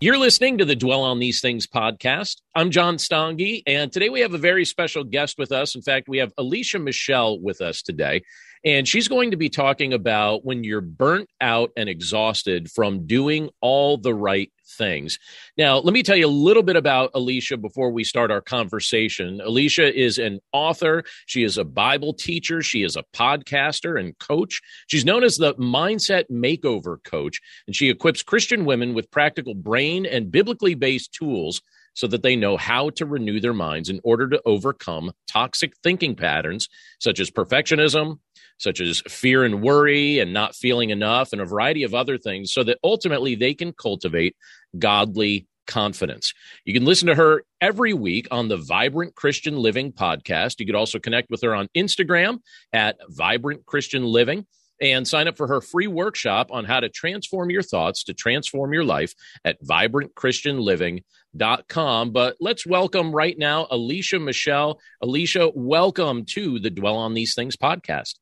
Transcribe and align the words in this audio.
You're 0.00 0.16
listening 0.16 0.58
to 0.58 0.64
the 0.64 0.76
Dwell 0.76 1.02
on 1.02 1.18
These 1.18 1.40
Things 1.40 1.66
podcast. 1.66 2.36
I'm 2.54 2.70
John 2.70 2.98
Stange, 2.98 3.64
and 3.66 3.90
today 3.90 4.10
we 4.10 4.20
have 4.20 4.32
a 4.32 4.38
very 4.38 4.64
special 4.64 5.02
guest 5.02 5.38
with 5.38 5.50
us. 5.50 5.74
In 5.74 5.82
fact, 5.82 6.08
we 6.08 6.18
have 6.18 6.32
Alicia 6.38 6.78
Michelle 6.78 7.40
with 7.40 7.60
us 7.60 7.82
today. 7.82 8.22
And 8.64 8.86
she's 8.86 9.08
going 9.08 9.30
to 9.30 9.36
be 9.36 9.48
talking 9.48 9.92
about 9.92 10.44
when 10.44 10.64
you're 10.64 10.80
burnt 10.80 11.28
out 11.40 11.70
and 11.76 11.88
exhausted 11.88 12.70
from 12.70 13.06
doing 13.06 13.50
all 13.60 13.96
the 13.96 14.14
right 14.14 14.52
things. 14.68 15.18
Now, 15.56 15.78
let 15.78 15.94
me 15.94 16.02
tell 16.02 16.16
you 16.16 16.26
a 16.26 16.28
little 16.28 16.62
bit 16.62 16.76
about 16.76 17.10
Alicia 17.14 17.56
before 17.56 17.90
we 17.90 18.04
start 18.04 18.30
our 18.30 18.40
conversation. 18.40 19.40
Alicia 19.40 19.98
is 19.98 20.18
an 20.18 20.40
author, 20.52 21.04
she 21.26 21.42
is 21.42 21.58
a 21.58 21.64
Bible 21.64 22.12
teacher, 22.12 22.62
she 22.62 22.82
is 22.82 22.96
a 22.96 23.04
podcaster 23.14 23.98
and 23.98 24.18
coach. 24.18 24.60
She's 24.86 25.04
known 25.04 25.24
as 25.24 25.36
the 25.36 25.54
Mindset 25.54 26.24
Makeover 26.30 27.02
Coach, 27.02 27.40
and 27.66 27.74
she 27.74 27.88
equips 27.88 28.22
Christian 28.22 28.64
women 28.64 28.94
with 28.94 29.10
practical 29.10 29.54
brain 29.54 30.06
and 30.06 30.30
biblically 30.30 30.74
based 30.74 31.12
tools 31.12 31.62
so 31.98 32.06
that 32.06 32.22
they 32.22 32.36
know 32.36 32.56
how 32.56 32.90
to 32.90 33.04
renew 33.04 33.40
their 33.40 33.52
minds 33.52 33.88
in 33.88 33.98
order 34.04 34.28
to 34.28 34.40
overcome 34.46 35.10
toxic 35.26 35.72
thinking 35.82 36.14
patterns 36.14 36.68
such 37.00 37.18
as 37.18 37.28
perfectionism, 37.28 38.20
such 38.58 38.80
as 38.80 39.00
fear 39.08 39.44
and 39.44 39.62
worry 39.62 40.18
and 40.18 40.32
not 40.32 40.54
feeling 40.54 40.90
enough, 40.90 41.32
and 41.32 41.40
a 41.40 41.46
variety 41.46 41.84
of 41.84 41.94
other 41.94 42.18
things, 42.18 42.52
so 42.52 42.62
that 42.64 42.78
ultimately 42.84 43.34
they 43.34 43.54
can 43.54 43.72
cultivate 43.72 44.36
godly 44.78 45.46
confidence. 45.66 46.34
You 46.64 46.74
can 46.74 46.84
listen 46.84 47.06
to 47.06 47.14
her 47.14 47.44
every 47.60 47.92
week 47.92 48.26
on 48.30 48.48
the 48.48 48.56
Vibrant 48.56 49.14
Christian 49.14 49.56
Living 49.56 49.92
podcast. 49.92 50.58
You 50.58 50.66
could 50.66 50.74
also 50.74 50.98
connect 50.98 51.30
with 51.30 51.42
her 51.42 51.54
on 51.54 51.68
Instagram 51.76 52.40
at 52.72 52.96
Vibrant 53.08 53.64
Christian 53.66 54.04
Living 54.04 54.46
and 54.80 55.06
sign 55.06 55.28
up 55.28 55.36
for 55.36 55.46
her 55.48 55.60
free 55.60 55.86
workshop 55.86 56.48
on 56.50 56.64
how 56.64 56.80
to 56.80 56.88
transform 56.88 57.50
your 57.50 57.62
thoughts 57.62 58.04
to 58.04 58.14
transform 58.14 58.72
your 58.72 58.84
life 58.84 59.14
at 59.44 59.62
vibrantchristianliving.com. 59.62 62.12
But 62.12 62.36
let's 62.40 62.66
welcome 62.66 63.12
right 63.12 63.36
now 63.36 63.66
Alicia 63.70 64.20
Michelle. 64.20 64.80
Alicia, 65.02 65.50
welcome 65.54 66.24
to 66.26 66.58
the 66.58 66.70
Dwell 66.70 66.96
on 66.96 67.12
These 67.14 67.34
Things 67.34 67.56
podcast. 67.56 68.14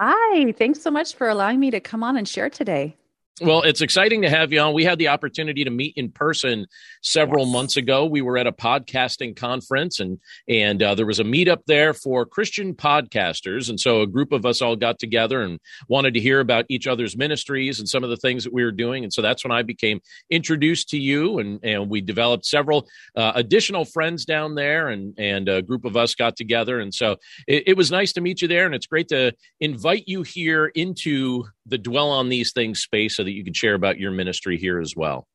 Hi, 0.00 0.52
thanks 0.52 0.80
so 0.82 0.90
much 0.90 1.14
for 1.16 1.28
allowing 1.28 1.58
me 1.60 1.70
to 1.72 1.80
come 1.80 2.02
on 2.04 2.16
and 2.16 2.28
share 2.28 2.48
today. 2.50 2.96
Well, 3.40 3.62
it's 3.62 3.80
exciting 3.80 4.22
to 4.22 4.30
have 4.30 4.52
you 4.52 4.60
on. 4.60 4.74
We 4.74 4.84
had 4.84 5.00
the 5.00 5.08
opportunity 5.08 5.64
to 5.64 5.70
meet 5.70 5.94
in 5.96 6.12
person 6.12 6.66
several 7.02 7.44
Yes. 7.46 7.52
months 7.52 7.76
ago. 7.76 8.06
We 8.06 8.22
were 8.22 8.38
at 8.38 8.46
a 8.46 8.52
podcasting 8.52 9.34
conference, 9.34 9.98
and 9.98 10.20
and 10.48 10.80
uh, 10.80 10.94
there 10.94 11.04
was 11.04 11.18
a 11.18 11.24
meetup 11.24 11.62
there 11.66 11.94
for 11.94 12.26
Christian 12.26 12.74
podcasters. 12.74 13.68
And 13.68 13.80
so 13.80 14.02
a 14.02 14.06
group 14.06 14.30
of 14.30 14.46
us 14.46 14.62
all 14.62 14.76
got 14.76 15.00
together 15.00 15.42
and 15.42 15.58
wanted 15.88 16.14
to 16.14 16.20
hear 16.20 16.38
about 16.38 16.66
each 16.68 16.86
other's 16.86 17.16
ministries 17.16 17.80
and 17.80 17.88
some 17.88 18.04
of 18.04 18.10
the 18.10 18.16
things 18.16 18.44
that 18.44 18.52
we 18.52 18.62
were 18.62 18.70
doing. 18.70 19.02
And 19.02 19.12
so 19.12 19.20
that's 19.20 19.42
when 19.44 19.50
I 19.50 19.62
became 19.62 19.98
introduced 20.30 20.90
to 20.90 20.98
you, 20.98 21.40
and 21.40 21.58
and 21.64 21.90
we 21.90 22.00
developed 22.00 22.46
several 22.46 22.86
uh, 23.16 23.32
additional 23.34 23.84
friends 23.84 24.24
down 24.24 24.54
there, 24.54 24.90
and 24.90 25.12
and 25.18 25.48
a 25.48 25.60
group 25.60 25.84
of 25.84 25.96
us 25.96 26.14
got 26.14 26.36
together. 26.36 26.78
And 26.78 26.94
so 26.94 27.16
it, 27.48 27.64
it 27.66 27.76
was 27.76 27.90
nice 27.90 28.12
to 28.12 28.20
meet 28.20 28.42
you 28.42 28.46
there, 28.46 28.64
and 28.64 28.76
it's 28.76 28.86
great 28.86 29.08
to 29.08 29.32
invite 29.58 30.04
you 30.06 30.22
here 30.22 30.66
into 30.66 31.46
the 31.66 31.78
dwell 31.78 32.10
on 32.10 32.28
these 32.28 32.52
things 32.52 32.80
space 32.80 33.16
so 33.16 33.24
that 33.24 33.32
you 33.32 33.44
can 33.44 33.54
share 33.54 33.74
about 33.74 33.98
your 33.98 34.10
ministry 34.10 34.58
here 34.58 34.80
as 34.80 34.94
well. 34.96 35.26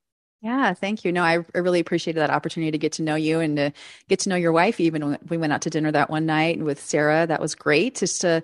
Yeah, 0.42 0.74
thank 0.74 1.04
you. 1.04 1.12
No, 1.12 1.24
I, 1.24 1.40
I 1.54 1.58
really 1.58 1.82
appreciated 1.82 2.20
that 2.20 2.30
opportunity 2.30 2.72
to 2.72 2.78
get 2.78 2.94
to 2.94 3.02
know 3.02 3.16
you 3.16 3.42
and 3.42 3.58
to 3.58 3.74
get 4.08 4.20
to 4.20 4.30
know 4.30 4.38
your 4.38 4.54
wife. 4.54 4.80
Even 4.80 5.18
we 5.28 5.38
went 5.38 5.52
out 5.52 5.62
to 5.64 5.70
dinner 5.70 5.92
that 5.92 6.10
one 6.10 6.26
night 6.26 6.60
with 6.60 6.82
Sarah, 6.82 7.28
that 7.28 7.42
was 7.42 7.56
great 7.56 7.96
just 7.96 8.22
to 8.22 8.42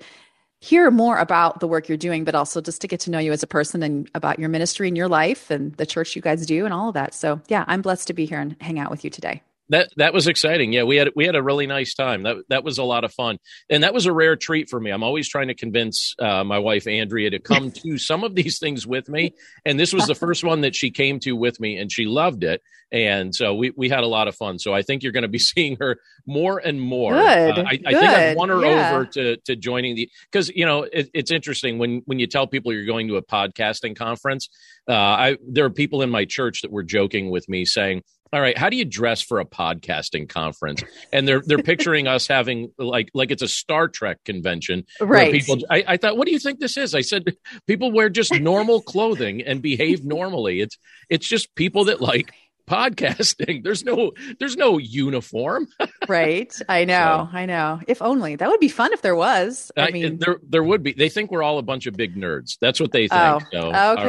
hear 0.60 0.92
more 0.92 1.18
about 1.18 1.60
the 1.60 1.68
work 1.68 1.88
you're 1.88 1.98
doing, 1.98 2.26
but 2.26 2.36
also 2.36 2.60
just 2.60 2.82
to 2.82 2.88
get 2.88 3.00
to 3.02 3.12
know 3.12 3.20
you 3.20 3.32
as 3.32 3.44
a 3.44 3.48
person 3.48 3.82
and 3.82 4.10
about 4.14 4.40
your 4.40 4.50
ministry 4.50 4.88
and 4.88 4.98
your 4.98 5.08
life 5.08 5.50
and 5.50 5.74
the 5.76 5.86
church 5.86 6.16
you 6.16 6.22
guys 6.22 6.46
do 6.46 6.66
and 6.66 6.74
all 6.74 6.90
of 6.90 6.96
that. 6.96 7.14
So, 7.14 7.40
yeah, 7.48 7.64
I'm 7.68 7.82
blessed 7.82 8.08
to 8.08 8.14
be 8.14 8.26
here 8.26 8.40
and 8.40 8.56
hang 8.60 8.80
out 8.80 8.92
with 8.92 9.04
you 9.04 9.10
today. 9.10 9.42
That 9.70 9.90
that 9.98 10.14
was 10.14 10.28
exciting. 10.28 10.74
Yeah, 10.74 10.84
we 10.84 10.98
had 10.98 11.10
we 11.16 11.26
had 11.26 11.36
a 11.36 11.42
really 11.42 11.66
nice 11.66 11.96
time. 11.96 12.24
That 12.24 12.38
that 12.50 12.64
was 12.64 12.78
a 12.78 12.84
lot 12.84 13.04
of 13.04 13.12
fun, 13.12 13.40
and 13.70 13.84
that 13.84 13.94
was 13.94 14.06
a 14.06 14.14
rare 14.14 14.36
treat 14.36 14.70
for 14.70 14.80
me. 14.80 14.92
I'm 14.92 15.04
always 15.04 15.28
trying 15.28 15.48
to 15.48 15.56
convince 15.56 16.14
uh, 16.20 16.44
my 16.44 16.60
wife 16.60 16.88
Andrea 16.88 17.32
to 17.32 17.40
come 17.40 17.72
to 17.84 17.98
some 17.98 18.24
of 18.24 18.36
these 18.36 18.60
things 18.60 18.86
with 18.86 19.10
me, 19.10 19.34
and 19.66 19.80
this 19.80 19.92
was 19.92 20.06
the 20.06 20.16
first 20.16 20.44
one 20.44 20.62
that 20.62 20.76
she 20.76 20.92
came 20.92 21.20
to 21.22 21.36
with 21.36 21.60
me, 21.60 21.78
and 21.78 21.92
she 21.92 22.06
loved 22.06 22.44
it. 22.44 22.62
And 22.92 23.34
so 23.34 23.56
we 23.56 23.72
we 23.76 23.90
had 23.90 24.04
a 24.04 24.08
lot 24.08 24.28
of 24.28 24.36
fun. 24.36 24.60
So 24.60 24.74
I 24.74 24.84
think 24.84 25.02
you're 25.02 25.12
going 25.12 25.24
to 25.24 25.28
be 25.28 25.40
seeing 25.40 25.78
her 25.80 25.98
more 26.28 26.60
and 26.60 26.80
more. 26.80 27.14
Good, 27.14 27.58
Uh, 27.58 27.64
I, 27.64 27.80
I 27.86 27.92
think 27.92 28.04
I've 28.04 28.38
won 28.38 28.50
her 28.50 28.64
yeah. 28.64 28.92
over 28.92 29.06
to 29.06 29.38
to 29.38 29.56
joining 29.56 29.96
the 29.96 30.10
because 30.32 30.50
you 30.50 30.66
know 30.66 30.84
it, 30.84 31.10
it's 31.14 31.32
interesting 31.32 31.80
when 31.80 32.04
when 32.06 32.20
you 32.20 32.28
tell 32.28 32.46
people 32.46 32.72
you're 32.72 32.86
going 32.86 33.08
to 33.08 33.18
a 33.18 33.24
podcasting 33.24 33.96
conference. 33.96 34.48
Uh, 34.88 34.94
I 34.94 35.38
there 35.48 35.66
are 35.66 35.72
people 35.72 36.04
in 36.04 36.12
my 36.12 36.26
church 36.26 36.62
that 36.62 36.72
were 36.72 36.84
joking 36.84 37.32
with 37.32 37.50
me 37.50 37.66
saying 37.66 38.04
all 38.36 38.42
right 38.42 38.58
how 38.58 38.70
do 38.70 38.76
you 38.76 38.84
dress 38.84 39.22
for 39.22 39.40
a 39.40 39.46
podcasting 39.46 40.28
conference? 40.28 40.84
And 41.14 41.26
they're 41.26 41.42
they're 41.46 41.58
picturing 41.64 42.06
us 42.06 42.28
having 42.28 42.70
like 42.78 43.10
like 43.14 43.32
it's 43.32 43.42
a 43.42 43.48
star 43.48 43.88
trek 43.88 44.18
convention 44.26 44.84
where 45.00 45.08
Right. 45.10 45.32
people 45.32 45.58
I, 45.70 45.84
I 45.88 45.98
thought 45.98 46.18
what 46.18 46.26
do 46.28 46.34
you 46.34 46.40
think 46.40 46.60
this 46.60 46.76
is? 46.76 46.94
I 46.94 47.00
said 47.00 47.24
people 47.66 47.94
wear 47.94 48.10
just 48.10 48.34
normal 48.34 48.82
clothing 48.94 49.42
and 49.42 49.62
behave 49.62 50.04
normally. 50.04 50.60
It's 50.60 50.78
it's 51.10 51.26
just 51.26 51.56
people 51.56 51.86
that 51.86 52.02
like 52.02 52.34
podcasting 52.68 53.64
there's 53.64 53.84
no 53.84 54.12
there's 54.40 54.58
no 54.58 54.78
uniform 54.78 55.68
right. 56.10 56.58
I 56.70 56.86
know. 56.86 57.30
I 57.32 57.46
know. 57.46 57.80
If 57.88 58.02
only 58.02 58.36
that 58.36 58.50
would 58.50 58.60
be 58.60 58.70
fun 58.70 58.94
if 58.94 59.02
there 59.02 59.16
was. 59.16 59.72
I 59.78 59.88
Uh, 59.88 59.92
mean, 59.92 60.18
there 60.20 60.40
there 60.48 60.64
would 60.64 60.84
be 60.84 60.94
they 60.94 61.10
think 61.10 61.32
we're 61.32 61.44
all 61.44 61.58
a 61.58 61.64
bunch 61.64 61.86
of 61.88 61.96
big 61.96 62.16
nerds 62.16 62.58
that's 62.60 62.80
what 62.80 62.92
they 62.92 63.08
think 63.08 63.14
oh, 63.22 63.40
so, 63.52 63.60
okay. 63.74 64.08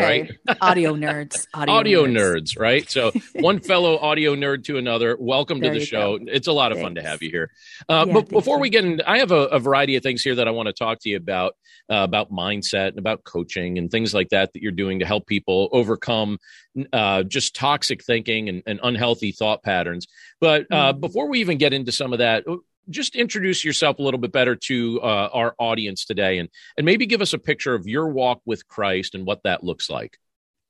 right 0.48 0.58
audio 0.60 0.94
nerds. 0.94 1.46
Audio, 1.54 1.74
audio 1.74 2.06
nerds, 2.06 2.58
right? 2.58 2.88
So 2.90 3.12
one 3.36 3.60
fellow 3.60 3.98
audio 3.98 4.34
nerd 4.34 4.64
to 4.64 4.78
another. 4.78 5.16
Welcome 5.18 5.60
There 5.60 5.72
to 5.72 5.78
the 5.78 5.84
show. 5.84 6.18
It's 6.22 6.46
a 6.46 6.52
lot 6.52 6.72
of 6.72 6.80
fun 6.80 6.94
to 6.96 7.02
have 7.02 7.22
you 7.22 7.30
here. 7.30 7.50
Uh, 7.88 8.04
Yeah, 8.06 8.12
but 8.14 8.28
before 8.28 8.58
we 8.58 8.70
get 8.70 8.84
into, 8.84 9.08
I 9.08 9.18
have 9.18 9.32
a, 9.32 9.46
a 9.46 9.58
variety 9.58 9.96
of 9.96 10.02
things 10.02 10.22
here 10.22 10.34
that 10.34 10.48
I 10.48 10.50
want 10.50 10.66
to 10.68 10.72
talk 10.72 11.00
to 11.00 11.08
you 11.08 11.16
about, 11.16 11.56
uh, 11.90 11.96
about 11.96 12.30
mindset 12.30 12.88
and 12.88 12.98
about 12.98 13.24
coaching 13.24 13.78
and 13.78 13.90
things 13.90 14.12
like 14.14 14.28
that 14.30 14.52
that 14.52 14.62
you're 14.62 14.72
doing 14.72 14.98
to 15.00 15.06
help 15.06 15.26
people 15.26 15.68
overcome 15.72 16.38
uh, 16.92 17.22
just 17.22 17.54
toxic 17.54 18.04
thinking 18.04 18.48
and, 18.48 18.62
and 18.66 18.80
unhealthy 18.82 19.32
thought 19.32 19.62
patterns. 19.62 20.06
But 20.40 20.66
uh, 20.70 20.92
Mhm. 20.92 21.00
before 21.00 21.28
we 21.28 21.40
even 21.40 21.58
get 21.58 21.72
into 21.72 21.92
some 21.92 22.12
of 22.12 22.18
that, 22.20 22.44
just 22.88 23.16
introduce 23.16 23.64
yourself 23.64 23.98
a 23.98 24.02
little 24.02 24.20
bit 24.20 24.32
better 24.32 24.54
to 24.54 25.00
uh, 25.02 25.28
our 25.32 25.54
audience 25.58 26.04
today 26.04 26.38
and, 26.38 26.48
and 26.76 26.84
maybe 26.84 27.06
give 27.06 27.20
us 27.20 27.32
a 27.32 27.38
picture 27.38 27.74
of 27.74 27.86
your 27.86 28.08
walk 28.08 28.40
with 28.44 28.68
Christ 28.68 29.14
and 29.14 29.26
what 29.26 29.42
that 29.42 29.64
looks 29.64 29.90
like. 29.90 30.18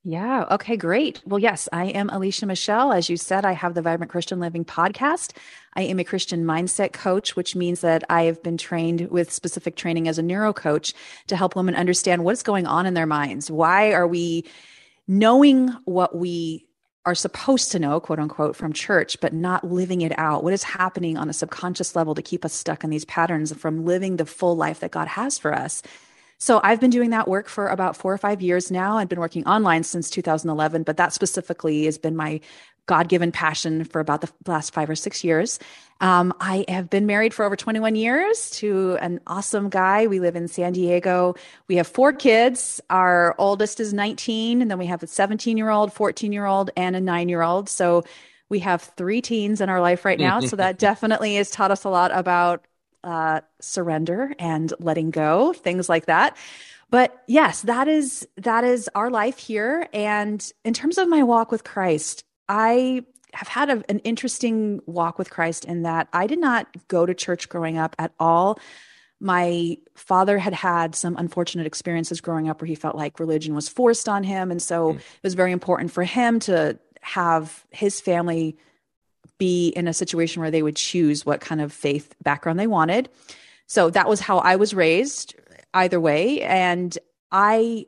Yeah. 0.08 0.46
Okay, 0.52 0.76
great. 0.76 1.20
Well, 1.26 1.40
yes, 1.40 1.68
I 1.72 1.86
am 1.86 2.10
Alicia 2.10 2.46
Michelle. 2.46 2.92
As 2.92 3.10
you 3.10 3.16
said, 3.16 3.44
I 3.44 3.52
have 3.52 3.74
the 3.74 3.82
Vibrant 3.82 4.12
Christian 4.12 4.38
Living 4.38 4.64
podcast. 4.64 5.36
I 5.74 5.82
am 5.82 5.98
a 5.98 6.04
Christian 6.04 6.44
mindset 6.44 6.92
coach, 6.92 7.34
which 7.34 7.56
means 7.56 7.80
that 7.80 8.04
I 8.08 8.22
have 8.22 8.40
been 8.40 8.56
trained 8.56 9.10
with 9.10 9.32
specific 9.32 9.74
training 9.74 10.06
as 10.06 10.16
a 10.16 10.22
neuro 10.22 10.52
coach 10.52 10.94
to 11.26 11.36
help 11.36 11.56
women 11.56 11.74
understand 11.74 12.22
what's 12.22 12.44
going 12.44 12.66
on 12.68 12.86
in 12.86 12.94
their 12.94 13.04
minds. 13.04 13.50
Why 13.50 13.92
are 13.94 14.06
we 14.06 14.44
knowing 15.08 15.68
what 15.84 16.16
we 16.16 16.66
are 17.04 17.14
supposed 17.14 17.70
to 17.72 17.78
know, 17.78 18.00
quote 18.00 18.18
unquote, 18.18 18.56
from 18.56 18.72
church, 18.72 19.20
but 19.20 19.32
not 19.32 19.64
living 19.64 20.00
it 20.00 20.16
out? 20.18 20.42
What 20.42 20.52
is 20.52 20.62
happening 20.62 21.16
on 21.16 21.30
a 21.30 21.32
subconscious 21.32 21.94
level 21.94 22.14
to 22.14 22.22
keep 22.22 22.44
us 22.44 22.52
stuck 22.52 22.82
in 22.82 22.90
these 22.90 23.04
patterns 23.04 23.52
from 23.54 23.84
living 23.84 24.16
the 24.16 24.26
full 24.26 24.56
life 24.56 24.80
that 24.80 24.90
God 24.90 25.08
has 25.08 25.38
for 25.38 25.54
us? 25.54 25.82
So 26.38 26.60
I've 26.62 26.80
been 26.80 26.90
doing 26.90 27.10
that 27.10 27.28
work 27.28 27.48
for 27.48 27.68
about 27.68 27.96
four 27.96 28.12
or 28.12 28.18
five 28.18 28.42
years 28.42 28.70
now. 28.70 28.98
I've 28.98 29.08
been 29.08 29.20
working 29.20 29.46
online 29.46 29.84
since 29.84 30.10
2011, 30.10 30.82
but 30.82 30.98
that 30.98 31.12
specifically 31.12 31.86
has 31.86 31.96
been 31.96 32.14
my 32.14 32.40
God 32.86 33.08
given 33.08 33.32
passion 33.32 33.84
for 33.84 34.00
about 34.00 34.20
the 34.20 34.30
last 34.46 34.74
five 34.74 34.90
or 34.90 34.94
six 34.94 35.24
years. 35.24 35.58
Um, 36.00 36.34
I 36.40 36.64
have 36.68 36.90
been 36.90 37.06
married 37.06 37.32
for 37.32 37.44
over 37.44 37.56
21 37.56 37.94
years 37.96 38.50
to 38.50 38.98
an 39.00 39.20
awesome 39.26 39.70
guy. 39.70 40.06
We 40.06 40.20
live 40.20 40.36
in 40.36 40.46
San 40.48 40.72
Diego. 40.72 41.34
We 41.68 41.76
have 41.76 41.86
four 41.86 42.12
kids. 42.12 42.80
Our 42.90 43.34
oldest 43.38 43.80
is 43.80 43.94
19, 43.94 44.60
and 44.60 44.70
then 44.70 44.78
we 44.78 44.86
have 44.86 45.02
a 45.02 45.06
17 45.06 45.56
year 45.56 45.70
old, 45.70 45.92
14 45.92 46.32
year 46.32 46.44
old, 46.44 46.70
and 46.76 46.96
a 46.96 47.00
nine 47.00 47.28
year 47.28 47.42
old. 47.42 47.68
So 47.68 48.04
we 48.48 48.58
have 48.60 48.82
three 48.82 49.22
teens 49.22 49.60
in 49.60 49.68
our 49.68 49.80
life 49.80 50.04
right 50.04 50.18
now. 50.18 50.40
so 50.40 50.56
that 50.56 50.78
definitely 50.78 51.36
has 51.36 51.50
taught 51.50 51.70
us 51.70 51.84
a 51.84 51.88
lot 51.88 52.10
about 52.12 52.66
uh, 53.02 53.40
surrender 53.60 54.34
and 54.38 54.72
letting 54.78 55.10
go, 55.10 55.52
things 55.52 55.88
like 55.88 56.06
that. 56.06 56.36
But 56.90 57.22
yes, 57.26 57.62
that 57.62 57.88
is 57.88 58.28
that 58.36 58.64
is 58.64 58.88
our 58.94 59.10
life 59.10 59.38
here. 59.38 59.88
And 59.92 60.44
in 60.64 60.74
terms 60.74 60.98
of 60.98 61.08
my 61.08 61.22
walk 61.22 61.50
with 61.50 61.64
Christ, 61.64 62.24
I 62.48 63.04
have 63.36 63.48
had 63.48 63.68
a, 63.70 63.82
an 63.90 63.98
interesting 64.00 64.80
walk 64.86 65.18
with 65.18 65.30
Christ 65.30 65.64
in 65.66 65.82
that 65.82 66.08
I 66.12 66.26
did 66.26 66.40
not 66.40 66.66
go 66.88 67.04
to 67.04 67.14
church 67.14 67.48
growing 67.48 67.76
up 67.76 67.94
at 67.98 68.12
all. 68.18 68.58
My 69.20 69.76
father 69.94 70.38
had 70.38 70.54
had 70.54 70.94
some 70.94 71.16
unfortunate 71.16 71.66
experiences 71.66 72.20
growing 72.20 72.48
up 72.48 72.60
where 72.60 72.66
he 72.66 72.74
felt 72.74 72.96
like 72.96 73.20
religion 73.20 73.54
was 73.54 73.68
forced 73.68 74.08
on 74.08 74.24
him. 74.24 74.50
And 74.50 74.60
so 74.60 74.94
mm. 74.94 74.96
it 74.96 75.22
was 75.22 75.34
very 75.34 75.52
important 75.52 75.90
for 75.90 76.02
him 76.02 76.40
to 76.40 76.78
have 77.02 77.64
his 77.70 78.00
family 78.00 78.56
be 79.38 79.68
in 79.68 79.86
a 79.86 79.92
situation 79.92 80.40
where 80.40 80.50
they 80.50 80.62
would 80.62 80.76
choose 80.76 81.26
what 81.26 81.40
kind 81.40 81.60
of 81.60 81.72
faith 81.72 82.14
background 82.22 82.58
they 82.58 82.66
wanted. 82.66 83.08
So 83.66 83.90
that 83.90 84.08
was 84.08 84.20
how 84.20 84.38
I 84.38 84.56
was 84.56 84.72
raised, 84.72 85.34
either 85.74 86.00
way. 86.00 86.40
And 86.40 86.96
I 87.30 87.86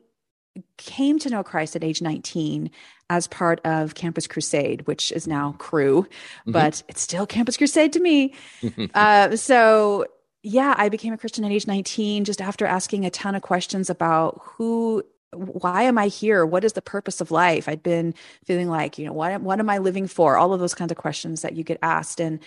came 0.77 1.17
to 1.19 1.29
know 1.29 1.43
Christ 1.43 1.75
at 1.75 1.83
age 1.83 2.01
19 2.01 2.69
as 3.09 3.27
part 3.27 3.59
of 3.65 3.95
Campus 3.95 4.27
Crusade, 4.27 4.85
which 4.87 5.11
is 5.11 5.27
now 5.27 5.55
Cru, 5.57 6.03
mm-hmm. 6.03 6.51
but 6.51 6.83
it's 6.87 7.01
still 7.01 7.25
Campus 7.25 7.57
Crusade 7.57 7.93
to 7.93 7.99
me. 7.99 8.33
uh, 8.93 9.35
so, 9.35 10.05
yeah, 10.43 10.75
I 10.77 10.89
became 10.89 11.13
a 11.13 11.17
Christian 11.17 11.43
at 11.43 11.51
age 11.51 11.67
19 11.67 12.25
just 12.25 12.41
after 12.41 12.65
asking 12.65 13.05
a 13.05 13.09
ton 13.09 13.35
of 13.35 13.41
questions 13.41 13.89
about 13.89 14.39
who 14.43 15.03
why 15.31 15.83
am 15.83 15.97
I 15.97 16.07
here? 16.07 16.43
What 16.45 16.63
is 16.63 16.73
the 16.73 16.81
purpose 16.81 17.21
of 17.21 17.29
life? 17.29 17.69
I'd 17.69 17.83
been 17.83 18.15
feeling 18.45 18.67
like, 18.67 18.97
you 18.97 19.05
know, 19.05 19.13
what 19.13 19.39
what 19.41 19.59
am 19.59 19.69
I 19.69 19.77
living 19.77 20.07
for? 20.07 20.37
All 20.37 20.53
of 20.53 20.59
those 20.59 20.73
kinds 20.73 20.91
of 20.91 20.97
questions 20.97 21.41
that 21.43 21.53
you 21.53 21.63
get 21.63 21.77
asked 21.83 22.19
and 22.19 22.39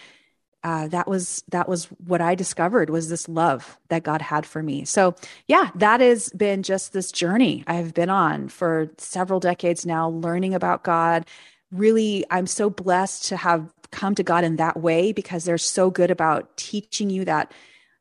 uh, 0.65 0.87
that 0.89 1.09
was 1.09 1.43
that 1.49 1.69
was 1.69 1.87
what 2.07 2.21
I 2.21 2.35
discovered 2.35 2.89
was 2.89 3.09
this 3.09 3.29
love 3.29 3.79
that 3.89 4.05
God 4.05 4.23
had 4.23 4.47
for 4.47 4.63
me. 4.63 4.85
So 4.85 5.15
yeah, 5.49 5.71
that 5.75 6.01
has 6.01 6.29
been 6.31 6.63
just 6.63 6.93
this 6.93 7.11
journey 7.11 7.65
I've 7.67 7.95
been 7.95 8.11
on 8.11 8.49
for 8.49 8.91
several 8.99 9.41
decades 9.41 9.85
now, 9.85 10.09
learning 10.09 10.55
about 10.55 10.85
God. 10.85 11.27
Really, 11.73 12.25
I'm 12.31 12.47
so 12.47 12.71
blessed 12.71 13.25
to 13.29 13.37
have 13.37 13.73
come 13.91 14.15
to 14.15 14.23
God 14.23 14.45
in 14.45 14.57
that 14.57 14.81
way 14.81 15.13
because 15.13 15.45
they're 15.45 15.59
so 15.59 15.91
good 15.91 16.11
about 16.11 16.57
teaching 16.57 17.11
you 17.11 17.25
that 17.25 17.53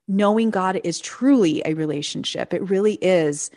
knowing 0.08 0.50
God 0.50 0.80
is 0.84 1.00
truly 1.00 1.62
a 1.66 1.74
relationship. 1.74 2.54
It 2.54 2.70
really 2.70 2.96
is. 2.96 3.50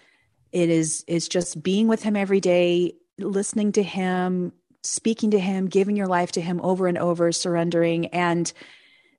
It 0.53 0.71
is 0.71 1.05
is 1.07 1.29
just 1.29 1.63
being 1.63 1.89
with 1.89 2.03
Him 2.03 2.17
every 2.17 2.41
day, 2.41 2.95
listening 3.19 3.73
to 3.73 3.83
Him, 3.83 4.53
speaking 4.83 5.33
to 5.33 5.39
Him, 5.39 5.67
giving 5.67 5.97
your 5.97 6.07
life 6.07 6.33
to 6.33 6.41
Him 6.41 6.61
over 6.63 6.87
and 6.87 6.97
over, 6.97 7.33
surrendering 7.33 8.07
and 8.07 8.51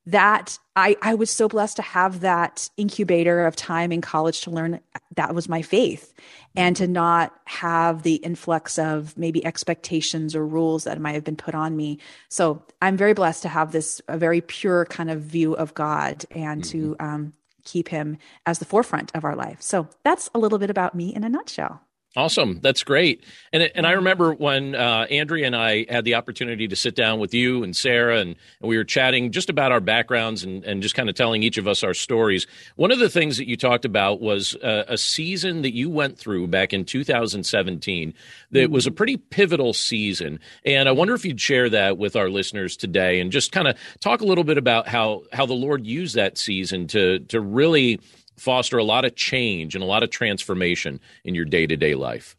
that 0.08 0.60
I, 0.76 0.98
I 1.02 1.16
was 1.16 1.30
so 1.30 1.48
blessed 1.48 1.78
to 1.78 1.82
have 1.82 2.20
that 2.20 2.70
incubator 2.78 3.46
of 3.46 3.56
time 3.56 3.92
in 3.92 4.02
college 4.02 4.42
to 4.42 4.52
learn 4.52 4.80
that 5.16 5.34
was 5.34 5.50
my 5.50 5.62
faith 5.62 6.14
and 6.56 6.76
to 6.76 6.88
not 6.88 7.34
have 7.46 8.04
the 8.04 8.16
influx 8.16 8.78
of 8.78 9.18
maybe 9.18 9.44
expectations 9.46 10.36
or 10.36 10.46
rules 10.46 10.84
that 10.84 11.00
might 11.00 11.16
have 11.16 11.24
been 11.24 11.36
put 11.36 11.56
on 11.56 11.76
me. 11.76 11.98
So 12.30 12.62
I'm 12.82 12.98
very 12.98 13.14
blessed 13.14 13.42
to 13.44 13.50
have 13.50 13.72
this 13.72 14.02
a 14.08 14.18
very 14.18 14.42
pure 14.42 14.86
kind 14.86 15.10
of 15.10 15.22
view 15.22 15.54
of 15.54 15.74
God 15.74 16.26
and 16.32 16.62
mm-hmm. 16.62 16.94
to 16.94 16.96
um, 17.00 17.34
keep 17.64 17.90
him 17.90 18.18
as 18.46 18.60
the 18.60 18.66
forefront 18.66 19.12
of 19.16 19.26
our 19.26 19.36
life. 19.36 19.62
So 19.62 19.88
that's 20.04 20.30
a 20.36 20.40
little 20.40 20.60
bit 20.60 20.70
about 20.70 20.94
me 20.94 21.14
in 21.16 21.24
a 21.24 21.30
nutshell. 21.30 21.82
Awesome. 22.18 22.62
That's 22.62 22.84
great. 22.86 23.26
And 23.52 23.64
and 23.76 23.86
I 23.86 23.92
remember 23.94 24.34
when 24.34 24.74
uh, 24.74 25.06
Andrea 25.10 25.46
and 25.48 25.56
I 25.56 25.86
had 25.90 26.06
the 26.06 26.16
opportunity 26.16 26.66
to 26.70 26.76
sit 26.76 26.96
down 26.96 27.20
with 27.20 27.34
you 27.34 27.62
and 27.62 27.76
Sarah, 27.76 28.20
and, 28.20 28.38
and 28.62 28.70
we 28.70 28.78
were 28.78 28.86
chatting 28.86 29.34
just 29.34 29.50
about 29.50 29.74
our 29.74 29.82
backgrounds 29.82 30.46
and, 30.46 30.64
and 30.64 30.82
just 30.82 30.96
kind 30.96 31.10
of 31.10 31.16
telling 31.16 31.44
each 31.44 31.58
of 31.58 31.68
us 31.68 31.84
our 31.84 31.94
stories. 31.94 32.48
One 32.78 32.92
of 32.92 33.00
the 33.00 33.10
things 33.10 33.36
that 33.36 33.50
you 33.50 33.58
talked 33.58 33.84
about 33.84 34.22
was 34.22 34.56
uh, 34.56 34.86
a 34.88 34.98
season 34.98 35.64
that 35.64 35.74
you 35.74 35.90
went 35.90 36.18
through 36.18 36.48
back 36.48 36.72
in 36.72 36.86
2017 36.86 38.14
that 38.52 38.72
was 38.72 38.86
a 38.86 38.90
mm-hmm. 38.90 38.96
pretty 38.96 39.18
pivotal 39.18 39.74
season. 39.74 40.40
And 40.66 40.88
I 40.88 40.94
wonder 40.94 41.16
if 41.16 41.26
you'd 41.26 41.42
share 41.42 41.70
that 41.70 41.98
with 41.98 42.16
our 42.16 42.30
listeners 42.30 42.78
today 42.78 43.20
and 43.20 43.30
just 43.30 43.52
kind 43.52 43.68
of 43.68 43.78
talk 44.00 44.22
a 44.22 44.26
little 44.26 44.46
bit 44.46 44.58
about 44.58 44.88
how, 44.88 45.24
how 45.34 45.46
the 45.46 45.54
Lord 45.54 45.86
used 45.86 46.16
that 46.16 46.38
season 46.38 46.88
to, 46.88 47.20
to 47.20 47.42
really 47.42 48.00
foster 48.38 48.78
a 48.78 48.84
lot 48.84 49.06
of 49.06 49.16
change 49.16 49.76
and 49.76 49.84
a 49.84 49.88
lot 49.88 50.04
of 50.04 50.10
transformation 50.10 51.00
in 51.24 51.36
your 51.36 51.46
day-to-day 51.46 51.96
life. 51.96 52.36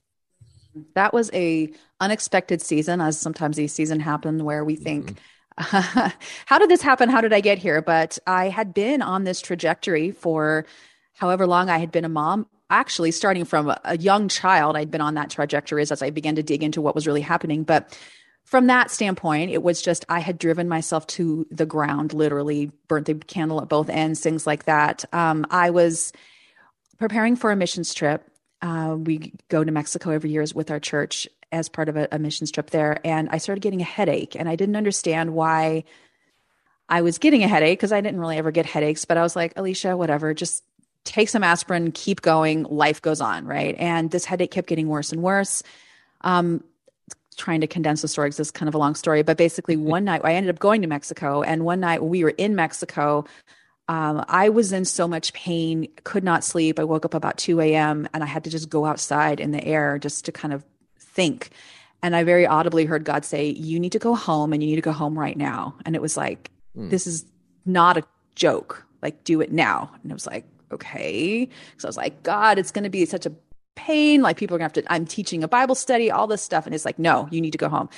That 0.95 1.15
was 1.15 1.31
a 1.33 1.73
unexpected 2.01 2.61
season 2.61 3.01
as 3.01 3.19
sometimes 3.19 3.57
these 3.57 3.73
season 3.73 4.01
happen 4.01 4.45
where 4.45 4.65
we 4.65 4.77
think 4.77 5.13
mm-hmm. 5.13 5.21
how 6.47 6.59
did 6.59 6.69
this 6.69 6.83
happen? 6.83 7.09
How 7.09 7.23
did 7.23 7.33
i 7.33 7.41
get 7.41 7.59
here? 7.59 7.81
But 7.81 8.19
i 8.27 8.49
had 8.49 8.75
been 8.75 9.01
on 9.01 9.25
this 9.25 9.41
trajectory 9.41 10.11
for 10.11 10.67
however 11.15 11.47
long 11.47 11.71
i 11.71 11.79
had 11.79 11.91
been 11.91 12.05
a 12.05 12.11
mom. 12.11 12.47
Actually 12.69 13.13
starting 13.13 13.45
from 13.45 13.73
a 13.85 13.97
young 13.97 14.29
child 14.29 14.77
i'd 14.77 14.91
been 14.91 15.01
on 15.01 15.15
that 15.15 15.31
trajectory 15.31 15.81
as 15.83 16.03
i 16.03 16.11
began 16.11 16.35
to 16.35 16.43
dig 16.43 16.63
into 16.63 16.83
what 16.83 16.95
was 16.95 17.07
really 17.07 17.23
happening. 17.23 17.63
But 17.63 17.99
from 18.47 18.69
that 18.69 18.93
standpoint, 18.93 19.51
it 19.51 19.63
was 19.63 19.83
just 19.83 20.05
I 20.09 20.21
had 20.21 20.39
driven 20.39 20.69
myself 20.69 21.07
to 21.09 21.47
the 21.51 21.67
ground, 21.67 22.13
literally 22.13 22.71
burnt 22.87 23.07
the 23.07 23.15
candle 23.15 23.61
at 23.61 23.69
both 23.69 23.91
ends, 23.91 24.21
things 24.21 24.47
like 24.47 24.65
that. 24.65 25.05
Um, 25.13 25.47
I 25.51 25.71
was 25.71 26.13
preparing 26.97 27.35
for 27.35 27.51
a 27.51 27.57
missions 27.57 27.93
trip. 27.93 28.31
Uh, 28.63 28.97
we 28.97 29.33
go 29.49 29.65
to 29.65 29.73
Mexico 29.73 30.11
every 30.11 30.31
year 30.31 30.45
with 30.55 30.71
our 30.71 30.79
church 30.79 31.29
as 31.51 31.69
part 31.69 31.89
of 31.89 31.97
a, 31.97 32.07
a 32.13 32.21
missions 32.21 32.53
trip 32.53 32.71
there, 32.71 33.01
and 33.05 33.29
I 33.31 33.39
started 33.39 33.63
getting 33.63 33.81
a 33.81 33.85
headache, 33.85 34.37
and 34.37 34.49
I 34.49 34.55
didn't 34.55 34.77
understand 34.77 35.35
why 35.35 35.83
I 36.89 37.03
was 37.03 37.19
getting 37.19 37.43
a 37.43 37.49
headache 37.49 37.81
because 37.81 37.93
I 37.93 38.01
didn't 38.01 38.21
really 38.21 38.39
ever 38.39 38.53
get 38.53 38.65
headaches. 38.65 39.05
But 39.05 39.17
I 39.17 39.23
was 39.23 39.35
like, 39.35 39.55
Alicia, 39.57 39.97
whatever, 39.97 40.33
just 40.35 40.63
take 41.03 41.29
some 41.29 41.43
aspirin, 41.43 41.91
keep 41.91 42.23
going, 42.23 42.63
life 42.63 43.03
goes 43.03 43.21
on, 43.21 43.45
right? 43.45 43.75
And 43.77 44.09
this 44.09 44.25
headache 44.25 44.53
kept 44.53 44.69
getting 44.69 44.87
worse 44.87 45.11
and 45.11 45.21
worse. 45.21 45.65
Um, 46.21 46.63
trying 47.37 47.61
to 47.61 47.67
condense 47.67 48.03
the 48.03 48.09
story 48.09 48.29
because 48.29 48.41
it's 48.41 48.50
kind 48.50 48.69
of 48.69 48.75
a 48.75 48.79
long 48.79 48.94
story. 48.94 49.23
But 49.23 49.37
basically, 49.37 49.77
one 49.77 50.05
night 50.05 50.23
I 50.25 50.35
ended 50.35 50.50
up 50.55 50.59
going 50.59 50.83
to 50.83 50.88
Mexico, 50.88 51.43
and 51.43 51.65
one 51.65 51.81
night 51.81 52.03
we 52.03 52.25
were 52.25 52.31
in 52.31 52.55
Mexico. 52.55 53.25
Um, 53.88 54.25
I 54.29 54.49
was 54.49 54.73
in 54.73 54.85
so 54.85 55.06
much 55.06 55.33
pain, 55.33 55.87
could 56.03 56.25
not 56.25 56.43
sleep. 56.43 56.81
I 56.81 56.85
woke 56.85 57.05
up 57.05 57.15
about 57.15 57.37
2 57.38 57.61
a.m. 57.61 58.09
and 58.12 58.25
I 58.25 58.27
had 58.27 58.43
to 58.44 58.50
just 58.50 58.69
go 58.69 58.85
outside 58.85 59.38
in 59.38 59.53
the 59.53 59.65
air 59.65 59.99
just 59.99 60.25
to 60.25 60.33
kind 60.33 60.53
of 60.53 60.65
think. 60.99 61.50
And 62.03 62.17
I 62.17 62.25
very 62.25 62.47
audibly 62.47 62.85
heard 62.85 63.05
God 63.05 63.25
say, 63.25 63.50
You 63.50 63.79
need 63.79 63.93
to 63.93 63.99
go 63.99 64.15
home 64.15 64.53
and 64.53 64.62
you 64.62 64.69
need 64.71 64.77
to 64.77 64.83
go 64.83 64.93
home 64.93 65.19
right 65.19 65.37
now. 65.37 65.77
And 65.85 65.94
it 65.94 66.03
was 66.03 66.17
like, 66.17 66.50
mm. 66.77 66.91
This 66.91 67.06
is 67.06 67.25
not 67.65 67.97
a 67.97 68.05
joke. 68.35 68.85
Like, 69.03 69.25
do 69.25 69.41
it 69.41 69.53
now. 69.53 69.91
And 70.03 70.11
it 70.11 70.15
was 70.15 70.27
like, 70.27 70.44
Okay. 70.73 71.49
So 71.77 71.87
I 71.87 71.88
was 71.88 71.97
like, 71.97 72.23
God, 72.25 72.59
it's 72.59 72.73
going 72.73 72.85
to 72.85 72.91
be 72.91 73.05
such 73.05 73.25
a 73.25 73.33
pain. 73.76 74.23
Like 74.23 74.37
people 74.37 74.56
are 74.56 74.58
gonna 74.58 74.64
have 74.64 74.73
to, 74.75 74.93
I'm 74.93 75.06
teaching 75.06 75.44
a 75.44 75.49
Bible 75.49 75.76
study, 75.76 76.11
all 76.11 76.26
this 76.26 76.43
stuff. 76.43 76.67
And 76.67 76.75
it's 76.75 76.84
like, 76.84 76.99
no, 76.99 77.28
you 77.31 77.40
need 77.40 77.52
to 77.52 77.58
go 77.58 77.69
home. 77.69 77.88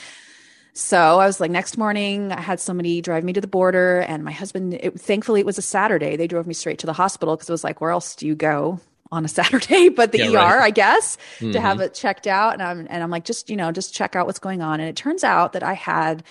So 0.78 1.18
I 1.18 1.26
was 1.26 1.40
like, 1.40 1.50
next 1.50 1.76
morning, 1.76 2.30
I 2.30 2.40
had 2.40 2.60
somebody 2.60 3.00
drive 3.00 3.24
me 3.24 3.32
to 3.32 3.40
the 3.40 3.48
border, 3.48 3.98
and 3.98 4.22
my 4.22 4.30
husband, 4.30 4.74
it, 4.74 5.00
thankfully, 5.00 5.40
it 5.40 5.46
was 5.46 5.58
a 5.58 5.62
Saturday. 5.62 6.14
They 6.14 6.28
drove 6.28 6.46
me 6.46 6.54
straight 6.54 6.78
to 6.78 6.86
the 6.86 6.92
hospital 6.92 7.34
because 7.34 7.48
it 7.48 7.52
was 7.52 7.64
like, 7.64 7.80
where 7.80 7.90
else 7.90 8.14
do 8.14 8.28
you 8.28 8.36
go 8.36 8.78
on 9.10 9.24
a 9.24 9.28
Saturday? 9.40 9.88
But 9.88 10.12
the 10.12 10.18
yeah, 10.18 10.28
ER, 10.28 10.58
right. 10.58 10.62
I 10.62 10.70
guess, 10.70 11.16
mm-hmm. 11.38 11.50
to 11.50 11.60
have 11.60 11.80
it 11.80 11.94
checked 11.94 12.28
out. 12.28 12.52
And 12.52 12.62
I'm, 12.62 12.86
and 12.88 13.02
I'm 13.02 13.10
like, 13.10 13.24
just, 13.24 13.50
you 13.50 13.56
know, 13.56 13.72
just 13.72 13.92
check 13.92 14.14
out 14.14 14.26
what's 14.26 14.38
going 14.38 14.62
on. 14.62 14.78
And 14.78 14.88
it 14.88 14.94
turns 14.94 15.24
out 15.24 15.52
that 15.54 15.64
I 15.64 15.72
had 15.72 16.22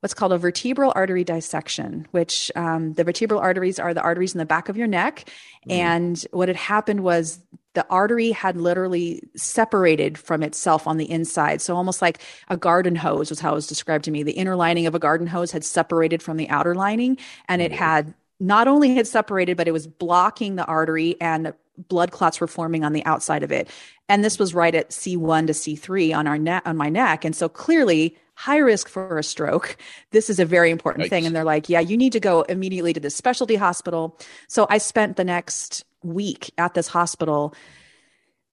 what's 0.00 0.14
called 0.14 0.32
a 0.32 0.38
vertebral 0.38 0.92
artery 0.94 1.24
dissection, 1.24 2.06
which 2.12 2.52
um, 2.54 2.92
the 2.92 3.02
vertebral 3.02 3.40
arteries 3.40 3.80
are 3.80 3.92
the 3.92 4.02
arteries 4.02 4.36
in 4.36 4.38
the 4.38 4.46
back 4.46 4.68
of 4.68 4.76
your 4.76 4.86
neck. 4.86 5.28
Mm. 5.68 5.72
And 5.72 6.26
what 6.30 6.46
had 6.46 6.56
happened 6.56 7.00
was 7.00 7.40
the 7.76 7.86
artery 7.90 8.30
had 8.30 8.56
literally 8.56 9.22
separated 9.36 10.16
from 10.16 10.42
itself 10.42 10.86
on 10.86 10.96
the 10.96 11.08
inside. 11.10 11.60
So 11.60 11.76
almost 11.76 12.00
like 12.00 12.22
a 12.48 12.56
garden 12.56 12.96
hose 12.96 13.28
was 13.28 13.38
how 13.38 13.52
it 13.52 13.56
was 13.56 13.66
described 13.66 14.06
to 14.06 14.10
me. 14.10 14.22
The 14.22 14.32
inner 14.32 14.56
lining 14.56 14.86
of 14.86 14.94
a 14.94 14.98
garden 14.98 15.26
hose 15.26 15.52
had 15.52 15.62
separated 15.62 16.22
from 16.22 16.38
the 16.38 16.48
outer 16.48 16.74
lining 16.74 17.18
and 17.48 17.60
it 17.60 17.72
had 17.72 18.14
not 18.40 18.66
only 18.66 18.94
had 18.94 19.06
separated, 19.06 19.58
but 19.58 19.68
it 19.68 19.72
was 19.72 19.86
blocking 19.86 20.56
the 20.56 20.64
artery 20.64 21.20
and 21.20 21.52
blood 21.88 22.12
clots 22.12 22.40
were 22.40 22.46
forming 22.46 22.82
on 22.82 22.94
the 22.94 23.04
outside 23.04 23.42
of 23.42 23.52
it. 23.52 23.68
And 24.08 24.24
this 24.24 24.38
was 24.38 24.54
right 24.54 24.74
at 24.74 24.88
C1 24.88 25.48
to 25.48 25.52
C3 25.52 26.16
on 26.16 26.26
our 26.26 26.38
neck, 26.38 26.62
on 26.64 26.78
my 26.78 26.88
neck. 26.88 27.26
And 27.26 27.36
so 27.36 27.46
clearly 27.46 28.16
high 28.36 28.56
risk 28.56 28.88
for 28.88 29.18
a 29.18 29.22
stroke. 29.22 29.76
This 30.12 30.30
is 30.30 30.38
a 30.38 30.46
very 30.46 30.70
important 30.70 31.10
thing. 31.10 31.26
And 31.26 31.36
they're 31.36 31.44
like, 31.44 31.68
yeah, 31.68 31.80
you 31.80 31.98
need 31.98 32.12
to 32.12 32.20
go 32.20 32.42
immediately 32.42 32.94
to 32.94 33.00
this 33.00 33.14
specialty 33.14 33.56
hospital. 33.56 34.18
So 34.48 34.66
I 34.70 34.78
spent 34.78 35.16
the 35.16 35.24
next 35.24 35.84
week 36.14 36.52
at 36.58 36.74
this 36.74 36.88
hospital 36.88 37.54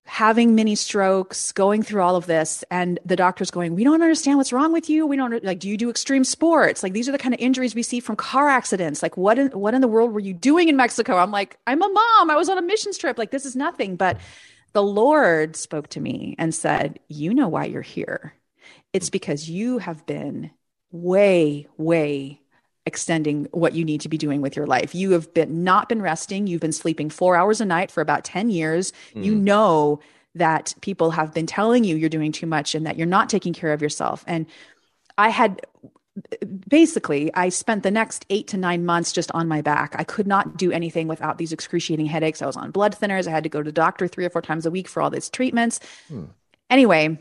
having 0.06 0.54
many 0.54 0.76
strokes, 0.76 1.52
going 1.52 1.82
through 1.82 2.02
all 2.02 2.16
of 2.16 2.26
this, 2.26 2.64
and 2.70 3.00
the 3.06 3.16
doctor's 3.16 3.52
going, 3.52 3.76
We 3.76 3.84
don't 3.84 4.02
understand 4.02 4.38
what's 4.38 4.54
wrong 4.54 4.74
with 4.74 4.90
you. 4.90 5.08
We 5.08 5.16
don't 5.16 5.44
like, 5.44 5.60
do 5.60 5.70
you 5.70 5.78
do 5.78 5.90
extreme 5.90 6.24
sports? 6.24 6.84
Like 6.84 6.94
these 6.94 7.08
are 7.08 7.12
the 7.12 7.18
kind 7.18 7.34
of 7.34 7.40
injuries 7.40 7.76
we 7.76 7.84
see 7.84 8.00
from 8.00 8.16
car 8.16 8.50
accidents. 8.50 9.02
Like, 9.02 9.18
what 9.18 9.40
in 9.40 9.48
what 9.50 9.74
in 9.74 9.82
the 9.82 9.88
world 9.88 10.12
were 10.12 10.20
you 10.20 10.34
doing 10.34 10.68
in 10.70 10.76
Mexico? 10.76 11.18
I'm 11.18 11.32
like, 11.32 11.58
I'm 11.68 11.82
a 11.82 11.88
mom. 11.88 12.30
I 12.30 12.36
was 12.36 12.50
on 12.50 12.58
a 12.58 12.62
missions 12.62 12.98
trip. 12.98 13.18
Like, 13.18 13.32
this 13.32 13.46
is 13.46 13.56
nothing. 13.56 13.96
But 13.96 14.20
the 14.74 14.84
Lord 14.84 15.56
spoke 15.56 15.88
to 15.90 16.00
me 16.00 16.36
and 16.38 16.54
said, 16.54 17.00
You 17.08 17.34
know 17.34 17.48
why 17.48 17.66
you're 17.66 17.82
here. 17.82 18.34
It's 18.92 19.10
because 19.10 19.50
you 19.50 19.80
have 19.80 20.06
been 20.06 20.52
way, 20.92 21.68
way 21.78 22.43
extending 22.86 23.48
what 23.52 23.74
you 23.74 23.86
need 23.86 24.02
to 24.02 24.10
be 24.10 24.18
doing 24.18 24.42
with 24.42 24.56
your 24.56 24.68
life. 24.68 24.94
You 24.94 25.12
have 25.12 25.34
been 25.34 25.64
not 25.64 25.88
been 25.88 26.02
resting. 26.02 26.48
You've 26.48 26.62
been 26.62 26.74
sleeping 26.74 27.10
four 27.10 27.36
hours 27.36 27.62
a 27.62 27.66
night 27.66 27.92
for 27.92 28.02
about 28.02 28.24
10 28.24 28.50
years. 28.50 28.92
Mm. 29.16 29.24
You 29.24 29.36
know 29.36 30.00
that 30.36 30.74
people 30.82 31.12
have 31.12 31.34
been 31.34 31.46
telling 31.46 31.84
you 31.84 31.96
you're 31.96 32.10
doing 32.10 32.32
too 32.32 32.48
much 32.48 32.76
and 32.76 32.86
that 32.86 32.98
you're 32.98 33.08
not 33.08 33.30
taking 33.30 33.54
care 33.54 33.72
of 33.72 33.82
yourself. 33.82 34.24
And 34.28 34.48
I 35.18 35.30
had 35.30 35.62
basically, 36.68 37.34
I 37.34 37.50
spent 37.50 37.84
the 37.84 37.92
next 37.92 38.26
eight 38.30 38.48
to 38.50 38.58
nine 38.58 38.86
months 38.86 39.12
just 39.12 39.32
on 39.32 39.48
my 39.48 39.62
back. 39.62 39.96
I 39.98 40.04
could 40.04 40.28
not 40.28 40.58
do 40.58 40.72
anything 40.72 41.08
without 41.08 41.38
these 41.38 41.52
excruciating 41.52 42.06
headaches. 42.06 42.42
I 42.42 42.46
was 42.46 42.58
on 42.58 42.72
blood 42.72 42.96
thinners. 43.00 43.28
I 43.28 43.32
had 43.32 43.44
to 43.44 43.50
go 43.50 43.62
to 43.62 43.68
the 43.68 43.72
doctor 43.72 44.08
three 44.08 44.26
or 44.26 44.30
four 44.30 44.42
times 44.42 44.66
a 44.66 44.72
week 44.72 44.88
for 44.88 45.02
all 45.02 45.10
these 45.10 45.30
treatments. 45.30 45.80
Hmm. 46.08 46.26
Anyway, 46.70 47.20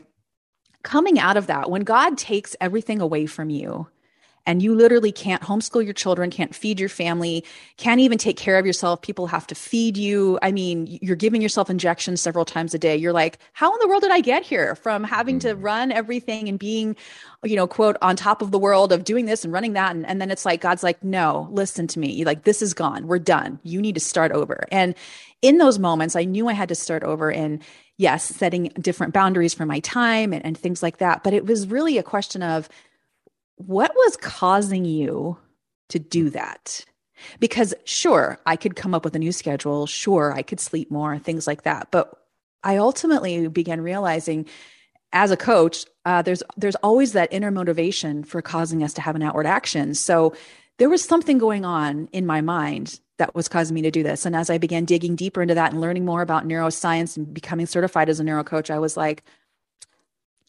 coming 0.83 1.19
out 1.19 1.37
of 1.37 1.47
that, 1.47 1.69
when 1.69 1.83
God 1.83 2.17
takes 2.17 2.55
everything 2.61 3.01
away 3.01 3.25
from 3.25 3.49
you, 3.49 3.87
and 4.45 4.61
you 4.61 4.75
literally 4.75 5.11
can't 5.11 5.41
homeschool 5.41 5.83
your 5.83 5.93
children, 5.93 6.29
can't 6.29 6.53
feed 6.53 6.79
your 6.79 6.89
family, 6.89 7.45
can't 7.77 8.01
even 8.01 8.17
take 8.17 8.35
care 8.35 8.59
of 8.59 8.65
yourself. 8.65 9.01
People 9.01 9.27
have 9.27 9.47
to 9.47 9.55
feed 9.55 9.95
you. 9.97 10.37
I 10.41 10.51
mean, 10.51 10.99
you're 11.01 11.15
giving 11.15 11.41
yourself 11.41 11.69
injections 11.69 12.19
several 12.21 12.43
times 12.43 12.73
a 12.73 12.79
day. 12.79 12.95
You're 12.95 13.13
like, 13.13 13.39
how 13.53 13.73
in 13.73 13.79
the 13.79 13.87
world 13.87 14.01
did 14.01 14.11
I 14.11 14.19
get 14.19 14.43
here 14.43 14.75
from 14.75 15.03
having 15.03 15.39
to 15.39 15.55
mm. 15.55 15.63
run 15.63 15.91
everything 15.91 16.49
and 16.49 16.59
being, 16.59 16.95
you 17.43 17.55
know, 17.55 17.67
quote, 17.67 17.95
on 18.01 18.15
top 18.15 18.41
of 18.41 18.51
the 18.51 18.59
world 18.59 18.91
of 18.91 19.05
doing 19.05 19.25
this 19.25 19.43
and 19.43 19.53
running 19.53 19.73
that? 19.73 19.95
And, 19.95 20.05
and 20.05 20.19
then 20.19 20.29
it's 20.29 20.45
like, 20.45 20.59
God's 20.61 20.83
like, 20.83 21.01
no, 21.03 21.47
listen 21.51 21.87
to 21.87 21.99
me. 21.99 22.11
You're 22.11 22.25
like, 22.25 22.43
this 22.43 22.61
is 22.61 22.73
gone. 22.73 23.07
We're 23.07 23.19
done. 23.19 23.59
You 23.63 23.81
need 23.81 23.95
to 23.95 24.01
start 24.01 24.33
over. 24.33 24.65
And 24.71 24.93
in 25.41 25.57
those 25.57 25.79
moments, 25.79 26.15
I 26.15 26.25
knew 26.25 26.49
I 26.49 26.53
had 26.53 26.69
to 26.69 26.75
start 26.75 27.03
over 27.03 27.31
and 27.31 27.61
yes, 27.97 28.25
setting 28.25 28.71
different 28.79 29.13
boundaries 29.13 29.53
for 29.53 29.65
my 29.65 29.79
time 29.79 30.33
and, 30.33 30.43
and 30.45 30.57
things 30.57 30.81
like 30.83 30.97
that. 30.97 31.23
But 31.23 31.33
it 31.33 31.45
was 31.45 31.67
really 31.67 31.97
a 31.97 32.03
question 32.03 32.43
of, 32.43 32.67
what 33.57 33.93
was 33.95 34.17
causing 34.17 34.85
you 34.85 35.37
to 35.89 35.99
do 35.99 36.29
that? 36.31 36.85
Because 37.39 37.73
sure, 37.85 38.39
I 38.45 38.55
could 38.55 38.75
come 38.75 38.93
up 38.93 39.05
with 39.05 39.15
a 39.15 39.19
new 39.19 39.31
schedule. 39.31 39.85
Sure, 39.85 40.33
I 40.33 40.41
could 40.41 40.59
sleep 40.59 40.91
more, 40.91 41.17
things 41.19 41.47
like 41.47 41.63
that. 41.63 41.89
But 41.91 42.13
I 42.63 42.77
ultimately 42.77 43.47
began 43.47 43.81
realizing 43.81 44.45
as 45.13 45.31
a 45.31 45.37
coach, 45.37 45.85
uh, 46.05 46.21
there's 46.21 46.43
there's 46.57 46.75
always 46.75 47.13
that 47.13 47.31
inner 47.31 47.51
motivation 47.51 48.23
for 48.23 48.41
causing 48.41 48.83
us 48.83 48.93
to 48.93 49.01
have 49.01 49.15
an 49.15 49.21
outward 49.21 49.45
action. 49.45 49.93
So 49.93 50.33
there 50.79 50.89
was 50.89 51.03
something 51.03 51.37
going 51.37 51.65
on 51.65 52.09
in 52.11 52.25
my 52.25 52.41
mind 52.41 52.99
that 53.19 53.35
was 53.35 53.47
causing 53.47 53.75
me 53.75 53.83
to 53.83 53.91
do 53.91 54.01
this. 54.01 54.25
And 54.25 54.35
as 54.35 54.49
I 54.49 54.57
began 54.57 54.85
digging 54.85 55.15
deeper 55.15 55.41
into 55.41 55.53
that 55.53 55.71
and 55.71 55.79
learning 55.79 56.03
more 56.03 56.23
about 56.23 56.47
neuroscience 56.47 57.15
and 57.15 57.31
becoming 57.31 57.67
certified 57.67 58.09
as 58.09 58.19
a 58.19 58.23
neuro 58.23 58.43
coach, 58.43 58.71
I 58.71 58.79
was 58.79 58.97
like, 58.97 59.23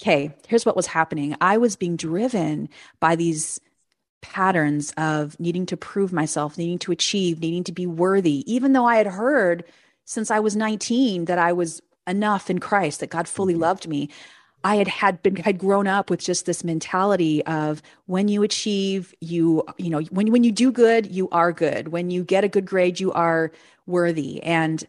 okay, 0.00 0.34
here's 0.48 0.66
what 0.66 0.76
was 0.76 0.86
happening. 0.86 1.36
I 1.40 1.56
was 1.56 1.76
being 1.76 1.96
driven 1.96 2.68
by 3.00 3.16
these 3.16 3.60
patterns 4.20 4.92
of 4.96 5.38
needing 5.38 5.66
to 5.66 5.76
prove 5.76 6.12
myself, 6.12 6.56
needing 6.56 6.78
to 6.78 6.92
achieve, 6.92 7.40
needing 7.40 7.64
to 7.64 7.72
be 7.72 7.86
worthy, 7.86 8.42
even 8.52 8.72
though 8.72 8.86
I 8.86 8.96
had 8.96 9.06
heard 9.06 9.64
since 10.04 10.30
I 10.30 10.40
was 10.40 10.56
19 10.56 11.26
that 11.26 11.38
I 11.38 11.52
was 11.52 11.82
enough 12.06 12.50
in 12.50 12.58
Christ, 12.58 13.00
that 13.00 13.10
God 13.10 13.28
fully 13.28 13.54
mm-hmm. 13.54 13.62
loved 13.62 13.88
me. 13.88 14.08
I 14.64 14.76
had 14.76 14.88
had 14.88 15.22
been 15.22 15.36
had 15.36 15.58
grown 15.58 15.86
up 15.86 16.08
with 16.08 16.20
just 16.20 16.46
this 16.46 16.64
mentality 16.64 17.44
of 17.44 17.82
when 18.06 18.28
you 18.28 18.42
achieve, 18.42 19.14
you 19.20 19.62
you 19.76 19.90
know 19.90 20.00
when 20.04 20.32
when 20.32 20.42
you 20.42 20.52
do 20.52 20.72
good, 20.72 21.06
you 21.06 21.28
are 21.30 21.52
good. 21.52 21.88
When 21.88 22.10
you 22.10 22.24
get 22.24 22.44
a 22.44 22.48
good 22.48 22.64
grade, 22.64 22.98
you 22.98 23.12
are 23.12 23.52
worthy. 23.86 24.42
And 24.42 24.86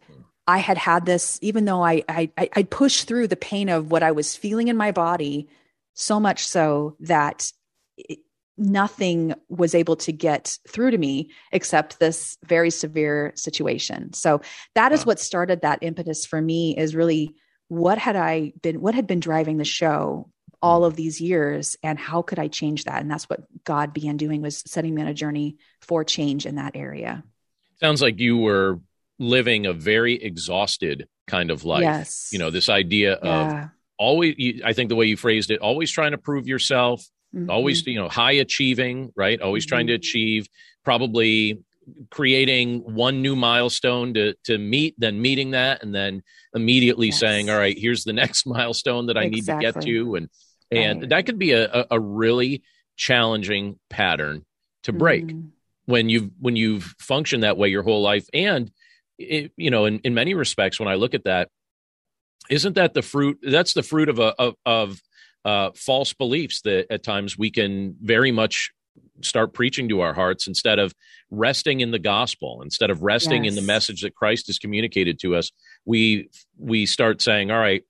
I 0.48 0.60
had 0.60 0.78
had 0.78 1.06
this, 1.06 1.40
even 1.42 1.66
though 1.66 1.84
I, 1.84 2.04
I, 2.08 2.30
I 2.38 2.64
pushed 2.64 3.08
through 3.08 3.28
the 3.28 3.36
pain 3.36 3.70
of 3.70 3.92
what 3.92 4.04
I 4.04 4.12
was 4.12 4.36
feeling 4.36 4.68
in 4.68 4.78
my 4.78 4.92
body 4.92 5.48
so 5.94 6.20
much 6.20 6.46
so 6.46 6.96
that 7.00 7.52
it, 7.98 8.20
nothing 8.58 9.34
was 9.50 9.76
able 9.76 9.96
to 9.98 10.12
get 10.12 10.58
through 10.68 10.92
to 10.92 10.98
me 10.98 11.32
except 11.52 12.00
this 12.00 12.38
very 12.46 12.70
severe 12.70 13.34
situation. 13.36 14.14
So 14.14 14.42
that 14.76 14.92
is 14.92 15.02
wow. 15.02 15.12
what 15.12 15.20
started 15.20 15.62
that 15.62 15.80
impetus 15.82 16.26
for 16.26 16.42
me 16.42 16.78
is 16.78 16.96
really 16.96 17.36
what 17.68 17.98
had 17.98 18.16
I 18.16 18.54
been, 18.62 18.80
what 18.80 18.94
had 18.94 19.08
been 19.08 19.20
driving 19.20 19.58
the 19.58 19.66
show 19.66 20.30
all 20.62 20.86
of 20.86 20.96
these 20.96 21.20
years 21.20 21.76
and 21.84 22.00
how 22.00 22.22
could 22.22 22.40
I 22.40 22.48
change 22.48 22.86
that? 22.86 23.02
And 23.02 23.10
that's 23.10 23.30
what 23.30 23.42
God 23.64 23.94
began 23.94 24.18
doing 24.18 24.42
was 24.42 24.64
setting 24.66 24.94
me 24.94 25.02
on 25.02 25.08
a 25.08 25.14
journey 25.14 25.58
for 25.82 26.04
change 26.04 26.46
in 26.46 26.56
that 26.56 26.76
area. 26.76 27.24
Sounds 27.80 28.02
like 28.02 28.20
you 28.20 28.38
were 28.38 28.80
living 29.20 29.66
a 29.66 29.74
very 29.74 30.16
exhausted 30.16 31.08
kind 31.28 31.52
of 31.52 31.64
life. 31.64 31.84
Yes. 31.84 32.30
You 32.32 32.40
know, 32.40 32.50
this 32.50 32.70
idea 32.70 33.18
yeah. 33.22 33.64
of 33.64 33.70
always, 33.98 34.62
I 34.64 34.74
think 34.74 34.90
the 34.90 34.96
way 34.96 35.06
you 35.06 35.18
phrased 35.18 35.52
it, 35.52 35.60
always 35.60 35.92
trying 35.92 36.12
to 36.12 36.18
prove 36.18 36.48
yourself, 36.48 37.06
mm-hmm. 37.34 37.50
always, 37.50 37.86
you 37.86 37.96
know, 37.96 38.10
high 38.10 38.34
achieving, 38.34 39.12
right? 39.16 39.42
Always 39.42 39.66
mm-hmm. 39.66 39.70
trying 39.70 39.88
to 39.88 39.94
achieve, 39.94 40.48
probably 40.84 41.64
creating 42.10 42.80
one 42.80 43.22
new 43.22 43.36
milestone 43.36 44.14
to 44.14 44.34
to 44.44 44.58
meet 44.58 44.96
then 44.98 45.22
meeting 45.22 45.52
that 45.52 45.84
and 45.84 45.94
then 45.94 46.24
immediately 46.56 47.08
yes. 47.08 47.20
saying 47.20 47.50
all 47.50 47.58
right 47.58 47.78
here's 47.78 48.04
the 48.04 48.14
next 48.14 48.46
milestone 48.48 49.06
that 49.06 49.18
i 49.18 49.24
exactly. 49.24 49.66
need 49.66 49.74
to 49.74 49.80
get 49.80 49.86
to 49.86 50.16
and 50.16 50.30
and 50.72 51.02
right. 51.02 51.10
that 51.10 51.26
could 51.28 51.38
be 51.38 51.52
a, 51.52 51.86
a 51.92 52.00
really 52.00 52.64
challenging 52.96 53.78
pattern 53.90 54.44
to 54.84 54.94
break 54.94 55.26
mm-hmm. 55.26 55.48
when 55.86 56.10
you've 56.10 56.32
when 56.40 56.56
you've 56.56 56.96
functioned 57.00 57.44
that 57.44 57.58
way 57.58 57.70
your 57.70 57.84
whole 57.84 58.02
life 58.02 58.28
and 58.34 58.72
it, 59.18 59.52
you 59.58 59.72
know, 59.72 59.86
in, 59.86 60.00
in 60.00 60.14
many 60.14 60.34
respects, 60.34 60.80
when 60.80 60.90
I 60.90 60.96
look 60.96 61.14
at 61.14 61.24
that, 61.26 61.50
isn't 62.50 62.74
that 62.74 62.94
the 62.94 63.02
fruit? 63.02 63.40
That's 63.42 63.74
the 63.74 63.84
fruit 63.84 64.10
of 64.10 64.20
a 64.20 64.34
of, 64.40 64.56
of 64.66 65.02
uh, 65.46 65.72
false 65.76 66.14
beliefs 66.14 66.62
that 66.62 66.92
at 66.92 67.04
times 67.04 67.38
we 67.38 67.52
can 67.52 67.96
very 68.02 68.32
much 68.32 68.72
start 69.22 69.54
preaching 69.54 69.90
to 69.90 70.02
our 70.02 70.14
hearts 70.14 70.48
instead 70.48 70.80
of 70.80 70.94
resting 71.30 71.82
in 71.82 71.92
the 71.92 72.00
gospel 72.00 72.62
instead 72.62 72.90
of 72.90 73.02
resting 73.02 73.44
yes. 73.46 73.52
in 73.52 73.56
the 73.56 73.66
message 73.66 74.02
that 74.02 74.16
christ 74.16 74.48
has 74.48 74.58
communicated 74.58 75.20
to 75.20 75.36
us 75.36 75.52
we 75.86 76.30
we 76.58 76.86
start 76.86 77.22
saying 77.22 77.52
all 77.52 77.60
right 77.60 77.84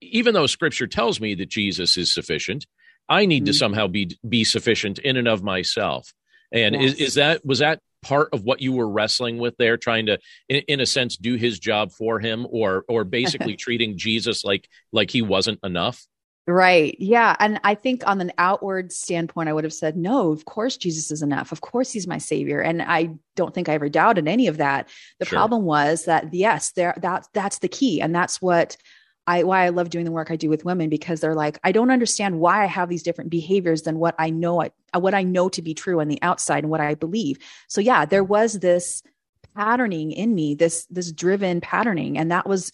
even 0.00 0.34
though 0.34 0.46
scripture 0.46 0.86
tells 0.86 1.20
me 1.20 1.34
that 1.34 1.48
jesus 1.48 1.96
is 1.96 2.12
sufficient 2.12 2.66
i 3.08 3.26
need 3.26 3.40
mm-hmm. 3.40 3.46
to 3.46 3.54
somehow 3.54 3.86
be 3.86 4.16
be 4.28 4.44
sufficient 4.44 4.98
in 4.98 5.16
and 5.16 5.28
of 5.28 5.42
myself 5.42 6.12
and 6.52 6.74
yes. 6.74 6.92
is, 6.92 7.00
is 7.00 7.14
that 7.14 7.44
was 7.44 7.58
that 7.58 7.80
part 8.02 8.28
of 8.32 8.44
what 8.44 8.60
you 8.60 8.72
were 8.72 8.88
wrestling 8.88 9.38
with 9.38 9.56
there 9.56 9.76
trying 9.76 10.06
to 10.06 10.18
in, 10.48 10.62
in 10.68 10.80
a 10.80 10.86
sense 10.86 11.16
do 11.16 11.34
his 11.34 11.58
job 11.58 11.92
for 11.92 12.18
him 12.18 12.46
or 12.50 12.84
or 12.88 13.04
basically 13.04 13.56
treating 13.56 13.98
jesus 13.98 14.44
like 14.44 14.68
like 14.92 15.10
he 15.10 15.22
wasn't 15.22 15.58
enough 15.62 16.06
Right. 16.46 16.96
Yeah. 16.98 17.36
And 17.38 17.60
I 17.62 17.76
think 17.76 18.02
on 18.08 18.20
an 18.20 18.32
outward 18.36 18.92
standpoint, 18.92 19.48
I 19.48 19.52
would 19.52 19.62
have 19.62 19.72
said, 19.72 19.96
no, 19.96 20.32
of 20.32 20.44
course 20.46 20.76
Jesus 20.76 21.10
is 21.12 21.22
enough. 21.22 21.52
Of 21.52 21.60
course 21.60 21.92
he's 21.92 22.08
my 22.08 22.18
savior. 22.18 22.60
And 22.60 22.82
I 22.82 23.10
don't 23.36 23.54
think 23.54 23.68
I 23.68 23.74
ever 23.74 23.88
doubted 23.88 24.26
any 24.26 24.48
of 24.48 24.56
that. 24.56 24.88
The 25.20 25.26
sure. 25.26 25.38
problem 25.38 25.62
was 25.62 26.06
that 26.06 26.34
yes, 26.34 26.72
there 26.72 26.94
that 27.02 27.28
that's 27.34 27.58
the 27.58 27.68
key. 27.68 28.00
And 28.00 28.12
that's 28.12 28.42
what 28.42 28.76
I 29.30 29.44
why 29.44 29.64
I 29.64 29.68
love 29.68 29.90
doing 29.90 30.04
the 30.04 30.10
work 30.10 30.30
I 30.32 30.36
do 30.36 30.48
with 30.48 30.64
women 30.64 30.88
because 30.88 31.20
they're 31.20 31.36
like, 31.36 31.58
I 31.62 31.70
don't 31.70 31.92
understand 31.92 32.40
why 32.40 32.64
I 32.64 32.66
have 32.66 32.88
these 32.88 33.04
different 33.04 33.30
behaviors 33.30 33.82
than 33.82 34.00
what 34.00 34.16
I 34.18 34.30
know 34.30 34.60
I, 34.60 34.70
what 34.98 35.14
I 35.14 35.22
know 35.22 35.48
to 35.50 35.62
be 35.62 35.72
true 35.72 36.00
on 36.00 36.08
the 36.08 36.20
outside 36.20 36.64
and 36.64 36.70
what 36.70 36.80
I 36.80 36.96
believe. 36.96 37.38
So 37.68 37.80
yeah, 37.80 38.04
there 38.04 38.24
was 38.24 38.58
this 38.58 39.04
patterning 39.54 40.10
in 40.10 40.34
me, 40.34 40.56
this 40.56 40.84
this 40.86 41.12
driven 41.12 41.60
patterning, 41.60 42.18
and 42.18 42.32
that 42.32 42.48
was 42.48 42.72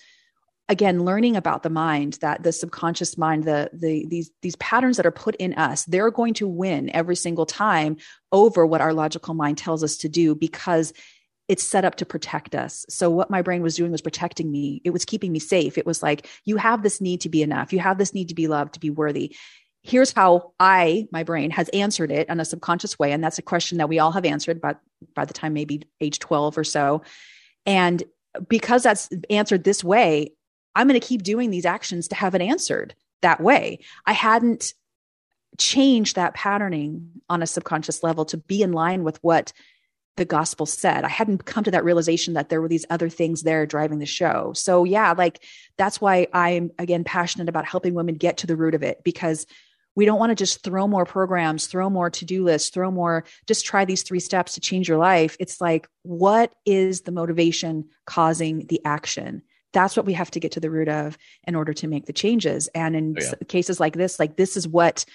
again 0.71 1.05
learning 1.05 1.37
about 1.37 1.63
the 1.63 1.71
mind 1.71 2.15
that 2.23 2.43
the 2.43 2.53
subconscious 2.53 3.19
mind 3.19 3.45
the 3.45 3.69
the 3.75 4.07
these 4.07 4.31
these 4.41 4.57
patterns 4.57 4.97
that 4.97 5.07
are 5.07 5.13
put 5.13 5.37
in 5.37 5.55
us 5.55 5.85
they're 5.85 6.11
going 6.11 6.35
to 6.35 6.49
win 6.49 6.91
every 6.93 7.15
single 7.15 7.47
time 7.47 7.97
over 8.33 8.67
what 8.67 8.81
our 8.81 8.93
logical 8.93 9.33
mind 9.33 9.57
tells 9.57 9.85
us 9.85 9.97
to 9.97 10.09
do 10.09 10.35
because 10.35 10.93
it's 11.49 11.62
set 11.62 11.85
up 11.85 11.95
to 11.97 12.07
protect 12.07 12.55
us. 12.55 12.85
So 12.88 13.09
what 13.09 13.31
my 13.31 13.43
brain 13.43 13.62
was 13.62 13.76
doing 13.76 13.93
was 13.93 14.03
protecting 14.03 14.50
me. 14.50 14.81
It 14.85 14.91
was 14.91 15.05
keeping 15.05 15.33
me 15.33 15.38
safe. 15.38 15.79
It 15.79 15.87
was 15.87 16.03
like, 16.03 16.29
you 16.45 16.57
have 16.57 16.83
this 16.83 17.00
need 17.00 17.21
to 17.21 17.29
be 17.29 17.43
enough. 17.43 17.73
You 17.73 17.79
have 17.79 17.99
this 17.99 18.12
need 18.15 18.29
to 18.29 18.35
be 18.35 18.49
loved, 18.49 18.75
to 18.75 18.81
be 18.81 18.91
worthy. 18.91 19.37
Here's 19.83 20.12
how 20.12 20.53
I, 20.59 21.07
my 21.12 21.23
brain, 21.23 21.50
has 21.53 21.69
answered 21.69 22.11
it 22.11 22.29
in 22.29 22.41
a 22.41 22.45
subconscious 22.45 22.99
way. 22.99 23.12
And 23.12 23.23
that's 23.23 23.38
a 23.38 23.43
question 23.43 23.79
that 23.79 23.88
we 23.88 24.00
all 24.00 24.11
have 24.11 24.25
answered 24.25 24.61
by, 24.61 24.75
by 25.15 25.25
the 25.25 25.35
time 25.35 25.53
maybe 25.53 25.83
age 26.00 26.19
12 26.19 26.59
or 26.59 26.65
so. 26.65 27.03
And 27.65 28.03
because 28.49 28.83
that's 28.83 29.09
answered 29.31 29.62
this 29.62 29.85
way, 29.85 30.33
I'm 30.75 30.88
going 30.88 31.00
to 31.00 31.07
keep 31.07 31.23
doing 31.23 31.50
these 31.50 31.65
actions 31.65 32.09
to 32.09 32.17
have 32.17 32.35
it 32.35 32.43
answered 32.43 32.95
that 33.23 33.41
way. 33.41 33.79
I 34.05 34.12
hadn't 34.12 34.75
changed 35.59 36.17
that 36.17 36.35
patterning 36.35 37.11
on 37.31 37.43
a 37.43 37.47
subconscious 37.47 38.03
level 38.03 38.25
to 38.26 38.37
be 38.37 38.62
in 38.62 38.73
line 38.73 39.05
with 39.05 39.23
what 39.23 39.53
the 40.16 40.25
gospel 40.25 40.66
said. 40.66 41.04
I 41.04 41.08
hadn't 41.08 41.44
come 41.44 41.64
to 41.64 41.70
that 41.70 41.85
realization 41.85 42.35
that 42.35 42.49
there 42.49 42.61
were 42.61 42.68
these 42.68 42.87
other 42.90 43.08
things 43.08 43.42
there 43.42 43.66
driving 43.66 43.99
the 43.99 44.06
show. 44.06 44.52
So, 44.54 44.85
yeah, 44.85 45.12
like 45.12 45.44
that's 45.76 46.00
why 46.00 46.26
I'm 46.32 46.70
again 46.78 47.04
passionate 47.04 47.49
about 47.49 47.66
helping 47.66 47.94
women 47.94 48.14
get 48.14 48.38
to 48.38 48.46
the 48.46 48.56
root 48.56 48.75
of 48.75 48.82
it 48.82 49.04
because 49.04 49.46
we 49.94 50.04
don't 50.04 50.18
want 50.18 50.30
to 50.30 50.37
just 50.37 50.62
throw 50.62 50.87
more 50.87 51.06
programs, 51.06 51.66
throw 51.66 51.88
more 51.88 52.11
to 52.11 52.25
do 52.25 52.44
lists, 52.44 52.68
throw 52.68 52.90
more, 52.90 53.25
just 53.46 53.64
try 53.64 53.85
these 53.85 54.02
three 54.02 54.20
steps 54.20 54.54
to 54.54 54.61
change 54.61 54.88
your 54.88 54.99
life. 54.99 55.37
It's 55.40 55.61
like, 55.61 55.88
what 56.02 56.54
is 56.66 57.00
the 57.02 57.12
motivation 57.12 57.88
causing 58.04 58.66
the 58.66 58.80
action? 58.85 59.42
That's 59.73 59.96
what 59.96 60.06
we 60.06 60.12
have 60.12 60.30
to 60.32 60.40
get 60.40 60.52
to 60.52 60.61
the 60.61 60.70
root 60.70 60.88
of 60.88 61.16
in 61.44 61.54
order 61.54 61.73
to 61.75 61.88
make 61.88 62.06
the 62.06 62.12
changes. 62.12 62.68
And 62.68 62.94
in 62.94 63.16
oh, 63.18 63.23
yeah. 63.23 63.32
cases 63.49 63.80
like 63.80 63.94
this, 63.94 64.18
like 64.18 64.37
this 64.37 64.56
is 64.56 64.68
what 64.68 65.06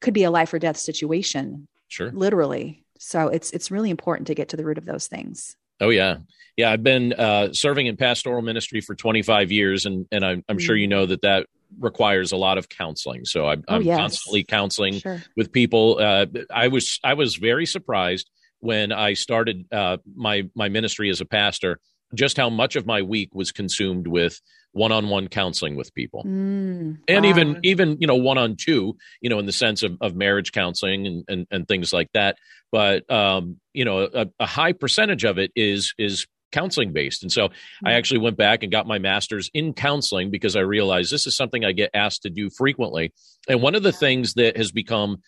could 0.00 0.14
be 0.14 0.24
a 0.24 0.30
life 0.30 0.52
or 0.52 0.58
death 0.58 0.78
situation. 0.78 1.68
Sure. 1.88 2.10
Literally. 2.10 2.84
So 3.02 3.28
it's 3.28 3.50
it's 3.52 3.70
really 3.70 3.88
important 3.88 4.26
to 4.26 4.34
get 4.34 4.50
to 4.50 4.58
the 4.58 4.64
root 4.64 4.76
of 4.76 4.84
those 4.84 5.06
things. 5.06 5.56
Oh 5.80 5.88
yeah, 5.88 6.18
yeah. 6.58 6.70
I've 6.70 6.82
been 6.82 7.14
uh, 7.14 7.54
serving 7.54 7.86
in 7.86 7.96
pastoral 7.96 8.42
ministry 8.42 8.82
for 8.82 8.94
25 8.94 9.50
years, 9.50 9.86
and 9.86 10.06
and 10.12 10.22
I'm, 10.22 10.44
I'm 10.48 10.58
mm-hmm. 10.58 10.64
sure 10.64 10.76
you 10.76 10.86
know 10.86 11.06
that 11.06 11.22
that 11.22 11.46
requires 11.78 12.32
a 12.32 12.36
lot 12.36 12.58
of 12.58 12.68
counseling. 12.68 13.24
So 13.24 13.48
I'm, 13.48 13.64
Oh, 13.68 13.76
I'm 13.76 13.82
yes. 13.82 13.98
constantly 13.98 14.44
counseling 14.44 14.98
Sure. 14.98 15.22
with 15.34 15.50
people. 15.50 15.98
Uh, 15.98 16.26
I 16.52 16.68
was 16.68 17.00
I 17.02 17.14
was 17.14 17.36
very 17.36 17.64
surprised 17.64 18.28
when 18.58 18.92
I 18.92 19.14
started 19.14 19.64
uh, 19.72 19.96
my 20.14 20.50
my 20.54 20.68
ministry 20.68 21.08
as 21.08 21.22
a 21.22 21.26
pastor, 21.26 21.80
just 22.14 22.36
how 22.36 22.50
much 22.50 22.76
of 22.76 22.86
my 22.86 23.02
week 23.02 23.30
was 23.34 23.52
consumed 23.52 24.06
with 24.06 24.40
one-on-one 24.72 25.28
counseling 25.28 25.76
with 25.76 25.92
people. 25.94 26.22
Mm, 26.24 26.98
and 27.08 27.24
wow. 27.24 27.30
even 27.30 27.58
even 27.62 27.96
you 28.00 28.06
know 28.06 28.16
one 28.16 28.38
on 28.38 28.56
two 28.56 28.96
you 29.20 29.28
know 29.28 29.38
in 29.38 29.46
the 29.46 29.52
sense 29.52 29.82
of, 29.82 29.96
of 30.00 30.14
marriage 30.14 30.52
counseling 30.52 31.06
and, 31.06 31.24
and 31.28 31.46
and 31.50 31.68
things 31.68 31.92
like 31.92 32.08
that. 32.14 32.36
But 32.70 33.10
um 33.10 33.56
you 33.72 33.84
know 33.84 34.08
a, 34.12 34.26
a 34.38 34.46
high 34.46 34.72
percentage 34.72 35.24
of 35.24 35.38
it 35.38 35.50
is 35.56 35.94
is 35.98 36.26
counseling 36.52 36.92
based. 36.92 37.22
And 37.22 37.30
so 37.32 37.50
i 37.84 37.90
Mm. 37.90 37.94
actually 37.94 38.18
went 38.20 38.36
back 38.36 38.62
and 38.62 38.72
got 38.72 38.86
my 38.86 38.98
master's 38.98 39.50
in 39.54 39.72
counseling 39.72 40.30
because 40.30 40.56
i 40.56 40.60
realized 40.60 41.12
this 41.12 41.26
is 41.26 41.36
something 41.36 41.64
i 41.64 41.72
get 41.72 41.90
asked 41.94 42.22
to 42.22 42.30
do 42.30 42.50
frequently. 42.50 43.12
And 43.48 43.62
one 43.62 43.74
of 43.74 43.82
the 43.82 43.92
things 43.92 44.34
that 44.34 44.56
has 44.56 44.72
become 44.72 45.18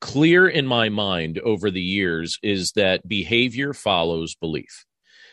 clear 0.00 0.46
in 0.48 0.66
my 0.66 0.88
mind 0.88 1.38
over 1.38 1.70
the 1.70 1.80
years 1.80 2.38
is 2.42 2.72
that 2.72 3.06
behavior 3.08 3.72
follows 3.72 4.34
belief 4.34 4.84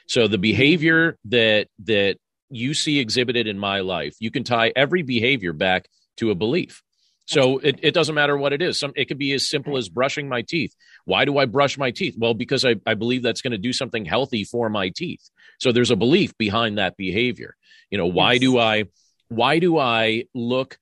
so 0.07 0.27
the 0.27 0.37
behavior 0.37 1.17
that 1.25 1.67
that 1.85 2.17
you 2.49 2.73
see 2.73 2.99
exhibited 2.99 3.47
in 3.47 3.57
my 3.57 3.79
life, 3.79 4.15
you 4.19 4.29
can 4.31 4.43
tie 4.43 4.73
every 4.75 5.03
behavior 5.03 5.53
back 5.53 5.87
to 6.17 6.31
a 6.31 6.35
belief. 6.35 6.83
So 7.27 7.59
it, 7.59 7.79
it 7.81 7.93
doesn't 7.93 8.15
matter 8.15 8.35
what 8.35 8.51
it 8.51 8.61
is. 8.61 8.77
Some 8.77 8.91
it 8.97 9.05
could 9.05 9.17
be 9.17 9.31
as 9.31 9.47
simple 9.47 9.77
as 9.77 9.87
brushing 9.87 10.27
my 10.27 10.41
teeth. 10.41 10.75
Why 11.05 11.23
do 11.23 11.37
I 11.37 11.45
brush 11.45 11.77
my 11.77 11.91
teeth? 11.91 12.15
Well, 12.17 12.33
because 12.33 12.65
I, 12.65 12.75
I 12.85 12.93
believe 12.95 13.23
that's 13.23 13.41
going 13.41 13.51
to 13.53 13.57
do 13.57 13.71
something 13.71 14.03
healthy 14.03 14.43
for 14.43 14.69
my 14.69 14.89
teeth. 14.89 15.21
So 15.59 15.71
there's 15.71 15.91
a 15.91 15.95
belief 15.95 16.37
behind 16.37 16.77
that 16.77 16.97
behavior. 16.97 17.55
You 17.89 17.97
know, 17.99 18.07
why 18.07 18.33
Yes. 18.33 18.41
do 18.41 18.57
I 18.59 18.83
why 19.29 19.59
do 19.59 19.77
I 19.77 20.25
look 20.35 20.77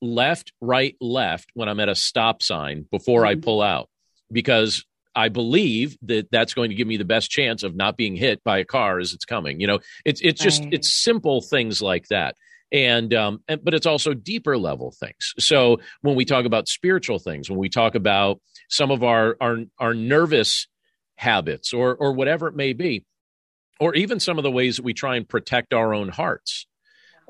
left, 0.00 0.52
right, 0.62 0.96
left 1.00 1.50
when 1.52 1.68
I'm 1.68 1.80
at 1.80 1.90
a 1.90 1.94
stop 1.94 2.42
sign 2.42 2.86
before 2.90 3.26
I 3.26 3.34
Mhm. 3.34 3.42
pull 3.42 3.60
out? 3.60 3.90
Because 4.30 4.84
I 5.14 5.28
believe 5.28 5.96
that 6.02 6.30
that's 6.30 6.54
going 6.54 6.70
to 6.70 6.74
give 6.74 6.86
me 6.88 6.96
the 6.96 7.04
best 7.04 7.30
chance 7.30 7.62
of 7.62 7.74
not 7.74 7.96
being 7.96 8.16
hit 8.16 8.42
by 8.44 8.58
a 8.58 8.64
car 8.64 8.98
as 8.98 9.12
it's 9.12 9.24
coming. 9.24 9.60
You 9.60 9.66
know, 9.66 9.78
it's 10.04 10.20
it's 10.22 10.40
just 10.40 10.62
Right. 10.64 10.74
it's 10.74 10.90
simple 10.94 11.40
things 11.42 11.82
like 11.82 12.08
that. 12.08 12.36
And 12.70 13.12
um 13.12 13.40
and, 13.48 13.62
but 13.62 13.74
it's 13.74 13.86
also 13.86 14.14
deeper 14.14 14.56
level 14.56 14.92
things. 14.92 15.34
So 15.38 15.80
when 16.00 16.14
we 16.16 16.24
talk 16.24 16.46
about 16.46 16.68
spiritual 16.68 17.18
things, 17.18 17.50
when 17.50 17.58
we 17.58 17.68
talk 17.68 17.94
about 17.94 18.40
some 18.70 18.90
of 18.90 19.02
our 19.02 19.36
our 19.40 19.58
our 19.78 19.94
nervous 19.94 20.66
habits 21.16 21.72
or 21.74 21.94
or 21.94 22.12
whatever 22.12 22.48
it 22.48 22.56
may 22.56 22.72
be, 22.72 23.04
or 23.78 23.94
even 23.94 24.20
some 24.20 24.38
of 24.38 24.42
the 24.44 24.50
ways 24.50 24.76
that 24.76 24.84
we 24.84 24.94
try 24.94 25.16
and 25.16 25.28
protect 25.28 25.74
our 25.74 25.92
own 25.92 26.08
hearts, 26.08 26.66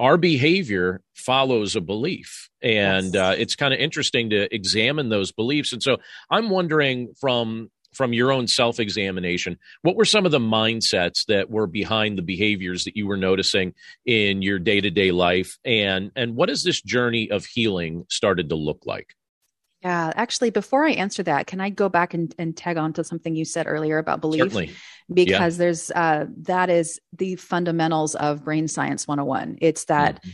our 0.02 0.16
behavior 0.16 1.00
follows 1.14 1.76
a 1.76 1.80
belief. 1.80 2.50
And 2.60 3.14
Yes. 3.14 3.22
uh, 3.22 3.36
it's 3.38 3.54
kind 3.54 3.72
of 3.72 3.78
interesting 3.78 4.30
to 4.30 4.52
examine 4.52 5.08
those 5.08 5.30
beliefs. 5.32 5.72
And 5.72 5.82
so 5.82 5.96
i'm 6.30 6.50
wondering 6.50 7.14
from 7.20 7.70
from 7.94 8.12
your 8.14 8.32
own 8.32 8.46
self-examination 8.46 9.58
what 9.82 9.96
were 9.96 10.06
some 10.06 10.24
of 10.26 10.32
the 10.32 10.38
mindsets 10.40 11.26
that 11.26 11.50
were 11.50 11.66
behind 11.66 12.16
the 12.18 12.22
behaviors 12.22 12.84
that 12.84 12.96
you 12.96 13.06
were 13.06 13.18
noticing 13.18 13.74
in 14.06 14.42
your 14.42 14.58
day-to-day 14.58 15.12
life? 15.12 15.56
And 15.64 16.10
and 16.16 16.34
what 16.34 16.48
has 16.48 16.62
this 16.64 16.82
journey 16.82 17.30
of 17.30 17.44
healing 17.44 18.04
started 18.10 18.48
to 18.48 18.56
look 18.56 18.82
like 18.86 19.14
Yeah, 19.82 20.12
actually, 20.14 20.50
before 20.50 20.84
I 20.84 20.92
answer 20.92 21.22
that, 21.24 21.46
can 21.46 21.60
I 21.60 21.70
go 21.70 21.88
back 21.88 22.14
and, 22.14 22.32
and 22.38 22.56
tag 22.56 22.76
on 22.76 22.92
to 22.94 23.04
something 23.04 23.34
you 23.34 23.44
said 23.44 23.66
earlier 23.66 23.98
about 23.98 24.20
belief? 24.20 24.42
certainly 24.42 24.70
Because 25.12 25.58
there's 25.58 25.90
uh, 25.90 26.26
that 26.42 26.70
is 26.70 27.00
the 27.16 27.36
fundamentals 27.36 28.14
of 28.14 28.44
brain 28.44 28.68
science 28.68 29.08
101. 29.08 29.58
It's 29.60 29.84
that 29.86 30.22
Mhm. 30.24 30.32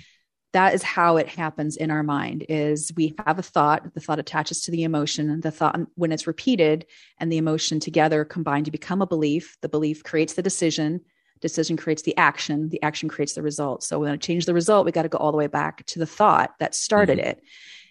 that 0.54 0.74
is 0.74 0.82
how 0.82 1.18
it 1.18 1.28
happens 1.28 1.76
in 1.76 1.90
our 1.90 2.02
mind 2.02 2.44
is 2.48 2.90
we 2.96 3.14
have 3.26 3.38
a 3.38 3.42
thought 3.42 3.94
the 3.94 4.00
thought 4.00 4.18
attaches 4.18 4.62
to 4.62 4.70
the 4.70 4.82
emotion 4.82 5.40
the 5.40 5.50
thought 5.50 5.78
when 5.94 6.10
it's 6.10 6.26
repeated 6.26 6.86
and 7.18 7.30
the 7.30 7.36
emotion 7.36 7.80
together 7.80 8.24
combine 8.24 8.64
to 8.64 8.70
become 8.70 9.02
a 9.02 9.06
belief 9.06 9.56
the 9.60 9.68
belief 9.68 10.02
creates 10.02 10.34
the 10.34 10.42
decision 10.42 11.00
decision 11.42 11.76
creates 11.76 12.02
the 12.02 12.16
action 12.16 12.68
the 12.70 12.82
action 12.82 13.10
creates 13.10 13.34
the 13.34 13.42
result 13.42 13.82
so 13.82 13.98
we 13.98 14.06
want 14.08 14.20
to 14.20 14.26
change 14.26 14.46
the 14.46 14.54
result 14.54 14.86
we 14.86 14.90
got 14.92 15.02
to 15.02 15.08
go 15.10 15.18
all 15.18 15.32
the 15.32 15.38
way 15.38 15.46
back 15.48 15.84
to 15.84 15.98
the 15.98 16.06
thought 16.06 16.54
that 16.60 16.74
started 16.74 17.18
it 17.18 17.42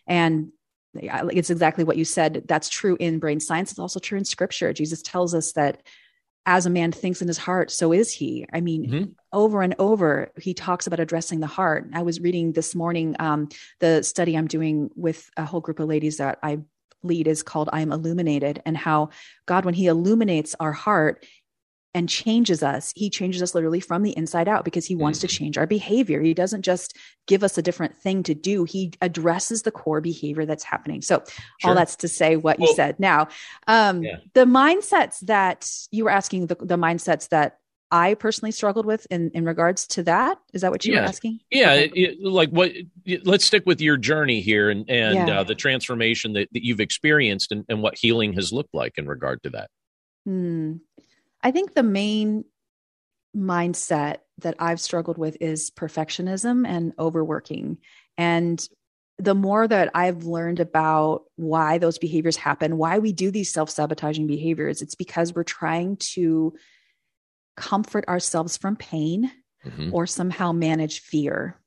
and 0.08 0.46
yeah, 0.46 0.52
it's 1.02 1.50
exactly 1.50 1.84
what 1.84 1.98
you 1.98 2.06
said. 2.06 2.44
That's 2.48 2.70
true 2.70 2.98
in 3.00 3.20
brain 3.20 3.40
science. 3.40 3.72
It's 3.72 3.80
also 3.80 4.00
true 4.00 4.18
in 4.18 4.26
scripture. 4.26 4.74
Jesus 4.74 5.02
tells 5.02 5.34
us 5.34 5.54
that 5.54 5.84
as 6.46 6.66
a 6.66 6.70
man 6.70 6.94
thinks 6.94 7.22
in 7.22 7.28
his 7.28 7.38
heart 7.38 7.72
so 7.72 7.92
is 7.92 8.12
he. 8.12 8.46
I 8.54 8.62
mean 8.62 8.90
Mhm. 8.90 9.12
over 9.34 9.62
and 9.62 9.76
over 9.80 10.32
he 10.40 10.54
talks 10.54 10.88
about 10.88 11.00
addressing 11.02 11.42
the 11.42 11.48
heart. 11.48 11.90
I 11.94 12.04
was 12.04 12.22
reading 12.22 12.54
this 12.54 12.74
morning 12.74 13.16
um, 13.20 13.50
the 13.80 14.02
study 14.02 14.36
i'm 14.38 14.48
doing 14.48 14.90
with 14.96 15.30
a 15.36 15.44
whole 15.46 15.60
group 15.60 15.80
of 15.80 15.90
ladies 15.90 16.18
that 16.18 16.40
i 16.42 16.60
lead 17.04 17.28
is 17.28 17.44
called 17.44 17.70
i 17.74 17.82
am 17.82 17.92
illuminated 17.92 18.62
and 18.66 18.76
how 18.76 19.10
god 19.46 19.66
when 19.66 19.74
he 19.74 19.86
illuminates 19.88 20.56
our 20.60 20.72
heart 20.72 21.26
and 21.98 22.08
changes 22.08 22.62
us 22.62 22.94
he 22.96 23.10
changes 23.10 23.42
us 23.42 23.56
literally 23.56 23.80
from 23.80 24.04
the 24.04 24.16
inside 24.16 24.48
out 24.48 24.64
because 24.64 24.86
he 24.86 24.96
wants 24.96 25.18
to 25.18 25.26
Mhm. 25.28 25.32
change 25.38 25.58
our 25.58 25.66
behavior 25.66 26.22
he 26.22 26.36
doesn't 26.36 26.62
just 26.62 26.96
give 27.26 27.44
us 27.44 27.58
a 27.58 27.62
different 27.64 27.98
thing 27.98 28.22
to 28.22 28.36
do 28.36 28.66
he 28.66 28.92
addresses 29.02 29.64
the 29.64 29.72
core 29.72 30.00
behavior 30.00 30.46
that's 30.46 30.64
happening 30.64 31.02
so 31.02 31.24
Sure. 31.60 31.70
all 31.72 31.76
that's 31.76 31.96
to 31.98 32.08
say 32.08 32.36
what 32.36 32.60
you 32.60 32.72
said 32.76 33.00
now 33.00 33.28
um, 33.68 34.04
Yeah. 34.04 34.18
the 34.36 34.46
mindsets 34.46 35.20
that 35.22 35.68
you 35.92 36.04
were 36.04 36.12
asking 36.12 36.46
the, 36.48 36.56
the 36.62 36.78
mindsets 36.78 37.30
that 37.30 37.58
i 37.90 38.14
personally 38.14 38.52
struggled 38.52 38.86
with 38.86 39.08
in, 39.10 39.32
in 39.34 39.44
regards 39.46 39.88
to 39.88 40.04
that 40.04 40.38
is 40.54 40.62
that 40.62 40.70
what 40.72 40.86
you 40.86 40.94
Yeah. 40.94 41.00
were 41.02 41.06
asking 41.08 41.40
yeah 41.50 41.74
it, 41.74 41.92
it- 41.96 42.22
like 42.22 42.50
what 42.52 42.72
it- 43.06 43.26
let's 43.26 43.46
stick 43.46 43.64
with 43.66 43.82
your 43.82 43.98
journey 43.98 44.40
here 44.42 44.70
and 44.70 44.88
and 44.90 45.16
Yeah. 45.28 45.40
uh, 45.40 45.44
the 45.44 45.56
transformation 45.56 46.34
that, 46.34 46.48
that 46.54 46.64
you've 46.64 46.80
experienced 46.82 47.52
and, 47.52 47.66
and 47.70 47.82
what 47.82 47.98
healing 47.98 48.34
has 48.34 48.54
looked 48.54 48.74
like 48.76 48.94
in 49.00 49.08
regard 49.08 49.42
to 49.44 49.50
that 49.52 49.70
Hmm. 50.26 50.74
I 51.43 51.52
think 51.52 51.73
the 51.73 51.84
main 51.84 52.45
mindset 53.36 54.17
that 54.39 54.56
I've 54.60 54.80
struggled 54.80 55.17
with 55.17 55.38
is 55.41 55.71
perfectionism 55.71 56.67
and 56.67 56.93
overworking. 57.00 57.78
And 58.17 58.67
the 59.19 59.36
more 59.36 59.67
that 59.67 59.89
I've 59.95 60.26
learned 60.26 60.60
about 60.60 61.23
why 61.36 61.78
those 61.78 61.97
behaviors 61.97 62.36
happen, 62.36 62.78
why 62.78 63.00
we 63.00 63.12
do 63.13 63.32
these 63.32 63.52
self 63.52 63.69
sabotaging 63.69 64.28
behaviors, 64.28 64.82
it's 64.82 64.95
because 64.95 65.34
we're 65.34 65.43
trying 65.43 65.97
to 65.97 66.54
comfort 67.56 68.08
ourselves 68.08 68.58
from 68.58 68.76
pain 68.76 69.32
Mhm. 69.65 69.91
or 69.91 70.06
somehow 70.06 70.52
manage 70.52 71.00
fear. 71.00 71.60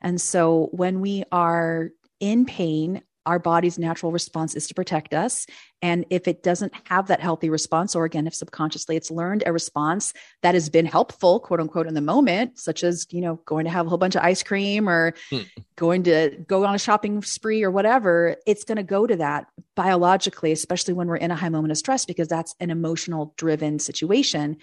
And 0.00 0.20
so 0.20 0.68
when 0.72 1.00
we 1.00 1.24
are 1.30 1.90
in 2.18 2.44
pain, 2.44 3.02
our 3.26 3.38
body's 3.38 3.78
natural 3.78 4.12
response 4.12 4.54
is 4.54 4.68
to 4.68 4.74
protect 4.74 5.12
us. 5.12 5.46
And 5.82 6.06
if 6.08 6.26
it 6.26 6.42
doesn't 6.42 6.72
have 6.84 7.08
that 7.08 7.20
healthy 7.20 7.50
response, 7.50 7.94
or 7.94 8.04
again, 8.04 8.26
if 8.26 8.34
subconsciously 8.34 8.96
it's 8.96 9.10
learned 9.10 9.42
a 9.44 9.52
response 9.52 10.14
that 10.42 10.54
has 10.54 10.70
been 10.70 10.86
helpful, 10.86 11.40
quote 11.40 11.60
unquote, 11.60 11.86
in 11.86 11.94
the 11.94 12.00
moment, 12.00 12.58
such 12.58 12.82
as, 12.82 13.06
you 13.10 13.20
know, 13.20 13.36
going 13.44 13.64
to 13.64 13.70
have 13.70 13.86
a 13.86 13.88
whole 13.88 13.98
bunch 13.98 14.14
of 14.14 14.22
ice 14.22 14.42
cream 14.42 14.88
or 14.88 15.12
Hmm. 15.30 15.40
going 15.76 16.04
to 16.04 16.36
go 16.46 16.64
on 16.64 16.74
a 16.74 16.78
shopping 16.78 17.22
spree 17.22 17.62
or 17.62 17.70
whatever, 17.70 18.36
it's 18.46 18.64
going 18.64 18.76
to 18.76 18.82
go 18.82 19.06
to 19.06 19.16
that 19.16 19.46
biologically, 19.74 20.52
especially 20.52 20.94
when 20.94 21.08
we're 21.08 21.16
in 21.16 21.30
a 21.30 21.36
high 21.36 21.50
moment 21.50 21.72
of 21.72 21.78
stress, 21.78 22.06
because 22.06 22.28
that's 22.28 22.54
an 22.60 22.70
emotional 22.70 23.34
driven 23.36 23.78
situation. 23.78 24.56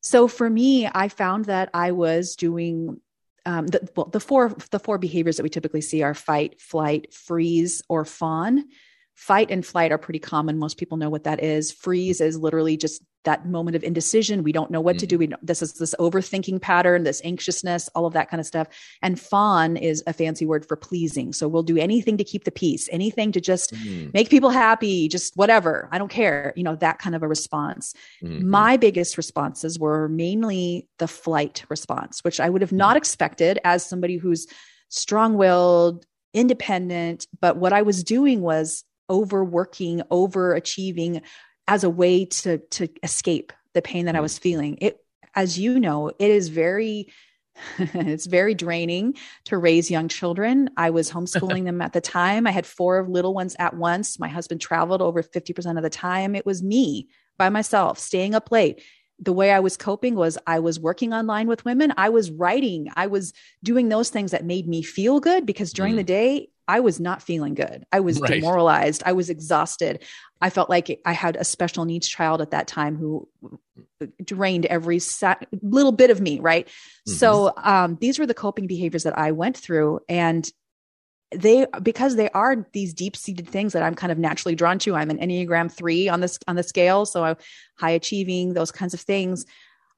So 0.00 0.28
for 0.28 0.48
me, 0.48 0.86
I 0.86 1.08
found 1.08 1.46
that 1.46 1.70
I 1.74 1.90
was 1.92 2.36
doing 2.36 3.00
um, 3.48 3.66
the, 3.68 3.88
well, 3.96 4.06
the 4.06 4.20
four 4.20 4.54
the 4.70 4.78
four 4.78 4.98
behaviors 4.98 5.38
that 5.38 5.42
we 5.42 5.48
typically 5.48 5.80
see 5.80 6.02
are 6.02 6.12
fight, 6.12 6.60
flight, 6.60 7.14
freeze, 7.14 7.82
or 7.88 8.04
fawn. 8.04 8.66
Fight 9.18 9.50
and 9.50 9.66
flight 9.66 9.90
are 9.90 9.98
pretty 9.98 10.20
common. 10.20 10.58
Most 10.58 10.78
people 10.78 10.96
know 10.96 11.10
what 11.10 11.24
that 11.24 11.42
is. 11.42 11.72
Freeze 11.72 12.20
is 12.20 12.38
literally 12.38 12.76
just 12.76 13.02
that 13.24 13.44
moment 13.46 13.74
of 13.74 13.82
indecision. 13.82 14.44
We 14.44 14.52
don't 14.52 14.70
know 14.70 14.80
what 14.80 14.96
to 15.00 15.06
do. 15.06 15.18
We 15.18 15.26
don't, 15.26 15.44
this 15.44 15.60
is 15.60 15.74
this 15.74 15.92
overthinking 15.98 16.62
pattern, 16.62 17.02
this 17.02 17.20
anxiousness, 17.24 17.88
all 17.96 18.06
of 18.06 18.12
that 18.12 18.30
kind 18.30 18.40
of 18.40 18.46
stuff. 18.46 18.68
And 19.02 19.18
fawn 19.18 19.76
is 19.76 20.04
a 20.06 20.12
fancy 20.12 20.46
word 20.46 20.64
for 20.64 20.76
pleasing. 20.76 21.32
So 21.32 21.48
we'll 21.48 21.64
do 21.64 21.76
anything 21.76 22.16
to 22.16 22.24
keep 22.24 22.44
the 22.44 22.52
peace, 22.52 22.88
anything 22.92 23.32
to 23.32 23.40
just 23.40 23.74
Mhm. 23.74 24.14
make 24.14 24.30
people 24.30 24.50
happy, 24.50 25.08
just 25.08 25.36
whatever. 25.36 25.88
I 25.90 25.98
don't 25.98 26.12
care. 26.12 26.52
You 26.54 26.62
know 26.62 26.76
that 26.76 27.00
kind 27.00 27.16
of 27.16 27.24
a 27.24 27.28
response 27.28 27.94
Mhm. 28.22 28.42
my 28.42 28.76
biggest 28.76 29.16
responses 29.16 29.80
were 29.80 30.08
mainly 30.08 30.86
the 30.98 31.08
flight 31.08 31.64
response, 31.68 32.22
which 32.22 32.38
I 32.38 32.48
would 32.48 32.62
have 32.62 32.72
not 32.72 32.96
expected 32.96 33.58
as 33.64 33.84
somebody 33.84 34.16
who's 34.16 34.46
strong 34.90 35.36
willed, 35.36 36.06
independent. 36.32 37.26
But 37.40 37.56
what 37.56 37.72
I 37.72 37.82
was 37.82 38.04
doing 38.04 38.42
was 38.42 38.84
overworking, 39.10 40.02
overachieving 40.10 41.22
as 41.66 41.84
a 41.84 41.90
way 41.90 42.24
to, 42.24 42.58
to 42.58 42.88
escape 43.02 43.52
the 43.74 43.82
pain 43.82 44.06
that 44.06 44.16
I 44.16 44.20
was 44.20 44.38
feeling. 44.38 44.78
It, 44.80 44.98
as 45.34 45.58
you 45.58 45.78
know, 45.78 46.08
it 46.08 46.30
is 46.30 46.48
very, 46.48 47.08
it's 47.78 48.26
very 48.26 48.54
draining 48.54 49.14
to 49.44 49.58
raise 49.58 49.90
young 49.90 50.08
children. 50.08 50.70
I 50.76 50.90
was 50.90 51.10
homeschooling 51.10 51.64
them 51.64 51.80
at 51.80 51.92
the 51.92 52.00
time. 52.00 52.46
I 52.46 52.50
had 52.50 52.66
four 52.66 53.06
little 53.08 53.34
ones 53.34 53.54
at 53.58 53.76
once. 53.76 54.18
My 54.18 54.28
husband 54.28 54.60
traveled 54.60 55.02
over 55.02 55.22
50% 55.22 55.76
of 55.76 55.82
the 55.82 55.90
time. 55.90 56.34
It 56.34 56.46
was 56.46 56.62
me 56.62 57.08
by 57.36 57.50
myself, 57.50 57.98
staying 57.98 58.34
up 58.34 58.50
late. 58.50 58.82
the 59.20 59.32
way 59.32 59.50
I 59.50 59.60
was 59.60 59.76
coping 59.76 60.14
was 60.14 60.38
I 60.46 60.60
was 60.60 60.78
working 60.78 61.12
online 61.12 61.48
with 61.48 61.64
women. 61.64 61.92
I 61.96 62.08
was 62.08 62.30
writing. 62.30 62.88
I 62.94 63.08
was 63.08 63.32
doing 63.64 63.88
those 63.88 64.10
things 64.10 64.30
that 64.30 64.44
made 64.44 64.68
me 64.68 64.82
feel 64.82 65.18
good 65.18 65.44
because 65.44 65.72
during 65.72 65.94
mm. 65.94 65.98
the 65.98 66.04
day, 66.04 66.48
I 66.68 66.80
was 66.80 67.00
not 67.00 67.22
feeling 67.22 67.54
good. 67.54 67.84
I 67.90 68.00
was 68.00 68.20
right. 68.20 68.30
demoralized. 68.30 69.02
I 69.06 69.12
was 69.12 69.30
exhausted. 69.30 70.04
I 70.40 70.50
felt 70.50 70.68
like 70.68 71.00
I 71.04 71.12
had 71.12 71.36
a 71.36 71.44
special 71.44 71.84
needs 71.84 72.06
child 72.06 72.40
at 72.40 72.50
that 72.50 72.68
time 72.68 72.96
who 72.96 73.28
drained 74.22 74.66
every 74.66 75.00
little 75.62 75.92
bit 75.92 76.10
of 76.10 76.20
me. 76.20 76.38
Right. 76.38 76.66
Mm-hmm. 76.68 77.12
So 77.12 77.52
um, 77.56 77.96
these 78.00 78.18
were 78.18 78.26
the 78.26 78.34
coping 78.34 78.66
behaviors 78.66 79.02
that 79.02 79.18
I 79.18 79.32
went 79.32 79.56
through. 79.56 80.00
And 80.08 80.48
they 81.30 81.66
because 81.82 82.16
they 82.16 82.30
are 82.30 82.66
these 82.72 82.94
deep 82.94 83.16
seated 83.16 83.48
things 83.48 83.72
that 83.74 83.82
I'm 83.82 83.94
kind 83.94 84.12
of 84.12 84.18
naturally 84.18 84.54
drawn 84.54 84.78
to. 84.80 84.94
I'm 84.94 85.10
an 85.10 85.18
Enneagram 85.18 85.70
three 85.70 86.08
on 86.08 86.20
this 86.20 86.38
on 86.46 86.56
the 86.56 86.62
scale, 86.62 87.04
so 87.04 87.24
I'm 87.24 87.36
high 87.78 87.90
achieving, 87.90 88.54
those 88.54 88.72
kinds 88.72 88.94
of 88.94 89.00
things. 89.00 89.44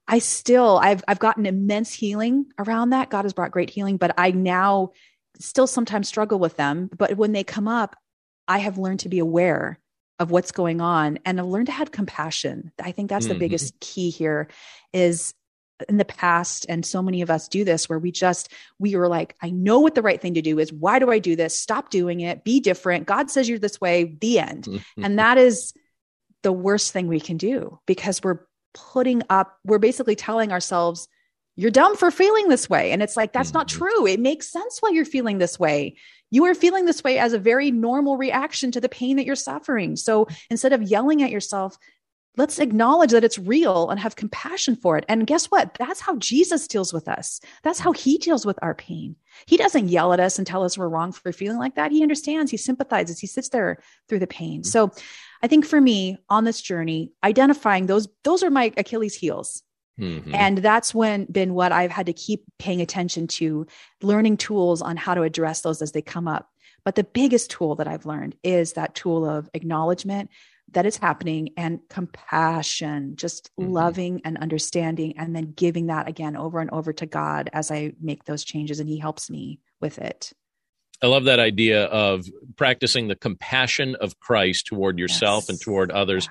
I 0.07 0.19
still 0.19 0.77
I've 0.81 1.03
I've 1.07 1.19
gotten 1.19 1.45
immense 1.45 1.93
healing 1.93 2.47
around 2.59 2.89
that. 2.89 3.09
God 3.09 3.23
has 3.23 3.33
brought 3.33 3.51
great 3.51 3.69
healing, 3.69 3.97
but 3.97 4.13
I 4.17 4.31
now 4.31 4.91
still 5.39 5.67
sometimes 5.67 6.07
struggle 6.07 6.39
with 6.39 6.57
them. 6.57 6.89
But 6.95 7.17
when 7.17 7.31
they 7.31 7.43
come 7.43 7.67
up, 7.67 7.95
I 8.47 8.59
have 8.59 8.77
learned 8.77 9.01
to 9.01 9.09
be 9.09 9.19
aware 9.19 9.79
of 10.19 10.29
what's 10.29 10.51
going 10.51 10.81
on 10.81 11.17
and 11.25 11.39
I've 11.39 11.47
learned 11.47 11.65
to 11.67 11.71
have 11.71 11.91
compassion. 11.91 12.71
I 12.81 12.91
think 12.91 13.09
that's 13.09 13.25
mm-hmm. 13.25 13.33
the 13.33 13.39
biggest 13.39 13.79
key 13.79 14.11
here 14.11 14.49
is 14.93 15.33
in 15.89 15.97
the 15.97 16.05
past 16.05 16.65
and 16.69 16.85
so 16.85 17.01
many 17.01 17.21
of 17.21 17.29
us 17.29 17.47
do 17.47 17.63
this 17.63 17.89
where 17.89 17.99
we 17.99 18.11
just 18.11 18.51
we 18.77 18.95
were 18.95 19.07
like 19.07 19.35
i 19.41 19.49
know 19.49 19.79
what 19.79 19.95
the 19.95 20.01
right 20.01 20.21
thing 20.21 20.35
to 20.35 20.41
do 20.41 20.59
is 20.59 20.71
why 20.71 20.99
do 20.99 21.09
i 21.09 21.17
do 21.17 21.35
this 21.35 21.57
stop 21.57 21.89
doing 21.89 22.19
it 22.19 22.43
be 22.43 22.59
different 22.59 23.07
god 23.07 23.31
says 23.31 23.49
you're 23.49 23.57
this 23.57 23.81
way 23.81 24.15
the 24.21 24.37
end 24.37 24.67
and 25.01 25.17
that 25.17 25.39
is 25.39 25.73
the 26.43 26.51
worst 26.51 26.91
thing 26.91 27.07
we 27.07 27.19
can 27.19 27.37
do 27.37 27.79
because 27.85 28.21
we're 28.23 28.45
putting 28.73 29.23
up 29.29 29.57
we're 29.65 29.79
basically 29.79 30.15
telling 30.15 30.51
ourselves 30.51 31.07
you're 31.61 31.71
dumb 31.71 31.95
for 31.95 32.09
feeling 32.09 32.47
this 32.47 32.69
way 32.69 32.91
and 32.91 33.03
it's 33.03 33.15
like 33.15 33.33
that's 33.33 33.49
mm-hmm. 33.49 33.59
not 33.59 33.67
true 33.67 34.07
it 34.07 34.19
makes 34.19 34.51
sense 34.51 34.79
why 34.79 34.89
you're 34.89 35.05
feeling 35.05 35.37
this 35.37 35.59
way 35.59 35.95
you 36.31 36.43
are 36.45 36.55
feeling 36.55 36.85
this 36.85 37.03
way 37.03 37.19
as 37.19 37.33
a 37.33 37.39
very 37.39 37.69
normal 37.69 38.17
reaction 38.17 38.71
to 38.71 38.81
the 38.81 38.89
pain 38.89 39.15
that 39.15 39.25
you're 39.25 39.35
suffering 39.35 39.95
so 39.95 40.27
instead 40.49 40.73
of 40.73 40.81
yelling 40.81 41.21
at 41.21 41.29
yourself 41.29 41.77
let's 42.37 42.59
acknowledge 42.59 43.11
that 43.11 43.23
it's 43.23 43.37
real 43.37 43.89
and 43.89 43.99
have 43.99 44.15
compassion 44.15 44.75
for 44.75 44.97
it. 44.97 45.05
And 45.09 45.27
guess 45.27 45.47
what? 45.47 45.75
That's 45.77 45.99
how 45.99 46.15
Jesus 46.15 46.67
deals 46.67 46.93
with 46.93 47.09
us. 47.09 47.41
That's 47.61 47.79
how 47.79 47.91
he 47.91 48.17
deals 48.17 48.45
with 48.45 48.57
our 48.61 48.73
pain. 48.73 49.17
He 49.47 49.57
doesn't 49.57 49.89
yell 49.89 50.13
at 50.13 50.19
us 50.21 50.37
and 50.37 50.47
tell 50.47 50.63
us 50.63 50.77
we're 50.77 50.87
wrong 50.87 51.11
for 51.11 51.31
feeling 51.33 51.57
like 51.57 51.75
that. 51.75 51.91
He 51.91 52.01
understands, 52.01 52.49
he 52.49 52.57
sympathizes, 52.57 53.19
he 53.19 53.27
sits 53.27 53.49
there 53.49 53.83
through 54.07 54.19
the 54.19 54.27
pain. 54.27 54.63
So 54.63 54.91
I 55.43 55.47
think 55.47 55.65
for 55.65 55.81
me 55.81 56.17
on 56.29 56.45
this 56.45 56.61
journey, 56.61 57.11
identifying 57.23 57.87
those, 57.87 58.07
those 58.23 58.43
are 58.43 58.49
my 58.49 58.71
Achilles 58.77 59.15
heels. 59.15 59.63
Mm-hmm. 59.99 60.33
And 60.33 60.57
that's 60.59 60.95
when 60.95 61.25
been 61.25 61.53
what 61.53 61.71
I've 61.71 61.91
had 61.91 62.07
to 62.07 62.13
keep 62.13 62.43
paying 62.57 62.81
attention 62.81 63.27
to, 63.27 63.67
learning 64.01 64.37
tools 64.37 64.81
on 64.81 64.97
how 64.97 65.13
to 65.13 65.23
address 65.23 65.61
those 65.61 65.81
as 65.81 65.91
they 65.91 66.01
come 66.01 66.27
up. 66.27 66.49
But 66.83 66.95
the 66.95 67.03
biggest 67.03 67.51
tool 67.51 67.75
that 67.75 67.87
I've 67.87 68.05
learned 68.05 68.35
is 68.43 68.73
that 68.73 68.95
tool 68.95 69.29
of 69.29 69.49
acknowledgement 69.53 70.29
that 70.71 70.85
it's 70.85 70.97
happening 70.97 71.49
and 71.57 71.79
compassion, 71.89 73.15
just 73.15 73.51
mm-hmm. 73.59 73.71
loving 73.71 74.21
and 74.23 74.37
understanding, 74.37 75.13
and 75.17 75.35
then 75.35 75.51
giving 75.55 75.87
that 75.87 76.07
again 76.07 76.35
over 76.35 76.59
and 76.59 76.71
over 76.71 76.93
to 76.93 77.05
God 77.05 77.49
as 77.53 77.71
I 77.71 77.93
make 78.01 78.23
those 78.23 78.43
changes. 78.43 78.79
And 78.79 78.89
He 78.89 78.97
helps 78.97 79.29
me 79.29 79.59
with 79.79 79.97
it. 79.99 80.31
I 81.03 81.07
love 81.07 81.25
that 81.25 81.39
idea 81.39 81.85
of 81.85 82.27
practicing 82.57 83.07
the 83.07 83.15
compassion 83.15 83.95
of 83.95 84.19
Christ 84.19 84.67
toward 84.67 84.99
yourself 84.99 85.43
yes. 85.43 85.49
and 85.49 85.61
toward 85.61 85.91
others. 85.91 86.29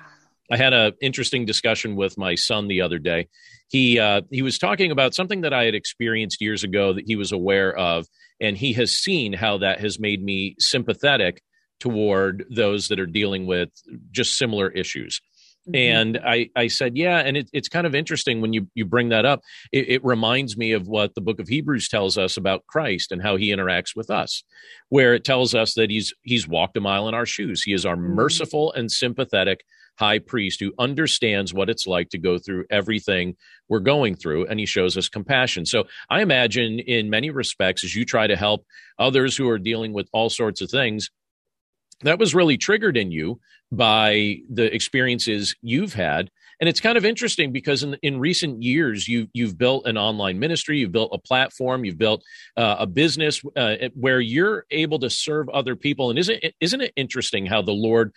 I 0.51 0.57
had 0.57 0.73
an 0.73 0.93
interesting 1.01 1.45
discussion 1.45 1.95
with 1.95 2.17
my 2.17 2.35
son 2.35 2.67
the 2.67 2.81
other 2.81 2.99
day. 2.99 3.29
He 3.69 3.99
uh, 3.99 4.21
he 4.29 4.41
was 4.41 4.57
talking 4.57 4.91
about 4.91 5.15
something 5.15 5.41
that 5.41 5.53
I 5.53 5.63
had 5.63 5.75
experienced 5.75 6.41
years 6.41 6.63
ago 6.63 6.91
that 6.93 7.05
he 7.07 7.15
was 7.15 7.31
aware 7.31 7.75
of, 7.75 8.05
and 8.41 8.57
he 8.57 8.73
has 8.73 8.91
seen 8.91 9.31
how 9.31 9.59
that 9.59 9.79
has 9.79 9.97
made 9.97 10.21
me 10.21 10.55
sympathetic 10.59 11.41
toward 11.79 12.45
those 12.53 12.89
that 12.89 12.99
are 12.99 13.05
dealing 13.05 13.47
with 13.47 13.69
just 14.11 14.37
similar 14.37 14.69
issues. 14.69 15.21
Mm-hmm. 15.67 15.75
And 15.75 16.19
I, 16.25 16.49
I 16.55 16.67
said, 16.67 16.97
yeah, 16.97 17.19
and 17.19 17.37
it, 17.37 17.49
it's 17.53 17.69
kind 17.69 17.85
of 17.85 17.93
interesting 17.93 18.41
when 18.41 18.51
you, 18.51 18.67
you 18.73 18.85
bring 18.85 19.09
that 19.09 19.25
up. 19.25 19.41
It, 19.71 19.89
it, 19.89 20.03
reminds 20.03 20.57
me 20.57 20.71
of 20.71 20.87
what 20.87 21.13
the 21.13 21.21
book 21.21 21.39
of 21.39 21.47
Hebrews 21.47 21.87
tells 21.87 22.17
us 22.17 22.35
about 22.35 22.65
Christ 22.65 23.11
and 23.11 23.21
how 23.21 23.35
he 23.35 23.53
interacts 23.53 23.95
with 23.95 24.09
us, 24.09 24.43
where 24.89 25.13
it 25.13 25.23
tells 25.23 25.53
us 25.53 25.75
that 25.75 25.91
he's 25.91 26.13
he's 26.23 26.47
walked 26.47 26.77
a 26.77 26.81
mile 26.81 27.07
in 27.07 27.13
our 27.13 27.27
shoes. 27.27 27.61
He 27.61 27.73
is 27.73 27.85
our 27.85 27.95
mm-hmm. 27.95 28.15
merciful 28.15 28.73
and 28.73 28.91
sympathetic 28.91 29.63
high 29.99 30.19
priest 30.19 30.59
who 30.59 30.73
understands 30.79 31.53
what 31.53 31.69
it's 31.69 31.85
like 31.85 32.09
to 32.09 32.17
go 32.17 32.39
through 32.39 32.65
everything 32.71 33.35
we're 33.69 33.79
going 33.79 34.15
through, 34.15 34.47
and 34.47 34.59
he 34.59 34.65
shows 34.65 34.97
us 34.97 35.07
compassion. 35.07 35.65
So 35.65 35.83
I 36.09 36.21
imagine, 36.21 36.79
in 36.79 37.11
many 37.11 37.29
respects, 37.29 37.83
as 37.83 37.95
you 37.95 38.03
try 38.03 38.25
to 38.25 38.35
help 38.35 38.65
others 38.97 39.37
who 39.37 39.47
are 39.47 39.59
dealing 39.59 39.93
with 39.93 40.09
all 40.11 40.29
sorts 40.29 40.61
of 40.61 40.71
things, 40.71 41.11
that 42.03 42.19
was 42.19 42.35
really 42.35 42.57
triggered 42.57 42.97
in 42.97 43.11
you 43.11 43.39
by 43.71 44.39
the 44.49 44.73
experiences 44.73 45.55
you've 45.61 45.93
had. 45.93 46.29
And 46.59 46.69
it's 46.69 46.79
kind 46.79 46.97
of 46.97 47.05
interesting 47.05 47.51
because 47.51 47.81
in, 47.81 47.97
in 48.03 48.19
recent 48.19 48.61
years 48.61 49.07
you 49.07 49.27
you've 49.33 49.57
built 49.57 49.87
an 49.87 49.97
online 49.97 50.37
ministry 50.37 50.77
you've 50.77 50.91
built 50.91 51.11
a 51.13 51.17
platform 51.17 51.85
you've 51.85 51.97
built 51.97 52.23
uh, 52.55 52.75
a 52.79 52.85
business 52.85 53.41
uh, 53.55 53.75
where 53.95 54.19
you're 54.19 54.65
able 54.69 54.99
to 54.99 55.09
serve 55.09 55.49
other 55.49 55.75
people. 55.75 56.11
And 56.11 56.19
isn't 56.19 56.43
it, 56.43 56.55
isn't 56.59 56.81
it 56.81 56.93
interesting 56.95 57.47
how 57.47 57.63
the 57.63 57.71
lord 57.71 58.13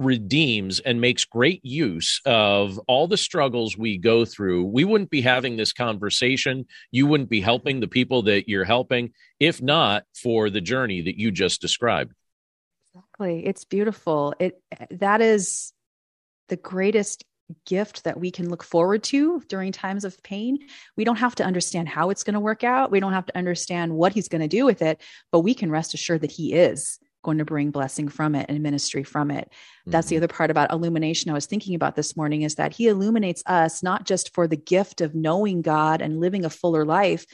redeems 0.00 0.78
and 0.80 1.00
makes 1.00 1.24
great 1.24 1.64
use 1.64 2.20
of 2.24 2.78
all 2.86 3.08
the 3.08 3.16
struggles 3.16 3.78
we 3.78 3.96
go 3.96 4.26
through? 4.26 4.64
We 4.64 4.84
wouldn't 4.84 5.10
be 5.10 5.22
having 5.22 5.56
this 5.56 5.72
conversation. 5.72 6.66
You 6.92 7.06
wouldn't 7.06 7.30
be 7.30 7.40
helping 7.40 7.80
the 7.80 7.88
people 7.88 8.22
that 8.22 8.48
you're 8.50 8.64
helping 8.64 9.12
if 9.40 9.62
not 9.62 10.04
for 10.14 10.50
the 10.50 10.60
journey 10.60 11.00
that 11.02 11.18
you 11.18 11.30
just 11.30 11.62
described 11.62 12.12
Exactly. 12.98 13.46
It's 13.46 13.64
beautiful. 13.64 14.34
It 14.38 14.62
that 14.90 15.20
is 15.20 15.72
the 16.48 16.56
greatest 16.56 17.24
gift 17.64 18.04
that 18.04 18.20
we 18.20 18.30
can 18.30 18.50
look 18.50 18.62
forward 18.62 19.02
to 19.02 19.40
during 19.48 19.72
times 19.72 20.04
of 20.04 20.22
pain. 20.22 20.58
We 20.96 21.04
don't 21.04 21.16
have 21.16 21.34
to 21.36 21.44
understand 21.44 21.88
how 21.88 22.10
it's 22.10 22.24
going 22.24 22.34
to 22.34 22.40
work 22.40 22.62
out. 22.62 22.90
We 22.90 23.00
don't 23.00 23.14
have 23.14 23.26
to 23.26 23.36
understand 23.38 23.94
what 23.94 24.12
he's 24.12 24.28
going 24.28 24.42
to 24.42 24.48
do 24.48 24.66
with 24.66 24.82
it, 24.82 25.00
but 25.32 25.40
we 25.40 25.54
can 25.54 25.70
rest 25.70 25.94
assured 25.94 26.20
that 26.22 26.30
he 26.30 26.52
is 26.52 26.98
going 27.22 27.38
to 27.38 27.44
bring 27.44 27.70
blessing 27.70 28.08
from 28.08 28.34
it 28.34 28.46
and 28.48 28.62
ministry 28.62 29.02
from 29.02 29.30
it. 29.30 29.48
Mm-hmm. 29.50 29.90
That's 29.90 30.08
the 30.08 30.16
mm-hmm. 30.16 30.24
other 30.24 30.32
part 30.32 30.50
about 30.50 30.72
illumination 30.72 31.30
I 31.30 31.34
was 31.34 31.46
thinking 31.46 31.74
about 31.74 31.96
this 31.96 32.16
morning 32.16 32.42
is 32.42 32.56
that 32.56 32.74
he 32.74 32.86
illuminates 32.86 33.42
us 33.46 33.82
not 33.82 34.04
just 34.04 34.34
for 34.34 34.46
the 34.46 34.56
gift 34.56 35.00
of 35.00 35.14
knowing 35.14 35.62
God 35.62 36.00
and 36.00 36.20
living 36.20 36.44
a 36.44 36.50
fuller 36.50 36.84
life, 36.84 37.26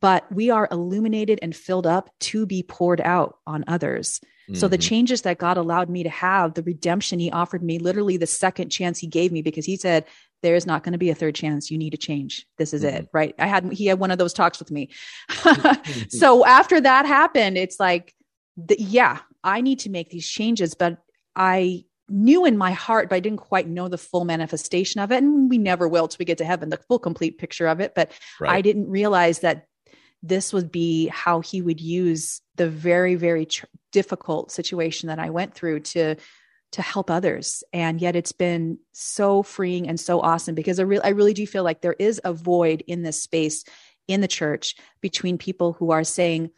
but 0.00 0.30
we 0.32 0.50
are 0.50 0.68
illuminated 0.70 1.38
and 1.42 1.54
filled 1.54 1.86
up 1.86 2.10
to 2.20 2.46
be 2.46 2.62
poured 2.62 3.00
out 3.00 3.38
on 3.46 3.64
others. 3.66 4.20
So 4.54 4.68
the 4.68 4.78
mm-hmm. 4.78 4.82
changes 4.82 5.22
that 5.22 5.38
God 5.38 5.56
allowed 5.56 5.88
me 5.88 6.04
to 6.04 6.08
have, 6.08 6.54
the 6.54 6.62
redemption 6.62 7.18
he 7.18 7.30
offered 7.30 7.62
me, 7.62 7.78
literally 7.78 8.16
the 8.16 8.26
second 8.26 8.70
chance 8.70 8.98
he 8.98 9.08
gave 9.08 9.32
me, 9.32 9.42
because 9.42 9.66
he 9.66 9.76
said, 9.76 10.04
there's 10.42 10.66
not 10.66 10.84
going 10.84 10.92
to 10.92 10.98
be 10.98 11.10
a 11.10 11.14
third 11.14 11.34
chance. 11.34 11.70
You 11.70 11.78
need 11.78 11.90
to 11.90 11.96
change. 11.96 12.46
This 12.56 12.72
is 12.72 12.84
mm-hmm. 12.84 12.96
it. 12.96 13.08
Right. 13.12 13.34
I 13.38 13.46
had, 13.46 13.72
he 13.72 13.86
had 13.86 13.98
one 13.98 14.12
of 14.12 14.18
those 14.18 14.32
talks 14.32 14.58
with 14.58 14.70
me. 14.70 14.90
Mm-hmm. 15.30 16.02
so 16.10 16.46
after 16.46 16.80
that 16.80 17.06
happened, 17.06 17.58
it's 17.58 17.80
like, 17.80 18.14
the, 18.56 18.76
yeah, 18.78 19.18
I 19.42 19.60
need 19.60 19.80
to 19.80 19.90
make 19.90 20.10
these 20.10 20.28
changes, 20.28 20.74
but 20.74 20.98
I 21.34 21.84
knew 22.08 22.44
in 22.44 22.56
my 22.56 22.70
heart, 22.70 23.08
but 23.08 23.16
I 23.16 23.20
didn't 23.20 23.40
quite 23.40 23.68
know 23.68 23.88
the 23.88 23.98
full 23.98 24.24
manifestation 24.24 25.00
of 25.00 25.10
it. 25.10 25.22
And 25.22 25.50
we 25.50 25.58
never 25.58 25.88
will 25.88 26.06
till 26.06 26.18
we 26.20 26.24
get 26.24 26.38
to 26.38 26.44
heaven, 26.44 26.68
the 26.68 26.80
full 26.88 27.00
complete 27.00 27.38
picture 27.38 27.66
of 27.66 27.80
it. 27.80 27.94
But 27.94 28.12
right. 28.40 28.52
I 28.52 28.60
didn't 28.60 28.88
realize 28.88 29.40
that 29.40 29.66
this 30.22 30.52
would 30.52 30.72
be 30.72 31.08
how 31.08 31.40
he 31.40 31.62
would 31.62 31.80
use 31.80 32.40
the 32.56 32.68
very 32.68 33.14
very 33.14 33.46
tr- 33.46 33.66
difficult 33.96 34.50
situation 34.50 35.06
that 35.06 35.18
i 35.18 35.30
went 35.30 35.54
through 35.54 35.80
to 35.80 36.14
to 36.72 36.82
help 36.82 37.10
others 37.10 37.64
and 37.72 38.02
yet 38.02 38.14
it's 38.14 38.32
been 38.32 38.78
so 38.92 39.42
freeing 39.42 39.88
and 39.88 39.98
so 39.98 40.20
awesome 40.20 40.54
because 40.54 40.78
I, 40.78 40.82
re- 40.82 41.00
I 41.02 41.10
really 41.10 41.32
do 41.32 41.46
feel 41.46 41.64
like 41.64 41.80
there 41.80 41.96
is 41.98 42.20
a 42.24 42.34
void 42.34 42.82
in 42.86 43.02
this 43.02 43.22
space 43.22 43.64
in 44.08 44.20
the 44.20 44.28
church 44.28 44.76
between 45.00 45.38
people 45.38 45.72
who 45.72 45.90
are 45.92 46.04
saying 46.04 46.50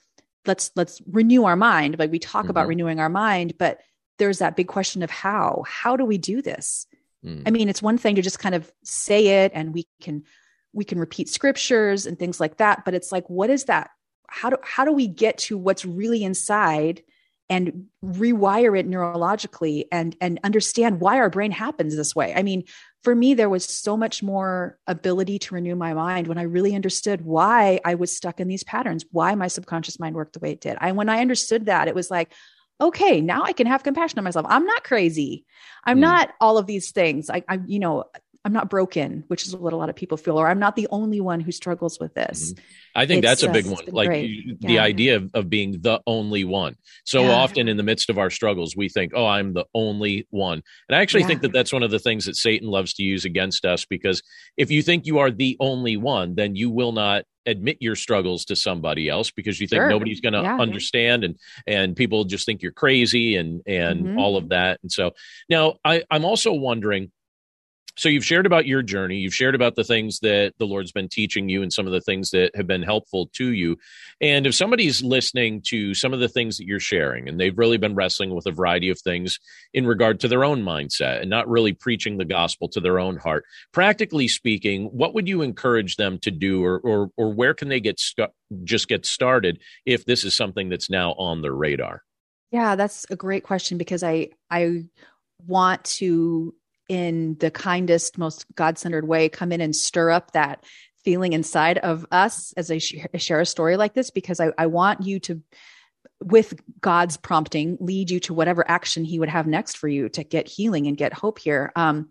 let's 0.46 0.72
let's 0.74 1.00
renew 1.06 1.44
our 1.44 1.54
mind 1.54 2.00
like 2.00 2.10
we 2.10 2.18
talk 2.18 2.42
mm-hmm. 2.42 2.50
about 2.50 2.66
renewing 2.66 2.98
our 2.98 3.08
mind 3.08 3.54
but 3.58 3.80
there's 4.18 4.38
that 4.38 4.56
big 4.56 4.66
question 4.66 5.04
of 5.04 5.10
how 5.10 5.62
how 5.68 5.94
do 5.94 6.04
we 6.04 6.18
do 6.18 6.42
this 6.42 6.86
mm. 7.24 7.42
i 7.46 7.50
mean 7.50 7.68
it's 7.68 7.82
one 7.82 7.98
thing 7.98 8.16
to 8.16 8.22
just 8.22 8.40
kind 8.40 8.56
of 8.56 8.72
say 8.82 9.44
it 9.44 9.52
and 9.54 9.72
we 9.72 9.86
can 10.02 10.24
we 10.72 10.84
can 10.84 10.98
repeat 10.98 11.28
scriptures 11.28 12.06
and 12.06 12.18
things 12.18 12.40
like 12.40 12.56
that 12.56 12.84
but 12.84 12.94
it's 12.94 13.12
like 13.12 13.28
what 13.30 13.50
is 13.50 13.64
that 13.66 13.90
how 14.28 14.50
do 14.50 14.56
how 14.62 14.84
do 14.84 14.92
we 14.92 15.06
get 15.06 15.38
to 15.38 15.56
what's 15.56 15.84
really 15.84 16.24
inside 16.24 17.02
and 17.50 17.86
rewire 18.04 18.78
it 18.78 18.88
neurologically 18.88 19.84
and 19.90 20.16
and 20.20 20.38
understand 20.44 21.00
why 21.00 21.18
our 21.18 21.30
brain 21.30 21.50
happens 21.50 21.96
this 21.96 22.14
way 22.14 22.34
i 22.34 22.42
mean 22.42 22.64
for 23.02 23.14
me 23.14 23.34
there 23.34 23.48
was 23.48 23.64
so 23.64 23.96
much 23.96 24.22
more 24.22 24.78
ability 24.86 25.38
to 25.38 25.54
renew 25.54 25.74
my 25.74 25.94
mind 25.94 26.26
when 26.26 26.38
i 26.38 26.42
really 26.42 26.74
understood 26.74 27.22
why 27.22 27.80
i 27.84 27.94
was 27.94 28.14
stuck 28.14 28.40
in 28.40 28.48
these 28.48 28.64
patterns 28.64 29.04
why 29.10 29.34
my 29.34 29.48
subconscious 29.48 29.98
mind 29.98 30.14
worked 30.14 30.34
the 30.34 30.40
way 30.40 30.52
it 30.52 30.60
did 30.60 30.76
i 30.80 30.92
when 30.92 31.08
i 31.08 31.20
understood 31.20 31.66
that 31.66 31.88
it 31.88 31.94
was 31.94 32.10
like 32.10 32.32
okay, 32.80 33.20
now 33.20 33.42
I 33.42 33.52
can 33.52 33.66
have 33.66 33.82
compassion 33.82 34.18
on 34.18 34.24
myself. 34.24 34.46
I'm 34.48 34.64
not 34.64 34.84
crazy. 34.84 35.44
I'm 35.84 35.98
mm. 35.98 36.02
not 36.02 36.30
all 36.40 36.58
of 36.58 36.66
these 36.66 36.92
things. 36.92 37.28
I, 37.28 37.42
I, 37.48 37.60
you 37.66 37.78
know, 37.78 38.04
I'm 38.44 38.52
not 38.52 38.70
broken, 38.70 39.24
which 39.26 39.46
is 39.46 39.54
what 39.54 39.72
a 39.72 39.76
lot 39.76 39.90
of 39.90 39.96
people 39.96 40.16
feel, 40.16 40.38
or 40.38 40.48
I'm 40.48 40.60
not 40.60 40.76
the 40.76 40.88
only 40.90 41.20
one 41.20 41.40
who 41.40 41.52
struggles 41.52 41.98
with 41.98 42.14
this. 42.14 42.52
Mm-hmm. 42.52 42.64
I 42.94 43.06
think 43.06 43.24
it's, 43.24 43.30
that's 43.30 43.42
a 43.42 43.52
big 43.52 43.66
one. 43.66 43.84
Like 43.88 44.10
yeah. 44.12 44.54
the 44.60 44.78
idea 44.78 45.16
of, 45.16 45.30
of 45.34 45.50
being 45.50 45.80
the 45.80 46.00
only 46.06 46.44
one. 46.44 46.76
So 47.04 47.22
yeah. 47.22 47.32
often 47.32 47.68
in 47.68 47.76
the 47.76 47.82
midst 47.82 48.10
of 48.10 48.18
our 48.18 48.30
struggles, 48.30 48.76
we 48.76 48.88
think, 48.88 49.12
oh, 49.14 49.26
I'm 49.26 49.52
the 49.52 49.66
only 49.74 50.26
one. 50.30 50.62
And 50.88 50.96
I 50.96 51.02
actually 51.02 51.22
yeah. 51.22 51.26
think 51.28 51.42
that 51.42 51.52
that's 51.52 51.72
one 51.72 51.82
of 51.82 51.90
the 51.90 51.98
things 51.98 52.26
that 52.26 52.36
Satan 52.36 52.68
loves 52.68 52.94
to 52.94 53.02
use 53.02 53.24
against 53.24 53.64
us 53.64 53.84
because 53.84 54.22
if 54.56 54.70
you 54.70 54.82
think 54.82 55.06
you 55.06 55.18
are 55.18 55.30
the 55.30 55.56
only 55.60 55.96
one, 55.96 56.34
then 56.34 56.54
you 56.56 56.70
will 56.70 56.92
not 56.92 57.24
admit 57.48 57.78
your 57.80 57.96
struggles 57.96 58.44
to 58.44 58.56
somebody 58.56 59.08
else 59.08 59.30
because 59.30 59.60
you 59.60 59.66
think 59.66 59.80
sure. 59.80 59.88
nobody's 59.88 60.20
going 60.20 60.34
to 60.34 60.42
yeah, 60.42 60.58
understand 60.58 61.24
and 61.24 61.36
and 61.66 61.96
people 61.96 62.24
just 62.24 62.44
think 62.44 62.60
you're 62.60 62.72
crazy 62.72 63.36
and 63.36 63.62
and 63.66 64.04
mm-hmm. 64.04 64.18
all 64.18 64.36
of 64.36 64.50
that 64.50 64.78
and 64.82 64.92
so 64.92 65.12
now 65.48 65.74
i 65.82 66.02
i'm 66.10 66.26
also 66.26 66.52
wondering 66.52 67.10
so 67.98 68.08
you've 68.08 68.24
shared 68.24 68.46
about 68.46 68.64
your 68.64 68.80
journey. 68.80 69.16
You've 69.16 69.34
shared 69.34 69.56
about 69.56 69.74
the 69.74 69.82
things 69.82 70.20
that 70.20 70.54
the 70.58 70.66
lord's 70.66 70.92
been 70.92 71.08
teaching 71.08 71.48
you 71.48 71.62
and 71.62 71.72
some 71.72 71.86
of 71.86 71.92
the 71.92 72.00
things 72.00 72.30
that 72.30 72.54
have 72.54 72.66
been 72.66 72.82
helpful 72.82 73.26
to 73.34 73.52
you. 73.52 73.76
And 74.20 74.46
if 74.46 74.54
somebody's 74.54 75.02
listening 75.02 75.62
to 75.66 75.94
some 75.94 76.14
of 76.14 76.20
the 76.20 76.28
things 76.28 76.58
that 76.58 76.66
you're 76.66 76.78
sharing 76.78 77.28
and 77.28 77.40
they've 77.40 77.58
really 77.58 77.76
been 77.76 77.96
wrestling 77.96 78.32
with 78.34 78.46
a 78.46 78.52
variety 78.52 78.88
of 78.90 79.00
things 79.00 79.40
in 79.74 79.84
regard 79.84 80.20
to 80.20 80.28
their 80.28 80.44
own 80.44 80.62
mindset 80.62 81.20
and 81.20 81.28
not 81.28 81.48
really 81.48 81.72
preaching 81.72 82.18
the 82.18 82.24
gospel 82.24 82.68
to 82.68 82.80
their 82.80 83.00
own 83.00 83.16
heart 83.16 83.44
practically 83.72 84.28
speaking 84.28 84.84
what 84.86 85.12
would 85.14 85.26
you 85.26 85.42
encourage 85.42 85.96
them 85.96 86.18
to 86.20 86.30
do 86.30 86.64
or 86.64 86.78
or, 86.78 87.10
or 87.16 87.34
where 87.34 87.54
can 87.54 87.68
they 87.68 87.80
get 87.80 87.98
stu- 87.98 88.26
just 88.62 88.86
get 88.86 89.04
started 89.06 89.58
if 89.84 90.04
this 90.04 90.24
is 90.24 90.34
something 90.34 90.68
that's 90.68 90.88
now 90.88 91.12
on 91.12 91.42
their 91.42 91.54
radar? 91.54 92.02
Yeah 92.52 92.76
that's 92.76 93.06
a 93.10 93.16
great 93.16 93.42
question 93.42 93.76
because 93.76 94.04
i 94.04 94.28
i 94.50 94.84
want 95.46 95.84
to 95.84 96.54
in 96.88 97.36
the 97.38 97.50
kindest, 97.50 98.18
most 98.18 98.46
God 98.54 98.78
centered 98.78 99.06
way, 99.06 99.28
come 99.28 99.52
in 99.52 99.60
and 99.60 99.76
stir 99.76 100.10
up 100.10 100.32
that 100.32 100.64
feeling 101.04 101.32
inside 101.32 101.78
of 101.78 102.06
us 102.10 102.52
as 102.56 102.70
I 102.70 102.78
share 102.78 103.40
a 103.40 103.46
story 103.46 103.76
like 103.76 103.94
this, 103.94 104.10
because 104.10 104.40
I, 104.40 104.52
I 104.58 104.66
want 104.66 105.02
you 105.02 105.20
to, 105.20 105.42
with 106.22 106.60
God's 106.80 107.16
prompting, 107.16 107.76
lead 107.80 108.10
you 108.10 108.20
to 108.20 108.34
whatever 108.34 108.68
action 108.68 109.04
He 109.04 109.18
would 109.18 109.28
have 109.28 109.46
next 109.46 109.76
for 109.76 109.88
you 109.88 110.08
to 110.10 110.24
get 110.24 110.48
healing 110.48 110.86
and 110.86 110.96
get 110.96 111.12
hope 111.12 111.38
here. 111.38 111.72
Um, 111.76 112.08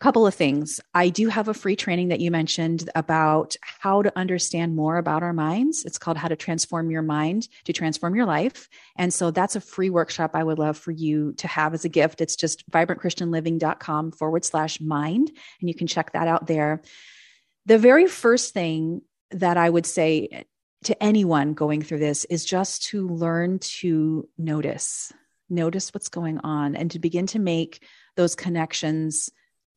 couple 0.00 0.26
of 0.26 0.34
things. 0.34 0.80
I 0.94 1.10
do 1.10 1.28
have 1.28 1.48
a 1.48 1.54
free 1.54 1.76
training 1.76 2.08
that 2.08 2.20
you 2.20 2.30
mentioned 2.30 2.88
about 2.94 3.54
how 3.60 4.00
to 4.00 4.18
understand 4.18 4.74
more 4.74 4.96
about 4.96 5.22
our 5.22 5.34
minds. 5.34 5.84
It's 5.84 5.98
called 5.98 6.16
How 6.16 6.28
to 6.28 6.36
Transform 6.36 6.90
Your 6.90 7.02
Mind 7.02 7.48
to 7.64 7.74
Transform 7.74 8.14
Your 8.14 8.24
Life. 8.24 8.68
And 8.96 9.12
so 9.12 9.30
that's 9.30 9.56
a 9.56 9.60
free 9.60 9.90
workshop 9.90 10.30
I 10.34 10.42
would 10.42 10.58
love 10.58 10.78
for 10.78 10.90
you 10.90 11.34
to 11.34 11.46
have 11.46 11.74
as 11.74 11.84
a 11.84 11.90
gift. 11.90 12.22
It's 12.22 12.34
just 12.34 12.68
vibrantchristianliving.com 12.70 14.12
forward 14.12 14.44
slash 14.46 14.80
mind. 14.80 15.30
And 15.60 15.68
you 15.68 15.74
can 15.74 15.86
check 15.86 16.12
that 16.12 16.26
out 16.26 16.46
there. 16.46 16.80
The 17.66 17.78
very 17.78 18.06
first 18.06 18.54
thing 18.54 19.02
that 19.32 19.58
I 19.58 19.68
would 19.68 19.86
say 19.86 20.46
to 20.84 21.02
anyone 21.02 21.52
going 21.52 21.82
through 21.82 21.98
this 21.98 22.24
is 22.24 22.46
just 22.46 22.84
to 22.84 23.06
learn 23.06 23.58
to 23.58 24.26
notice, 24.38 25.12
notice 25.50 25.92
what's 25.92 26.08
going 26.08 26.38
on, 26.38 26.74
and 26.74 26.90
to 26.92 26.98
begin 26.98 27.26
to 27.28 27.38
make 27.38 27.84
those 28.16 28.34
connections 28.34 29.28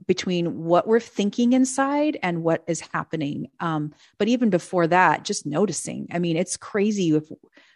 between 0.07 0.63
what 0.63 0.87
we're 0.87 0.99
thinking 0.99 1.53
inside 1.53 2.17
and 2.21 2.43
what 2.43 2.63
is 2.67 2.81
happening. 2.81 3.47
Um, 3.59 3.93
but 4.17 4.27
even 4.27 4.49
before 4.49 4.87
that, 4.87 5.23
just 5.23 5.45
noticing. 5.45 6.07
I 6.11 6.19
mean, 6.19 6.37
it's 6.37 6.57
crazy 6.57 7.15
if 7.15 7.31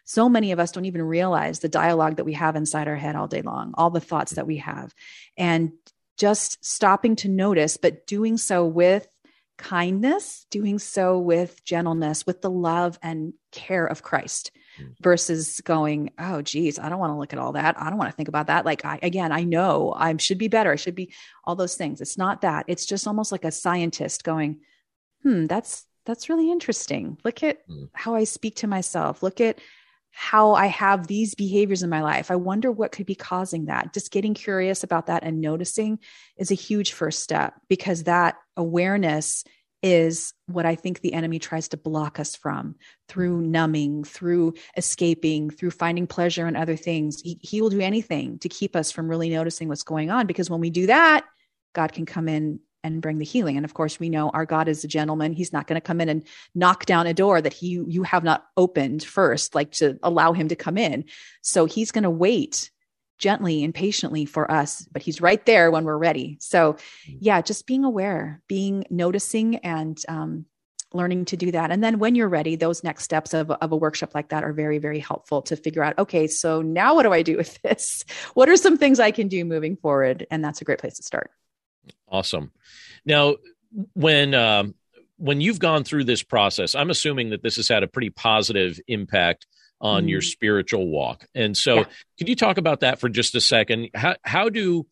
so 0.06 0.30
many 0.30 0.52
of 0.52 0.60
us 0.60 0.72
don't 0.72 0.86
even 0.86 1.02
realize 1.02 1.60
the 1.60 1.70
dialogue 1.70 2.18
that 2.18 2.24
we 2.26 2.34
have 2.34 2.56
inside 2.56 2.88
our 2.88 2.96
head 2.96 3.16
all 3.16 3.28
day 3.28 3.42
long, 3.42 3.74
all 3.76 3.90
the 3.90 4.00
thoughts 4.00 4.34
that 4.34 4.48
we 4.48 4.58
have, 4.58 4.94
and 5.38 5.72
just 6.18 6.64
stopping 6.66 7.16
to 7.18 7.30
notice, 7.30 7.78
but 7.78 8.08
doing 8.08 8.38
so 8.38 8.66
with 8.66 9.08
kindness, 9.58 10.46
doing 10.50 10.80
so 10.80 11.20
with 11.20 11.64
gentleness, 11.64 12.26
with 12.26 12.42
the 12.42 12.50
love 12.50 12.98
and 13.02 13.34
care 13.52 13.86
of 13.86 14.04
Christ. 14.04 14.52
Mm. 14.80 14.94
versus 15.02 15.60
going, 15.62 16.12
oh, 16.20 16.44
geez, 16.44 16.78
I 16.78 16.88
don't 16.90 17.00
want 17.00 17.12
to 17.12 17.18
look 17.18 17.34
at 17.34 17.40
all 17.40 17.54
that. 17.54 17.82
I 17.82 17.90
don't 17.90 17.98
want 17.98 18.12
to 18.12 18.16
think 18.16 18.30
about 18.30 18.46
that. 18.48 18.64
Like, 18.64 18.86
I, 18.86 19.00
again, 19.02 19.32
I 19.32 19.44
know 19.44 19.92
I 19.96 20.16
should 20.18 20.38
be 20.38 20.50
better. 20.50 20.72
I 20.72 20.76
should 20.76 20.94
be 20.94 21.14
all 21.44 21.56
those 21.56 21.76
things. 21.76 22.00
It's 22.00 22.18
not 22.18 22.42
that. 22.42 22.66
It's 22.68 22.86
just 22.86 23.08
almost 23.08 23.32
like 23.32 23.44
a 23.44 23.52
scientist 23.52 24.24
going, 24.24 24.60
hmm, 25.24 25.48
that's, 25.48 25.86
that's 26.06 26.30
really 26.30 26.52
interesting. 26.52 27.18
Look 27.24 27.42
at 27.42 27.68
mm. 27.68 27.90
how 27.94 28.14
I 28.14 28.26
speak 28.26 28.58
to 28.58 28.68
myself. 28.68 29.24
Look 29.24 29.42
at 29.42 29.60
how 30.20 30.54
I 30.54 30.66
have 30.66 31.06
these 31.06 31.36
behaviors 31.36 31.84
in 31.84 31.92
my 31.92 32.02
life. 32.02 32.32
I 32.32 32.38
wonder 32.38 32.72
what 32.72 32.92
could 32.92 33.06
be 33.06 33.14
causing 33.14 33.66
that. 33.66 33.94
Just 33.94 34.12
getting 34.12 34.34
curious 34.34 34.84
about 34.84 35.06
that 35.06 35.22
and 35.24 35.42
noticing 35.42 36.00
is 36.38 36.50
a 36.50 36.56
huge 36.56 36.94
first 36.94 37.20
step 37.20 37.54
because 37.70 38.06
that 38.06 38.36
awareness 38.58 39.44
is 39.84 40.34
what 40.48 40.66
I 40.66 40.74
think 40.74 41.02
the 41.02 41.14
enemy 41.14 41.38
tries 41.38 41.68
to 41.68 41.78
block 41.78 42.20
us 42.20 42.36
from 42.36 42.78
through 43.08 43.42
numbing, 43.42 44.06
through 44.06 44.56
escaping, 44.76 45.52
through 45.52 45.70
finding 45.70 46.08
pleasure 46.08 46.48
in 46.48 46.56
other 46.56 46.76
things. 46.76 47.22
He, 47.22 47.38
he, 47.40 47.62
will 47.62 47.70
do 47.70 47.80
anything 47.80 48.40
to 48.40 48.50
keep 48.50 48.76
us 48.76 48.92
from 48.92 49.08
really 49.08 49.30
noticing 49.30 49.68
what's 49.68 49.84
going 49.84 50.10
on 50.10 50.26
because 50.26 50.50
when 50.50 50.62
we 50.62 50.72
do 50.72 50.88
that, 50.88 51.26
God 51.76 51.94
can 51.94 52.08
come 52.08 52.28
in 52.28 52.60
and 52.94 53.02
bring 53.02 53.20
the 53.20 53.26
healing. 53.26 53.58
And 53.58 53.66
of 53.66 53.74
course, 53.74 54.00
we 54.00 54.10
know 54.10 54.30
our 54.30 54.46
God 54.46 54.68
is 54.68 54.84
a 54.84 54.88
gentleman. 54.88 55.34
He's 55.34 55.54
not 55.54 55.68
going 55.68 55.80
to 55.80 55.86
come 55.86 56.02
in 56.02 56.10
and 56.10 56.24
knock 56.56 56.86
down 56.86 57.06
a 57.06 57.14
door 57.14 57.42
that 57.42 57.54
he 57.54 57.84
you 57.88 58.04
have 58.04 58.24
not 58.24 58.46
opened 58.58 59.04
first, 59.04 59.54
like 59.54 59.72
to 59.74 60.00
allow 60.02 60.34
him 60.34 60.48
to 60.48 60.56
come 60.56 60.78
in. 60.78 61.06
So 61.42 61.66
he's 61.66 61.92
going 61.92 62.04
to 62.04 62.10
wait 62.10 62.72
gently 63.18 63.64
and 63.64 63.74
patiently 63.74 64.26
for 64.26 64.50
us, 64.52 64.88
but 64.92 65.02
he's 65.02 65.22
right 65.22 65.46
there 65.46 65.72
when 65.72 65.84
we're 65.84 65.98
ready. 65.98 66.38
So, 66.40 66.74
mm. 66.74 67.18
yeah, 67.20 67.42
just 67.42 67.68
being 67.68 67.84
aware, 67.84 68.42
being 68.48 68.86
noticing, 68.90 69.58
and 69.58 69.98
um, 70.08 70.46
learning 70.94 71.26
to 71.26 71.38
do 71.38 71.52
that. 71.52 71.72
And 71.72 71.84
then 71.84 72.00
when 72.00 72.16
you're 72.16 72.30
ready, 72.30 72.56
those 72.56 72.84
next 72.84 73.04
steps 73.04 73.34
of, 73.34 73.52
of 73.52 73.72
a 73.72 73.76
workshop 73.76 74.16
like 74.16 74.30
that 74.30 74.44
are 74.44 74.54
very, 74.54 74.78
very 74.78 75.00
helpful 75.00 75.42
to 75.44 75.56
figure 75.56 75.84
out, 75.84 75.98
okay, 75.98 76.28
so 76.28 76.62
now 76.62 76.96
what 76.96 77.04
do 77.04 77.14
I 77.14 77.22
do 77.22 77.38
with 77.38 77.62
this? 77.62 78.06
What 78.34 78.50
are 78.50 78.58
some 78.58 78.78
things 78.78 79.00
I 79.00 79.12
can 79.12 79.28
do 79.28 79.44
moving 79.46 79.78
forward? 79.78 80.28
And 80.30 80.44
that's 80.44 80.62
a 80.62 80.66
great 80.66 80.80
place 80.80 80.98
to 80.98 81.04
start. 81.04 81.32
Awesome. 82.08 82.52
Now, 83.06 83.36
when, 83.94 84.34
um, 84.34 84.76
when 85.18 85.42
you've 85.42 85.60
gone 85.60 85.84
through 85.84 86.04
this 86.06 86.24
process, 86.24 86.76
I'm 86.76 86.90
assuming 86.90 87.32
that 87.32 87.42
this 87.42 87.56
has 87.56 87.68
had 87.68 87.84
a 87.84 87.88
pretty 87.88 88.10
positive 88.10 88.80
impact 88.88 89.48
on 89.80 90.06
mm. 90.06 90.10
your 90.10 90.22
spiritual 90.22 90.88
walk. 90.88 91.26
And 91.36 91.56
so, 91.56 91.78
yeah. 91.78 91.86
could 92.18 92.30
you 92.30 92.36
talk 92.36 92.58
about 92.58 92.82
that 92.82 93.00
for 93.00 93.10
just 93.10 93.36
a 93.36 93.42
second? 93.42 93.90
How 93.94 94.16
how 94.24 94.50
do 94.50 94.86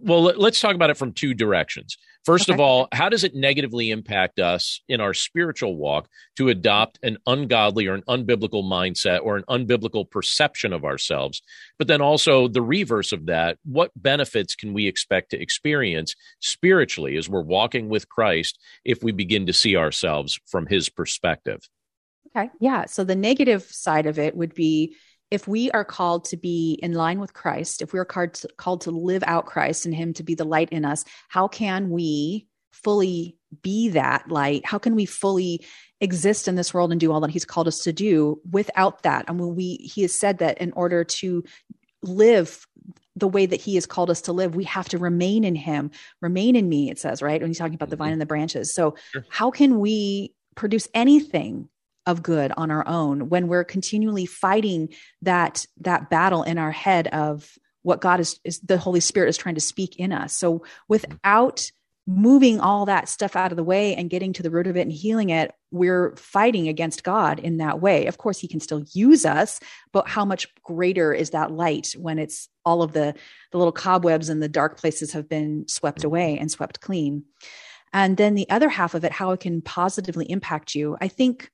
well, 0.00 0.22
let's 0.22 0.60
talk 0.60 0.74
about 0.74 0.90
it 0.90 0.96
from 0.96 1.12
two 1.12 1.34
directions. 1.34 1.96
First 2.24 2.48
okay. 2.48 2.54
of 2.54 2.60
all, 2.60 2.88
how 2.92 3.10
does 3.10 3.22
it 3.22 3.34
negatively 3.34 3.90
impact 3.90 4.38
us 4.38 4.80
in 4.88 5.00
our 5.00 5.12
spiritual 5.12 5.76
walk 5.76 6.08
to 6.36 6.48
adopt 6.48 6.98
an 7.02 7.18
ungodly 7.26 7.86
or 7.86 7.94
an 7.94 8.02
unbiblical 8.08 8.64
mindset 8.64 9.20
or 9.22 9.36
an 9.36 9.44
unbiblical 9.48 10.10
perception 10.10 10.72
of 10.72 10.84
ourselves? 10.84 11.42
But 11.78 11.86
then 11.86 12.00
also 12.00 12.48
the 12.48 12.62
reverse 12.62 13.12
of 13.12 13.26
that, 13.26 13.58
what 13.64 13.90
benefits 13.94 14.54
can 14.54 14.72
we 14.72 14.86
expect 14.86 15.30
to 15.30 15.40
experience 15.40 16.14
spiritually 16.40 17.16
as 17.16 17.28
we're 17.28 17.42
walking 17.42 17.90
with 17.90 18.08
Christ 18.08 18.58
if 18.84 19.02
we 19.02 19.12
begin 19.12 19.46
to 19.46 19.52
see 19.52 19.76
ourselves 19.76 20.40
from 20.46 20.66
his 20.66 20.88
perspective? 20.88 21.60
Okay. 22.34 22.50
Yeah. 22.58 22.86
So 22.86 23.04
the 23.04 23.14
negative 23.14 23.64
side 23.64 24.06
of 24.06 24.18
it 24.18 24.34
would 24.34 24.54
be 24.54 24.96
if 25.34 25.48
we 25.48 25.68
are 25.72 25.84
called 25.84 26.24
to 26.26 26.36
be 26.36 26.78
in 26.80 26.92
line 26.92 27.18
with 27.18 27.34
Christ, 27.34 27.82
if 27.82 27.92
we're 27.92 28.04
called 28.04 28.34
to, 28.34 28.48
called 28.56 28.82
to 28.82 28.92
live 28.92 29.24
out 29.26 29.46
Christ 29.46 29.84
and 29.84 29.92
Him 29.92 30.14
to 30.14 30.22
be 30.22 30.36
the 30.36 30.44
light 30.44 30.68
in 30.70 30.84
us, 30.84 31.04
how 31.28 31.48
can 31.48 31.90
we 31.90 32.46
fully 32.70 33.36
be 33.60 33.88
that 33.88 34.30
light? 34.30 34.64
How 34.64 34.78
can 34.78 34.94
we 34.94 35.06
fully 35.06 35.64
exist 36.00 36.46
in 36.46 36.54
this 36.54 36.72
world 36.72 36.92
and 36.92 37.00
do 37.00 37.10
all 37.10 37.20
that 37.20 37.32
He's 37.32 37.44
called 37.44 37.66
us 37.66 37.80
to 37.80 37.92
do 37.92 38.40
without 38.48 39.02
that? 39.02 39.24
And 39.26 39.40
when 39.40 39.56
we, 39.56 39.74
He 39.78 40.02
has 40.02 40.16
said 40.16 40.38
that 40.38 40.58
in 40.58 40.70
order 40.72 41.02
to 41.02 41.42
live 42.00 42.64
the 43.16 43.28
way 43.28 43.46
that 43.46 43.60
he 43.60 43.76
has 43.76 43.86
called 43.86 44.10
us 44.10 44.20
to 44.20 44.32
live 44.32 44.54
we 44.54 44.64
have 44.64 44.88
to 44.88 44.98
remain 44.98 45.42
in 45.42 45.54
him 45.54 45.90
remain 46.20 46.54
in 46.54 46.68
me 46.68 46.90
it 46.90 46.98
says 46.98 47.22
right 47.22 47.40
when 47.40 47.48
he's 47.48 47.56
talking 47.56 47.74
about 47.74 47.88
the 47.88 47.96
vine 47.96 48.08
mm-hmm. 48.08 48.12
and 48.14 48.20
the 48.20 48.26
branches 48.26 48.74
so 48.74 48.94
sure. 49.12 49.24
how 49.30 49.50
can 49.50 49.78
we 49.78 50.34
produce 50.54 50.86
anything 50.92 51.68
of 52.06 52.22
good 52.22 52.52
on 52.56 52.70
our 52.70 52.86
own 52.86 53.28
when 53.28 53.48
we're 53.48 53.64
continually 53.64 54.26
fighting 54.26 54.88
that 55.22 55.66
that 55.80 56.10
battle 56.10 56.42
in 56.42 56.58
our 56.58 56.72
head 56.72 57.06
of 57.08 57.58
what 57.82 58.00
God 58.00 58.20
is, 58.20 58.40
is 58.44 58.60
the 58.60 58.78
Holy 58.78 59.00
Spirit 59.00 59.28
is 59.28 59.36
trying 59.36 59.54
to 59.54 59.60
speak 59.60 59.96
in 59.96 60.12
us. 60.12 60.36
So 60.36 60.64
without 60.88 61.70
moving 62.06 62.60
all 62.60 62.84
that 62.86 63.08
stuff 63.08 63.34
out 63.34 63.50
of 63.50 63.56
the 63.56 63.64
way 63.64 63.94
and 63.94 64.10
getting 64.10 64.32
to 64.34 64.42
the 64.42 64.50
root 64.50 64.66
of 64.66 64.76
it 64.76 64.82
and 64.82 64.92
healing 64.92 65.30
it, 65.30 65.52
we're 65.70 66.14
fighting 66.16 66.68
against 66.68 67.02
God 67.02 67.38
in 67.38 67.58
that 67.58 67.80
way. 67.80 68.06
Of 68.06 68.18
course, 68.18 68.38
He 68.38 68.48
can 68.48 68.60
still 68.60 68.84
use 68.92 69.24
us, 69.24 69.60
but 69.92 70.08
how 70.08 70.24
much 70.24 70.46
greater 70.62 71.14
is 71.14 71.30
that 71.30 71.50
light 71.50 71.94
when 71.98 72.18
it's 72.18 72.48
all 72.64 72.82
of 72.82 72.92
the, 72.92 73.14
the 73.52 73.58
little 73.58 73.72
cobwebs 73.72 74.28
and 74.28 74.42
the 74.42 74.48
dark 74.48 74.78
places 74.78 75.12
have 75.12 75.28
been 75.28 75.66
swept 75.68 76.04
away 76.04 76.38
and 76.38 76.50
swept 76.50 76.80
clean? 76.80 77.24
And 77.92 78.16
then 78.16 78.34
the 78.34 78.48
other 78.50 78.68
half 78.68 78.94
of 78.94 79.04
it, 79.04 79.12
how 79.12 79.30
it 79.30 79.40
can 79.40 79.62
positively 79.62 80.28
impact 80.30 80.74
you. 80.74 80.96
I 81.00 81.08
think 81.08 81.50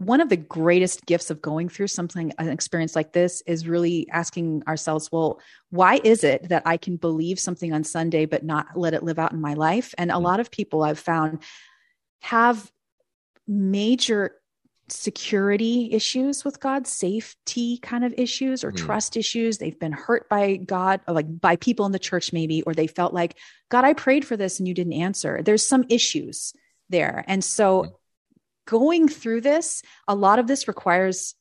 one 0.00 0.22
of 0.22 0.30
the 0.30 0.36
greatest 0.36 1.04
gifts 1.04 1.30
of 1.30 1.42
going 1.42 1.68
through 1.68 1.86
something 1.86 2.32
an 2.38 2.48
experience 2.48 2.96
like 2.96 3.12
this 3.12 3.42
is 3.46 3.68
really 3.68 4.08
asking 4.10 4.62
ourselves 4.66 5.12
well 5.12 5.38
why 5.68 6.00
is 6.02 6.24
it 6.24 6.48
that 6.48 6.62
i 6.64 6.76
can 6.76 6.96
believe 6.96 7.38
something 7.38 7.72
on 7.72 7.84
sunday 7.84 8.24
but 8.24 8.42
not 8.42 8.66
let 8.74 8.94
it 8.94 9.02
live 9.02 9.18
out 9.18 9.32
in 9.32 9.40
my 9.40 9.54
life 9.54 9.94
and 9.98 10.10
a 10.10 10.14
mm. 10.14 10.22
lot 10.22 10.40
of 10.40 10.50
people 10.50 10.82
i've 10.82 10.98
found 10.98 11.42
have 12.22 12.70
major 13.46 14.32
security 14.88 15.92
issues 15.92 16.44
with 16.44 16.58
God, 16.58 16.84
safety 16.86 17.78
kind 17.78 18.04
of 18.04 18.12
issues 18.16 18.64
or 18.64 18.72
mm. 18.72 18.76
trust 18.76 19.16
issues. 19.16 19.58
They've 19.58 19.78
been 19.78 19.92
hurt 19.92 20.28
by 20.28 20.56
God, 20.56 21.00
or 21.06 21.14
like 21.14 21.40
by 21.40 21.54
people 21.54 21.86
in 21.86 21.92
the 21.92 21.98
church, 22.00 22.32
maybe, 22.32 22.62
or 22.62 22.74
they 22.74 22.88
felt 22.88 23.14
like, 23.14 23.36
God, 23.68 23.84
I 23.84 23.92
prayed 23.92 24.24
for 24.24 24.36
this 24.36 24.58
and 24.58 24.66
you 24.66 24.74
didn't 24.74 24.94
answer. 24.94 25.42
There's 25.42 25.64
some 25.64 25.84
issues 25.88 26.52
there. 26.88 27.24
And 27.28 27.44
so 27.44 27.82
mm. 27.82 27.92
Going 28.70 29.08
through 29.08 29.40
this, 29.40 29.82
a 30.06 30.14
lot 30.14 30.38
of 30.38 30.46
this 30.46 30.68
requires 30.68 31.34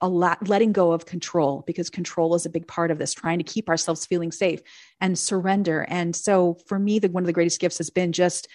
a 0.00 0.08
lot 0.08 0.48
letting 0.48 0.72
go 0.72 0.92
of 0.92 1.06
control 1.06 1.64
because 1.66 1.88
control 1.88 2.34
is 2.34 2.44
a 2.44 2.50
big 2.50 2.66
part 2.66 2.90
of 2.90 2.98
this 2.98 3.14
trying 3.14 3.38
to 3.38 3.44
keep 3.44 3.68
ourselves 3.68 4.04
feeling 4.04 4.30
safe 4.30 4.60
and 5.00 5.18
surrender 5.18 5.86
and 5.88 6.14
so 6.14 6.58
for 6.66 6.78
me 6.78 6.98
the 6.98 7.08
one 7.08 7.22
of 7.22 7.26
the 7.26 7.32
greatest 7.32 7.58
gifts 7.58 7.78
has 7.78 7.88
been 7.88 8.12
just 8.12 8.46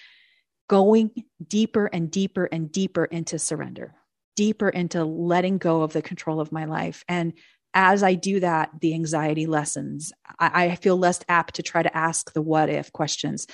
going 0.70 1.10
deeper 1.48 1.88
and 1.88 2.12
deeper 2.12 2.46
and 2.52 2.72
deeper 2.72 3.06
into 3.06 3.40
surrender 3.40 3.96
deeper 4.36 4.70
into 4.70 5.04
letting 5.04 5.58
go 5.58 5.82
of 5.82 5.94
the 5.94 6.02
control 6.02 6.40
of 6.40 6.52
my 6.52 6.66
life. 6.66 7.04
And 7.08 7.34
as 7.74 8.04
I 8.04 8.16
do 8.16 8.40
that, 8.42 8.72
the 8.80 8.94
anxiety 8.94 9.46
lessens. 9.46 10.12
I, 10.40 10.66
I 10.66 10.76
feel 10.76 10.98
less 10.98 11.22
apt 11.30 11.56
to 11.56 11.64
try 11.64 11.84
to 11.84 11.96
ask 11.96 12.34
the 12.34 12.42
what 12.42 12.70
if 12.70 12.92
questions. 12.92 13.48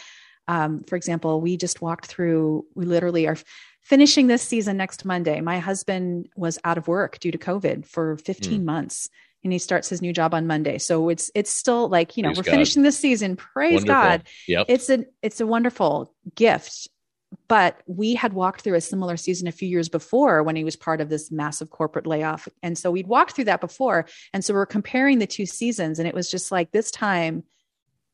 Um, 0.47 0.83
for 0.87 0.95
example, 0.95 1.41
we 1.41 1.57
just 1.57 1.81
walked 1.81 2.05
through, 2.05 2.65
we 2.73 2.85
literally 2.85 3.27
are 3.27 3.37
finishing 3.87 4.27
this 4.27 4.41
season 4.41 4.75
next 4.75 5.05
Monday. 5.05 5.39
My 5.39 5.59
husband 5.59 6.27
was 6.35 6.59
out 6.65 6.77
of 6.77 6.87
work 6.87 7.19
due 7.19 7.31
to 7.31 7.37
COVID 7.37 7.85
for 7.85 8.17
15 8.17 8.61
mm. 8.61 8.65
months 8.65 9.09
and 9.43 9.53
he 9.53 9.59
starts 9.59 9.87
his 9.87 10.01
new 10.01 10.11
job 10.11 10.33
on 10.33 10.45
Monday. 10.45 10.77
So 10.77 11.07
it's 11.07 11.31
it's 11.33 11.49
still 11.49 11.87
like, 11.87 12.17
you 12.17 12.23
know, 12.23 12.29
Praise 12.29 12.37
we're 12.37 12.43
God. 12.43 12.51
finishing 12.51 12.83
this 12.83 12.97
season. 12.97 13.37
Praise 13.37 13.85
wonderful. 13.85 14.01
God. 14.01 14.23
Yep. 14.47 14.65
It's 14.67 14.89
a 14.89 15.05
it's 15.21 15.39
a 15.39 15.47
wonderful 15.47 16.13
gift 16.35 16.89
but 17.47 17.81
we 17.87 18.15
had 18.15 18.33
walked 18.33 18.61
through 18.61 18.75
a 18.75 18.81
similar 18.81 19.17
season 19.17 19.47
a 19.47 19.51
few 19.51 19.67
years 19.67 19.89
before 19.89 20.43
when 20.43 20.55
he 20.55 20.63
was 20.63 20.75
part 20.75 21.01
of 21.01 21.09
this 21.09 21.31
massive 21.31 21.69
corporate 21.69 22.07
layoff. 22.07 22.47
And 22.63 22.77
so 22.77 22.89
we'd 22.89 23.07
walked 23.07 23.33
through 23.33 23.45
that 23.45 23.61
before. 23.61 24.05
And 24.33 24.43
so 24.43 24.53
we're 24.53 24.65
comparing 24.65 25.19
the 25.19 25.27
two 25.27 25.45
seasons. 25.45 25.99
And 25.99 26.07
it 26.07 26.15
was 26.15 26.31
just 26.31 26.51
like 26.51 26.71
this 26.71 26.89
time 26.89 27.43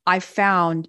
I 0.05 0.19
found 0.19 0.87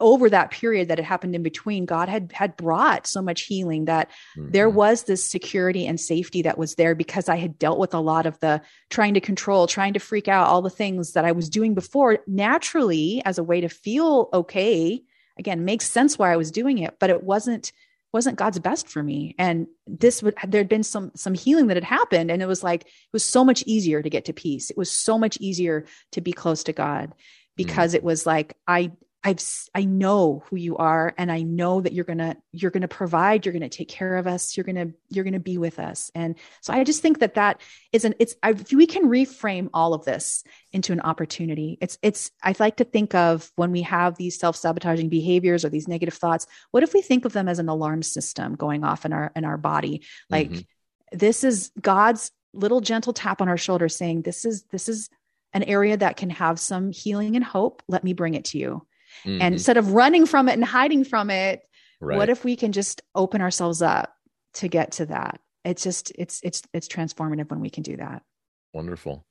over 0.00 0.30
that 0.30 0.50
period 0.50 0.88
that 0.88 0.98
had 0.98 1.04
happened 1.04 1.34
in 1.34 1.42
between, 1.42 1.84
God 1.84 2.08
had 2.08 2.32
had 2.32 2.56
brought 2.56 3.06
so 3.06 3.20
much 3.20 3.42
healing 3.42 3.86
that 3.86 4.10
mm-hmm. 4.36 4.50
there 4.50 4.70
was 4.70 5.04
this 5.04 5.28
security 5.28 5.86
and 5.86 6.00
safety 6.00 6.42
that 6.42 6.58
was 6.58 6.76
there 6.76 6.94
because 6.94 7.28
I 7.28 7.36
had 7.36 7.58
dealt 7.58 7.78
with 7.78 7.94
a 7.94 8.00
lot 8.00 8.26
of 8.26 8.38
the 8.40 8.60
trying 8.90 9.14
to 9.14 9.20
control, 9.20 9.66
trying 9.66 9.94
to 9.94 10.00
freak 10.00 10.28
out, 10.28 10.46
all 10.46 10.62
the 10.62 10.70
things 10.70 11.12
that 11.12 11.24
I 11.24 11.32
was 11.32 11.48
doing 11.48 11.74
before 11.74 12.18
naturally 12.26 13.22
as 13.24 13.38
a 13.38 13.44
way 13.44 13.60
to 13.60 13.68
feel 13.68 14.28
okay 14.32 15.02
again 15.38 15.64
makes 15.64 15.90
sense 15.90 16.18
why 16.18 16.32
I 16.32 16.36
was 16.36 16.50
doing 16.50 16.78
it, 16.78 16.96
but 16.98 17.10
it 17.10 17.22
wasn't 17.22 17.72
wasn't 18.12 18.38
God's 18.38 18.58
best 18.58 18.88
for 18.88 19.02
me. 19.02 19.34
And 19.38 19.66
this 19.86 20.22
would 20.22 20.34
there 20.46 20.60
had 20.60 20.68
been 20.68 20.82
some 20.82 21.12
some 21.14 21.34
healing 21.34 21.66
that 21.68 21.76
had 21.76 21.84
happened, 21.84 22.30
and 22.30 22.42
it 22.42 22.46
was 22.46 22.62
like 22.62 22.82
it 22.82 23.12
was 23.12 23.24
so 23.24 23.44
much 23.44 23.62
easier 23.66 24.02
to 24.02 24.10
get 24.10 24.26
to 24.26 24.32
peace. 24.32 24.70
It 24.70 24.78
was 24.78 24.90
so 24.90 25.18
much 25.18 25.36
easier 25.40 25.86
to 26.12 26.20
be 26.20 26.32
close 26.32 26.64
to 26.64 26.72
God 26.72 27.12
because 27.56 27.92
mm. 27.92 27.96
it 27.96 28.02
was 28.02 28.26
like 28.26 28.56
I 28.66 28.92
I've 29.24 29.42
I 29.74 29.84
know 29.84 30.44
who 30.46 30.56
you 30.56 30.76
are 30.76 31.12
and 31.18 31.30
I 31.30 31.42
know 31.42 31.80
that 31.80 31.92
you're 31.92 32.04
going 32.04 32.18
to 32.18 32.36
you're 32.52 32.70
going 32.70 32.82
to 32.82 32.88
provide 32.88 33.44
you're 33.44 33.52
going 33.52 33.68
to 33.68 33.68
take 33.68 33.88
care 33.88 34.16
of 34.16 34.28
us 34.28 34.56
you're 34.56 34.64
going 34.64 34.76
to 34.76 34.94
you're 35.08 35.24
going 35.24 35.34
to 35.34 35.40
be 35.40 35.58
with 35.58 35.80
us. 35.80 36.12
And 36.14 36.36
so 36.60 36.72
I 36.72 36.84
just 36.84 37.02
think 37.02 37.18
that 37.18 37.34
that 37.34 37.60
is 37.92 38.04
an 38.04 38.14
it's 38.20 38.36
I, 38.44 38.52
we 38.72 38.86
can 38.86 39.08
reframe 39.08 39.70
all 39.74 39.92
of 39.92 40.04
this 40.04 40.44
into 40.70 40.92
an 40.92 41.00
opportunity. 41.00 41.78
It's 41.80 41.98
it's 42.00 42.30
I 42.44 42.54
like 42.60 42.76
to 42.76 42.84
think 42.84 43.14
of 43.14 43.50
when 43.56 43.72
we 43.72 43.82
have 43.82 44.16
these 44.16 44.38
self-sabotaging 44.38 45.08
behaviors 45.08 45.64
or 45.64 45.68
these 45.68 45.88
negative 45.88 46.14
thoughts 46.14 46.46
what 46.70 46.84
if 46.84 46.94
we 46.94 47.02
think 47.02 47.24
of 47.24 47.32
them 47.32 47.48
as 47.48 47.58
an 47.58 47.68
alarm 47.68 48.04
system 48.04 48.54
going 48.54 48.84
off 48.84 49.04
in 49.04 49.12
our 49.12 49.32
in 49.34 49.44
our 49.44 49.58
body? 49.58 50.02
Like 50.30 50.50
mm-hmm. 50.50 51.18
this 51.18 51.42
is 51.42 51.72
God's 51.80 52.30
little 52.52 52.80
gentle 52.80 53.12
tap 53.12 53.42
on 53.42 53.48
our 53.48 53.58
shoulder 53.58 53.88
saying 53.88 54.22
this 54.22 54.44
is 54.44 54.62
this 54.70 54.88
is 54.88 55.10
an 55.52 55.64
area 55.64 55.96
that 55.96 56.16
can 56.16 56.30
have 56.30 56.60
some 56.60 56.92
healing 56.92 57.34
and 57.34 57.44
hope. 57.44 57.82
Let 57.88 58.04
me 58.04 58.12
bring 58.12 58.34
it 58.34 58.44
to 58.46 58.58
you 58.58 58.86
Mm-hmm. 59.24 59.42
And 59.42 59.54
instead 59.54 59.76
of 59.76 59.92
running 59.92 60.26
from 60.26 60.48
it 60.48 60.52
and 60.52 60.64
hiding 60.64 61.04
from 61.04 61.30
it, 61.30 61.62
right. 62.00 62.16
what 62.16 62.28
if 62.28 62.44
we 62.44 62.56
can 62.56 62.72
just 62.72 63.02
open 63.14 63.40
ourselves 63.40 63.82
up 63.82 64.12
to 64.54 64.68
get 64.68 64.92
to 64.92 65.06
that? 65.06 65.40
It's 65.64 65.82
just 65.82 66.12
it's 66.14 66.40
it's 66.42 66.62
it's 66.72 66.88
transformative 66.88 67.50
when 67.50 67.60
we 67.60 67.70
can 67.70 67.82
do 67.82 67.96
that. 67.96 68.22
Wonderful. 68.72 69.24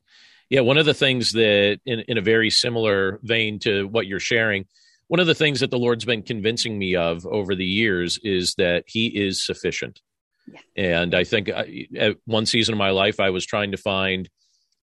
Yeah, 0.49 0.61
one 0.61 0.77
of 0.77 0.85
the 0.85 0.93
things 0.93 1.33
that 1.33 1.79
in, 1.85 1.99
in 2.07 2.17
a 2.17 2.21
very 2.21 2.49
similar 2.49 3.19
vein 3.23 3.59
to 3.59 3.87
what 3.87 4.07
you're 4.07 4.19
sharing, 4.19 4.65
one 5.07 5.19
of 5.19 5.27
the 5.27 5.35
things 5.35 5.59
that 5.59 5.71
the 5.71 5.79
Lord's 5.79 6.05
been 6.05 6.21
convincing 6.21 6.77
me 6.77 6.95
of 6.95 7.25
over 7.25 7.55
the 7.55 7.65
years 7.65 8.19
is 8.23 8.53
that 8.57 8.83
He 8.87 9.07
is 9.07 9.45
sufficient. 9.45 10.01
Yeah. 10.47 10.59
And 10.75 11.15
I 11.15 11.23
think 11.23 11.49
I, 11.49 11.87
uh, 11.97 11.99
at 11.99 12.17
one 12.25 12.45
season 12.45 12.73
of 12.73 12.77
my 12.77 12.91
life, 12.91 13.19
I 13.19 13.31
was 13.31 13.45
trying 13.45 13.71
to 13.71 13.77
find 13.77 14.29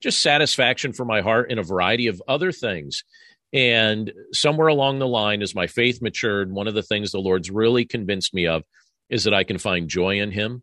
just 0.02 0.20
satisfaction 0.20 0.92
for 0.92 1.04
my 1.04 1.20
heart 1.20 1.50
in 1.50 1.58
a 1.58 1.62
variety 1.62 2.08
of 2.08 2.20
other 2.26 2.50
things. 2.50 3.04
And 3.52 4.12
somewhere 4.32 4.68
along 4.68 4.98
the 4.98 5.06
line, 5.06 5.42
as 5.42 5.54
my 5.54 5.66
faith 5.66 6.00
matured, 6.00 6.52
one 6.52 6.68
of 6.68 6.74
the 6.74 6.82
things 6.82 7.12
the 7.12 7.18
Lord's 7.18 7.50
really 7.50 7.84
convinced 7.84 8.32
me 8.32 8.46
of 8.46 8.62
is 9.10 9.24
that 9.24 9.34
I 9.34 9.44
can 9.44 9.58
find 9.58 9.88
joy 9.88 10.20
in 10.20 10.30
Him. 10.30 10.62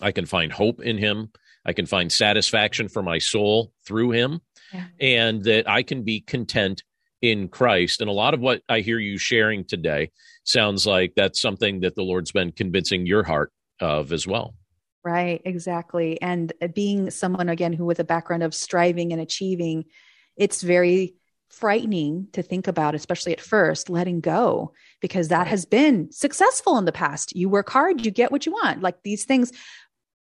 I 0.00 0.12
can 0.12 0.26
find 0.26 0.52
hope 0.52 0.80
in 0.80 0.98
Him. 0.98 1.32
I 1.64 1.72
can 1.72 1.86
find 1.86 2.12
satisfaction 2.12 2.88
for 2.88 3.02
my 3.02 3.18
soul 3.18 3.72
through 3.84 4.12
Him. 4.12 4.40
Yeah. 4.72 4.86
And 5.00 5.44
that 5.44 5.68
I 5.68 5.82
can 5.82 6.02
be 6.02 6.20
content 6.20 6.82
in 7.22 7.48
Christ. 7.48 8.00
And 8.00 8.10
a 8.10 8.12
lot 8.12 8.34
of 8.34 8.40
what 8.40 8.62
I 8.68 8.80
hear 8.80 8.98
you 8.98 9.18
sharing 9.18 9.64
today 9.64 10.10
sounds 10.44 10.86
like 10.86 11.14
that's 11.16 11.40
something 11.40 11.80
that 11.80 11.96
the 11.96 12.02
Lord's 12.02 12.32
been 12.32 12.52
convincing 12.52 13.06
your 13.06 13.24
heart 13.24 13.52
of 13.80 14.12
as 14.12 14.26
well. 14.26 14.54
Right, 15.04 15.40
exactly. 15.44 16.20
And 16.20 16.52
uh, 16.60 16.68
being 16.68 17.10
someone, 17.10 17.48
again, 17.48 17.72
who 17.72 17.84
with 17.84 18.00
a 18.00 18.04
background 18.04 18.42
of 18.42 18.54
striving 18.54 19.12
and 19.12 19.20
achieving, 19.20 19.84
it's 20.36 20.62
very 20.62 21.14
frightening 21.50 22.28
to 22.32 22.42
think 22.42 22.66
about, 22.66 22.94
especially 22.94 23.32
at 23.32 23.40
first, 23.40 23.88
letting 23.88 24.20
go, 24.20 24.72
because 25.00 25.28
that 25.28 25.46
has 25.46 25.64
been 25.64 26.10
successful 26.10 26.76
in 26.78 26.84
the 26.84 26.92
past. 26.92 27.34
You 27.34 27.48
work 27.48 27.70
hard, 27.70 28.04
you 28.04 28.10
get 28.10 28.32
what 28.32 28.46
you 28.46 28.52
want, 28.52 28.82
like 28.82 29.02
these 29.02 29.24
things. 29.24 29.52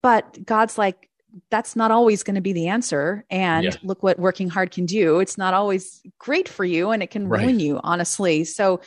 But 0.04 0.46
God's 0.46 0.78
like, 0.78 1.10
that's 1.50 1.76
not 1.76 1.92
always 1.92 2.24
going 2.24 2.36
to 2.36 2.42
be 2.42 2.54
the 2.54 2.68
answer. 2.68 3.26
And 3.30 3.66
yeah. 3.66 3.76
look 3.84 4.04
what 4.04 4.20
working 4.20 4.50
hard 4.50 4.72
can 4.72 4.86
do. 4.86 5.20
It's 5.20 5.38
not 5.38 5.54
always 5.54 6.02
great 6.20 6.48
for 6.48 6.66
you 6.66 6.92
and 6.92 7.04
it 7.04 7.12
can 7.12 7.28
right. 7.28 7.42
ruin 7.42 7.60
you, 7.60 7.80
honestly. 7.84 8.44
So, 8.44 8.82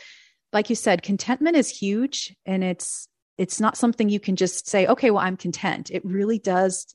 like 0.53 0.69
you 0.69 0.75
said, 0.75 1.01
contentment 1.01 1.55
is 1.55 1.69
huge 1.69 2.35
and 2.45 2.63
it's, 2.63 3.07
it's 3.37 3.61
not 3.61 3.77
something 3.77 4.09
you 4.09 4.19
can 4.19 4.35
just 4.35 4.67
say, 4.67 4.85
okay, 4.85 5.11
well, 5.11 5.23
I'm 5.23 5.37
content. 5.37 5.89
It 5.91 6.03
really 6.03 6.39
does 6.39 6.93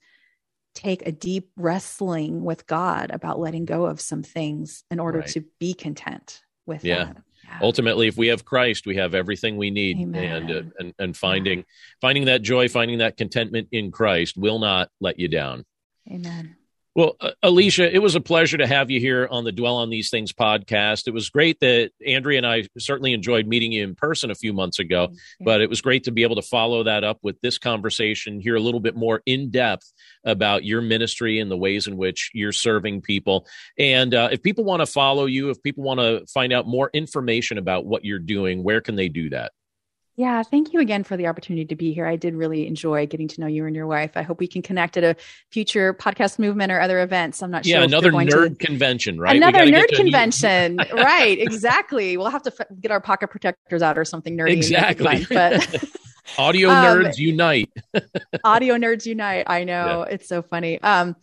take 0.76 1.06
a 1.06 1.12
deep 1.12 1.50
wrestling 1.56 2.44
with 2.44 2.66
God 2.66 3.10
about 3.10 3.40
letting 3.40 3.64
go 3.64 3.86
of 3.86 4.00
some 4.00 4.22
things 4.22 4.84
in 4.90 5.00
order 5.00 5.20
right. 5.20 5.28
to 5.30 5.44
be 5.58 5.74
content 5.74 6.42
with 6.66 6.84
yeah. 6.84 7.12
Yeah. 7.44 7.58
Ultimately, 7.62 8.08
if 8.08 8.16
we 8.16 8.26
have 8.28 8.44
Christ, 8.44 8.86
we 8.86 8.96
have 8.96 9.14
everything 9.14 9.56
we 9.56 9.70
need, 9.70 9.98
and, 9.98 10.50
uh, 10.50 10.62
and 10.78 10.94
and 10.98 11.16
finding 11.16 11.58
yeah. 11.58 11.64
finding 12.00 12.24
that 12.24 12.42
joy, 12.42 12.68
finding 12.68 12.98
that 12.98 13.16
contentment 13.16 13.68
in 13.70 13.92
Christ 13.92 14.36
will 14.36 14.58
not 14.58 14.90
let 15.00 15.18
you 15.18 15.28
down. 15.28 15.64
Amen. 16.10 16.56
Well, 16.96 17.14
Alicia, 17.42 17.94
it 17.94 17.98
was 17.98 18.14
a 18.14 18.22
pleasure 18.22 18.56
to 18.56 18.66
have 18.66 18.90
you 18.90 19.00
here 19.00 19.28
on 19.30 19.44
the 19.44 19.52
Dwell 19.52 19.76
on 19.76 19.90
These 19.90 20.08
Things 20.08 20.32
podcast. 20.32 21.06
It 21.06 21.12
was 21.12 21.28
great 21.28 21.60
that 21.60 21.90
Andrea 22.06 22.38
and 22.38 22.46
I 22.46 22.66
certainly 22.78 23.12
enjoyed 23.12 23.46
meeting 23.46 23.70
you 23.70 23.84
in 23.84 23.94
person 23.94 24.30
a 24.30 24.34
few 24.34 24.54
months 24.54 24.78
ago, 24.78 25.08
but 25.40 25.60
it 25.60 25.68
was 25.68 25.82
great 25.82 26.04
to 26.04 26.10
be 26.10 26.22
able 26.22 26.36
to 26.36 26.42
follow 26.42 26.82
that 26.84 27.04
up 27.04 27.18
with 27.22 27.38
this 27.42 27.58
conversation, 27.58 28.40
hear 28.40 28.54
a 28.54 28.60
little 28.60 28.80
bit 28.80 28.96
more 28.96 29.20
in 29.26 29.50
depth 29.50 29.92
about 30.24 30.64
your 30.64 30.80
ministry 30.80 31.38
and 31.38 31.50
the 31.50 31.56
ways 31.58 31.86
in 31.86 31.98
which 31.98 32.30
you're 32.32 32.50
serving 32.50 33.02
people. 33.02 33.46
And 33.78 34.14
uh, 34.14 34.30
if 34.32 34.42
people 34.42 34.64
want 34.64 34.80
to 34.80 34.86
follow 34.86 35.26
you, 35.26 35.50
if 35.50 35.62
people 35.62 35.84
want 35.84 36.00
to 36.00 36.24
find 36.32 36.50
out 36.50 36.66
more 36.66 36.88
information 36.94 37.58
about 37.58 37.84
what 37.84 38.06
you're 38.06 38.18
doing, 38.18 38.64
where 38.64 38.80
can 38.80 38.96
they 38.96 39.10
do 39.10 39.28
that? 39.28 39.52
Yeah, 40.16 40.42
thank 40.42 40.72
you 40.72 40.80
again 40.80 41.04
for 41.04 41.18
the 41.18 41.26
opportunity 41.26 41.66
to 41.66 41.76
be 41.76 41.92
here. 41.92 42.06
I 42.06 42.16
did 42.16 42.34
really 42.34 42.66
enjoy 42.66 43.06
getting 43.06 43.28
to 43.28 43.40
know 43.42 43.46
you 43.46 43.66
and 43.66 43.76
your 43.76 43.86
wife. 43.86 44.12
I 44.16 44.22
hope 44.22 44.40
we 44.40 44.48
can 44.48 44.62
connect 44.62 44.96
at 44.96 45.04
a 45.04 45.14
future 45.50 45.92
podcast 45.92 46.38
movement 46.38 46.72
or 46.72 46.80
other 46.80 47.02
events. 47.02 47.42
I'm 47.42 47.50
not 47.50 47.66
yeah, 47.66 47.74
sure. 47.74 47.80
Yeah, 47.80 47.86
another 47.86 48.12
nerd 48.12 48.58
to... 48.58 48.66
convention, 48.66 49.20
right? 49.20 49.36
Another 49.36 49.66
nerd 49.66 49.88
convention, 49.94 50.78
right? 50.94 51.38
Exactly. 51.38 52.16
We'll 52.16 52.30
have 52.30 52.42
to 52.44 52.52
f- 52.58 52.66
get 52.80 52.90
our 52.90 53.00
pocket 53.00 53.28
protectors 53.28 53.82
out 53.82 53.98
or 53.98 54.06
something 54.06 54.38
nerdy. 54.38 54.52
Exactly. 54.52 55.26
But 55.28 55.84
audio 56.38 56.70
um, 56.70 56.84
nerds 56.84 57.18
unite. 57.18 57.70
audio 58.44 58.76
nerds 58.76 59.04
unite. 59.04 59.44
I 59.48 59.64
know 59.64 60.06
yeah. 60.06 60.14
it's 60.14 60.28
so 60.28 60.40
funny. 60.42 60.80
Um, 60.80 61.16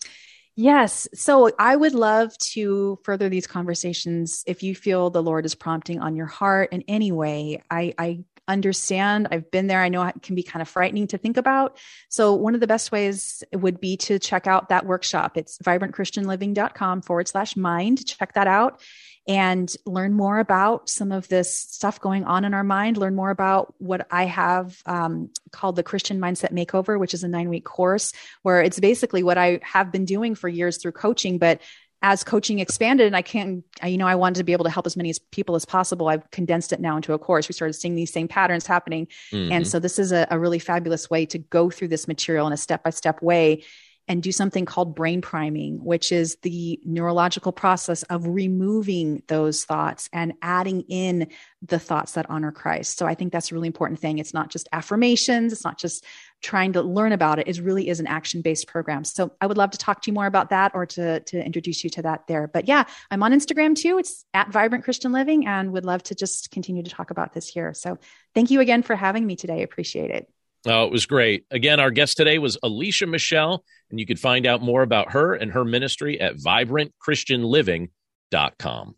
Yes. 0.55 1.07
So 1.15 1.49
I 1.57 1.75
would 1.75 1.95
love 1.95 2.37
to 2.37 2.99
further 3.03 3.27
these 3.27 3.47
conversations. 3.47 4.43
If 4.45 4.61
you 4.61 4.75
feel 4.75 5.09
the 5.09 5.23
Lord 5.23 5.45
is 5.47 5.55
prompting 5.55 5.99
on 5.99 6.15
your 6.15 6.27
heart 6.27 6.71
in 6.71 6.83
any 6.87 7.11
way, 7.11 7.63
I, 7.71 7.95
I 7.97 8.23
understand. 8.47 9.27
I've 9.31 9.49
been 9.51 9.67
there. 9.67 9.81
I 9.81 9.89
know 9.89 10.03
it 10.03 10.21
can 10.21 10.35
be 10.35 10.43
kind 10.43 10.61
of 10.61 10.69
frightening 10.69 11.07
to 11.07 11.17
think 11.17 11.37
about. 11.37 11.77
So, 12.09 12.33
one 12.33 12.53
of 12.53 12.61
the 12.61 12.67
best 12.67 12.91
ways 12.91 13.43
would 13.53 13.79
be 13.79 13.97
to 13.97 14.19
check 14.19 14.47
out 14.47 14.69
that 14.69 14.85
workshop. 14.85 15.37
It's 15.37 15.57
vibrantchristianliving.com 15.59 17.01
forward 17.01 17.27
slash 17.27 17.55
mind. 17.55 18.05
Check 18.05 18.33
that 18.33 18.47
out 18.47 18.81
and 19.27 19.73
learn 19.85 20.13
more 20.13 20.39
about 20.39 20.89
some 20.89 21.11
of 21.11 21.27
this 21.29 21.55
stuff 21.55 22.01
going 22.01 22.25
on 22.25 22.43
in 22.43 22.53
our 22.53 22.63
mind, 22.63 22.97
learn 22.97 23.15
more 23.15 23.29
about 23.29 23.73
what 23.77 24.05
I 24.11 24.25
have 24.25 24.81
um, 24.85 25.29
called 25.51 25.77
the 25.77 25.83
Christian 25.83 26.19
Mindset 26.19 26.51
Makeover, 26.51 26.99
which 26.99 27.13
is 27.13 27.23
a 27.23 27.29
nine 27.29 27.49
week 27.49 27.63
course 27.63 28.11
where 28.41 28.61
it's 28.61 28.79
basically 28.79 29.23
what 29.23 29.37
I 29.37 29.61
have 29.63 29.91
been 29.91 30.03
doing 30.03 30.35
for 30.35 30.49
years 30.49 30.77
through 30.77 30.91
coaching, 30.91 31.37
but 31.37 31.61
as 32.03 32.21
coaching 32.21 32.59
expanded 32.59 33.07
and 33.07 33.15
I 33.15 33.21
can, 33.21 33.63
you 33.81 33.97
know, 33.97 34.05
I 34.05 34.15
wanted 34.15 34.35
to 34.35 34.43
be 34.43 34.51
able 34.51 34.65
to 34.65 34.69
help 34.69 34.85
as 34.85 34.97
many 34.97 35.13
people 35.31 35.55
as 35.55 35.63
possible. 35.63 36.09
I've 36.09 36.29
condensed 36.31 36.73
it 36.73 36.81
now 36.81 36.97
into 36.97 37.13
a 37.13 37.17
course. 37.17 37.47
We 37.47 37.53
started 37.53 37.73
seeing 37.73 37.95
these 37.95 38.11
same 38.11 38.27
patterns 38.27 38.67
happening. 38.67 39.07
Mm-hmm. 39.31 39.53
And 39.53 39.67
so 39.67 39.79
this 39.79 39.97
is 39.97 40.11
a, 40.11 40.27
a 40.29 40.37
really 40.37 40.59
fabulous 40.59 41.09
way 41.09 41.25
to 41.27 41.37
go 41.37 41.69
through 41.69 41.87
this 41.87 42.05
material 42.05 42.45
in 42.45 42.51
a 42.51 42.57
step 42.57 42.83
by 42.83 42.89
step 42.89 43.21
way 43.21 43.63
and 44.07 44.21
do 44.21 44.31
something 44.31 44.65
called 44.65 44.95
brain 44.95 45.21
priming, 45.21 45.83
which 45.83 46.11
is 46.11 46.37
the 46.41 46.79
neurological 46.83 47.51
process 47.51 48.03
of 48.03 48.27
removing 48.27 49.23
those 49.27 49.63
thoughts 49.63 50.09
and 50.11 50.33
adding 50.41 50.81
in 50.89 51.27
the 51.61 51.79
thoughts 51.79 52.13
that 52.13 52.29
honor 52.29 52.51
Christ. 52.51 52.97
So 52.97 53.05
I 53.05 53.15
think 53.15 53.31
that's 53.31 53.51
a 53.51 53.55
really 53.55 53.67
important 53.67 53.99
thing. 53.99 54.19
It's 54.19 54.33
not 54.33 54.49
just 54.49 54.67
affirmations, 54.73 55.53
it's 55.53 55.63
not 55.63 55.79
just 55.79 56.05
trying 56.41 56.73
to 56.73 56.81
learn 56.81 57.13
about 57.13 57.39
it. 57.39 57.47
It 57.47 57.63
really 57.63 57.87
is 57.87 58.01
an 58.01 58.07
action 58.07 58.41
based 58.41 58.67
program. 58.67 59.05
So 59.05 59.31
I 59.39 59.47
would 59.47 59.57
love 59.57 59.71
to 59.71 59.77
talk 59.77 60.01
to 60.01 60.11
you 60.11 60.13
more 60.13 60.25
about 60.25 60.49
that 60.49 60.71
or 60.75 60.85
to, 60.87 61.21
to 61.21 61.43
introduce 61.43 61.83
you 61.85 61.89
to 61.91 62.01
that 62.01 62.27
there. 62.27 62.47
But 62.47 62.67
yeah, 62.67 62.83
I'm 63.09 63.23
on 63.23 63.31
Instagram 63.31 63.75
too. 63.75 63.97
It's 63.97 64.25
at 64.33 64.51
Vibrant 64.51 64.83
Christian 64.83 65.13
Living 65.13 65.47
and 65.47 65.71
would 65.71 65.85
love 65.85 66.03
to 66.03 66.15
just 66.15 66.51
continue 66.51 66.83
to 66.83 66.91
talk 66.91 67.11
about 67.11 67.31
this 67.33 67.47
here. 67.47 67.73
So 67.73 67.97
thank 68.35 68.51
you 68.51 68.59
again 68.59 68.83
for 68.83 68.95
having 68.95 69.25
me 69.25 69.37
today. 69.37 69.59
I 69.59 69.63
Appreciate 69.63 70.11
it. 70.11 70.29
Oh, 70.65 70.85
it 70.85 70.91
was 70.91 71.05
great. 71.05 71.45
Again, 71.51 71.81
our 71.81 71.91
guest 71.91 72.17
today 72.17 72.39
was 72.39 72.57
Alicia 72.63 73.05
Michelle, 73.05 73.63
and 73.89 73.99
you 73.99 74.05
can 74.05 74.15
find 74.15 74.45
out 74.45 74.61
more 74.61 74.81
about 74.81 75.11
her 75.11 75.33
and 75.33 75.51
her 75.51 75.65
ministry 75.65 76.21
at 76.21 76.37
vibrantchristianliving.com. 76.37 78.95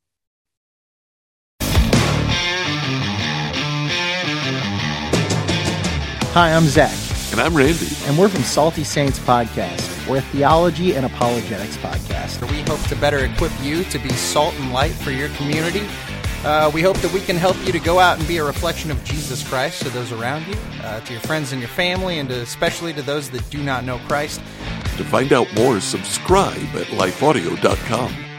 Hi, 6.33 6.53
I'm 6.53 6.65
Zach. 6.65 6.95
And 7.31 7.41
I'm 7.41 7.55
Randy. 7.55 7.87
And 8.03 8.15
we're 8.17 8.29
from 8.29 8.43
Salty 8.43 8.83
Saints 8.83 9.17
Podcast. 9.19 10.07
We're 10.07 10.17
a 10.17 10.21
theology 10.21 10.93
and 10.93 11.05
apologetics 11.05 11.77
podcast. 11.77 12.47
We 12.51 12.61
hope 12.61 12.81
to 12.89 12.95
better 12.97 13.25
equip 13.25 13.51
you 13.61 13.83
to 13.85 13.97
be 13.97 14.09
salt 14.09 14.53
and 14.59 14.71
light 14.71 14.91
for 14.91 15.09
your 15.11 15.29
community 15.29 15.87
uh, 16.45 16.71
we 16.73 16.81
hope 16.81 16.97
that 16.97 17.11
we 17.11 17.19
can 17.21 17.35
help 17.35 17.57
you 17.65 17.71
to 17.71 17.79
go 17.79 17.99
out 17.99 18.19
and 18.19 18.27
be 18.27 18.37
a 18.37 18.43
reflection 18.43 18.91
of 18.91 19.03
Jesus 19.03 19.47
Christ 19.47 19.81
to 19.81 19.89
those 19.89 20.11
around 20.11 20.45
you, 20.47 20.55
uh, 20.83 20.99
to 21.01 21.13
your 21.13 21.21
friends 21.21 21.51
and 21.51 21.59
your 21.59 21.69
family, 21.69 22.19
and 22.19 22.29
to, 22.29 22.39
especially 22.41 22.93
to 22.93 23.01
those 23.01 23.29
that 23.31 23.49
do 23.49 23.63
not 23.63 23.83
know 23.83 23.97
Christ. 24.07 24.39
To 24.97 25.03
find 25.03 25.33
out 25.33 25.53
more, 25.55 25.79
subscribe 25.81 26.75
at 26.75 26.87
lifeaudio.com. 26.87 28.34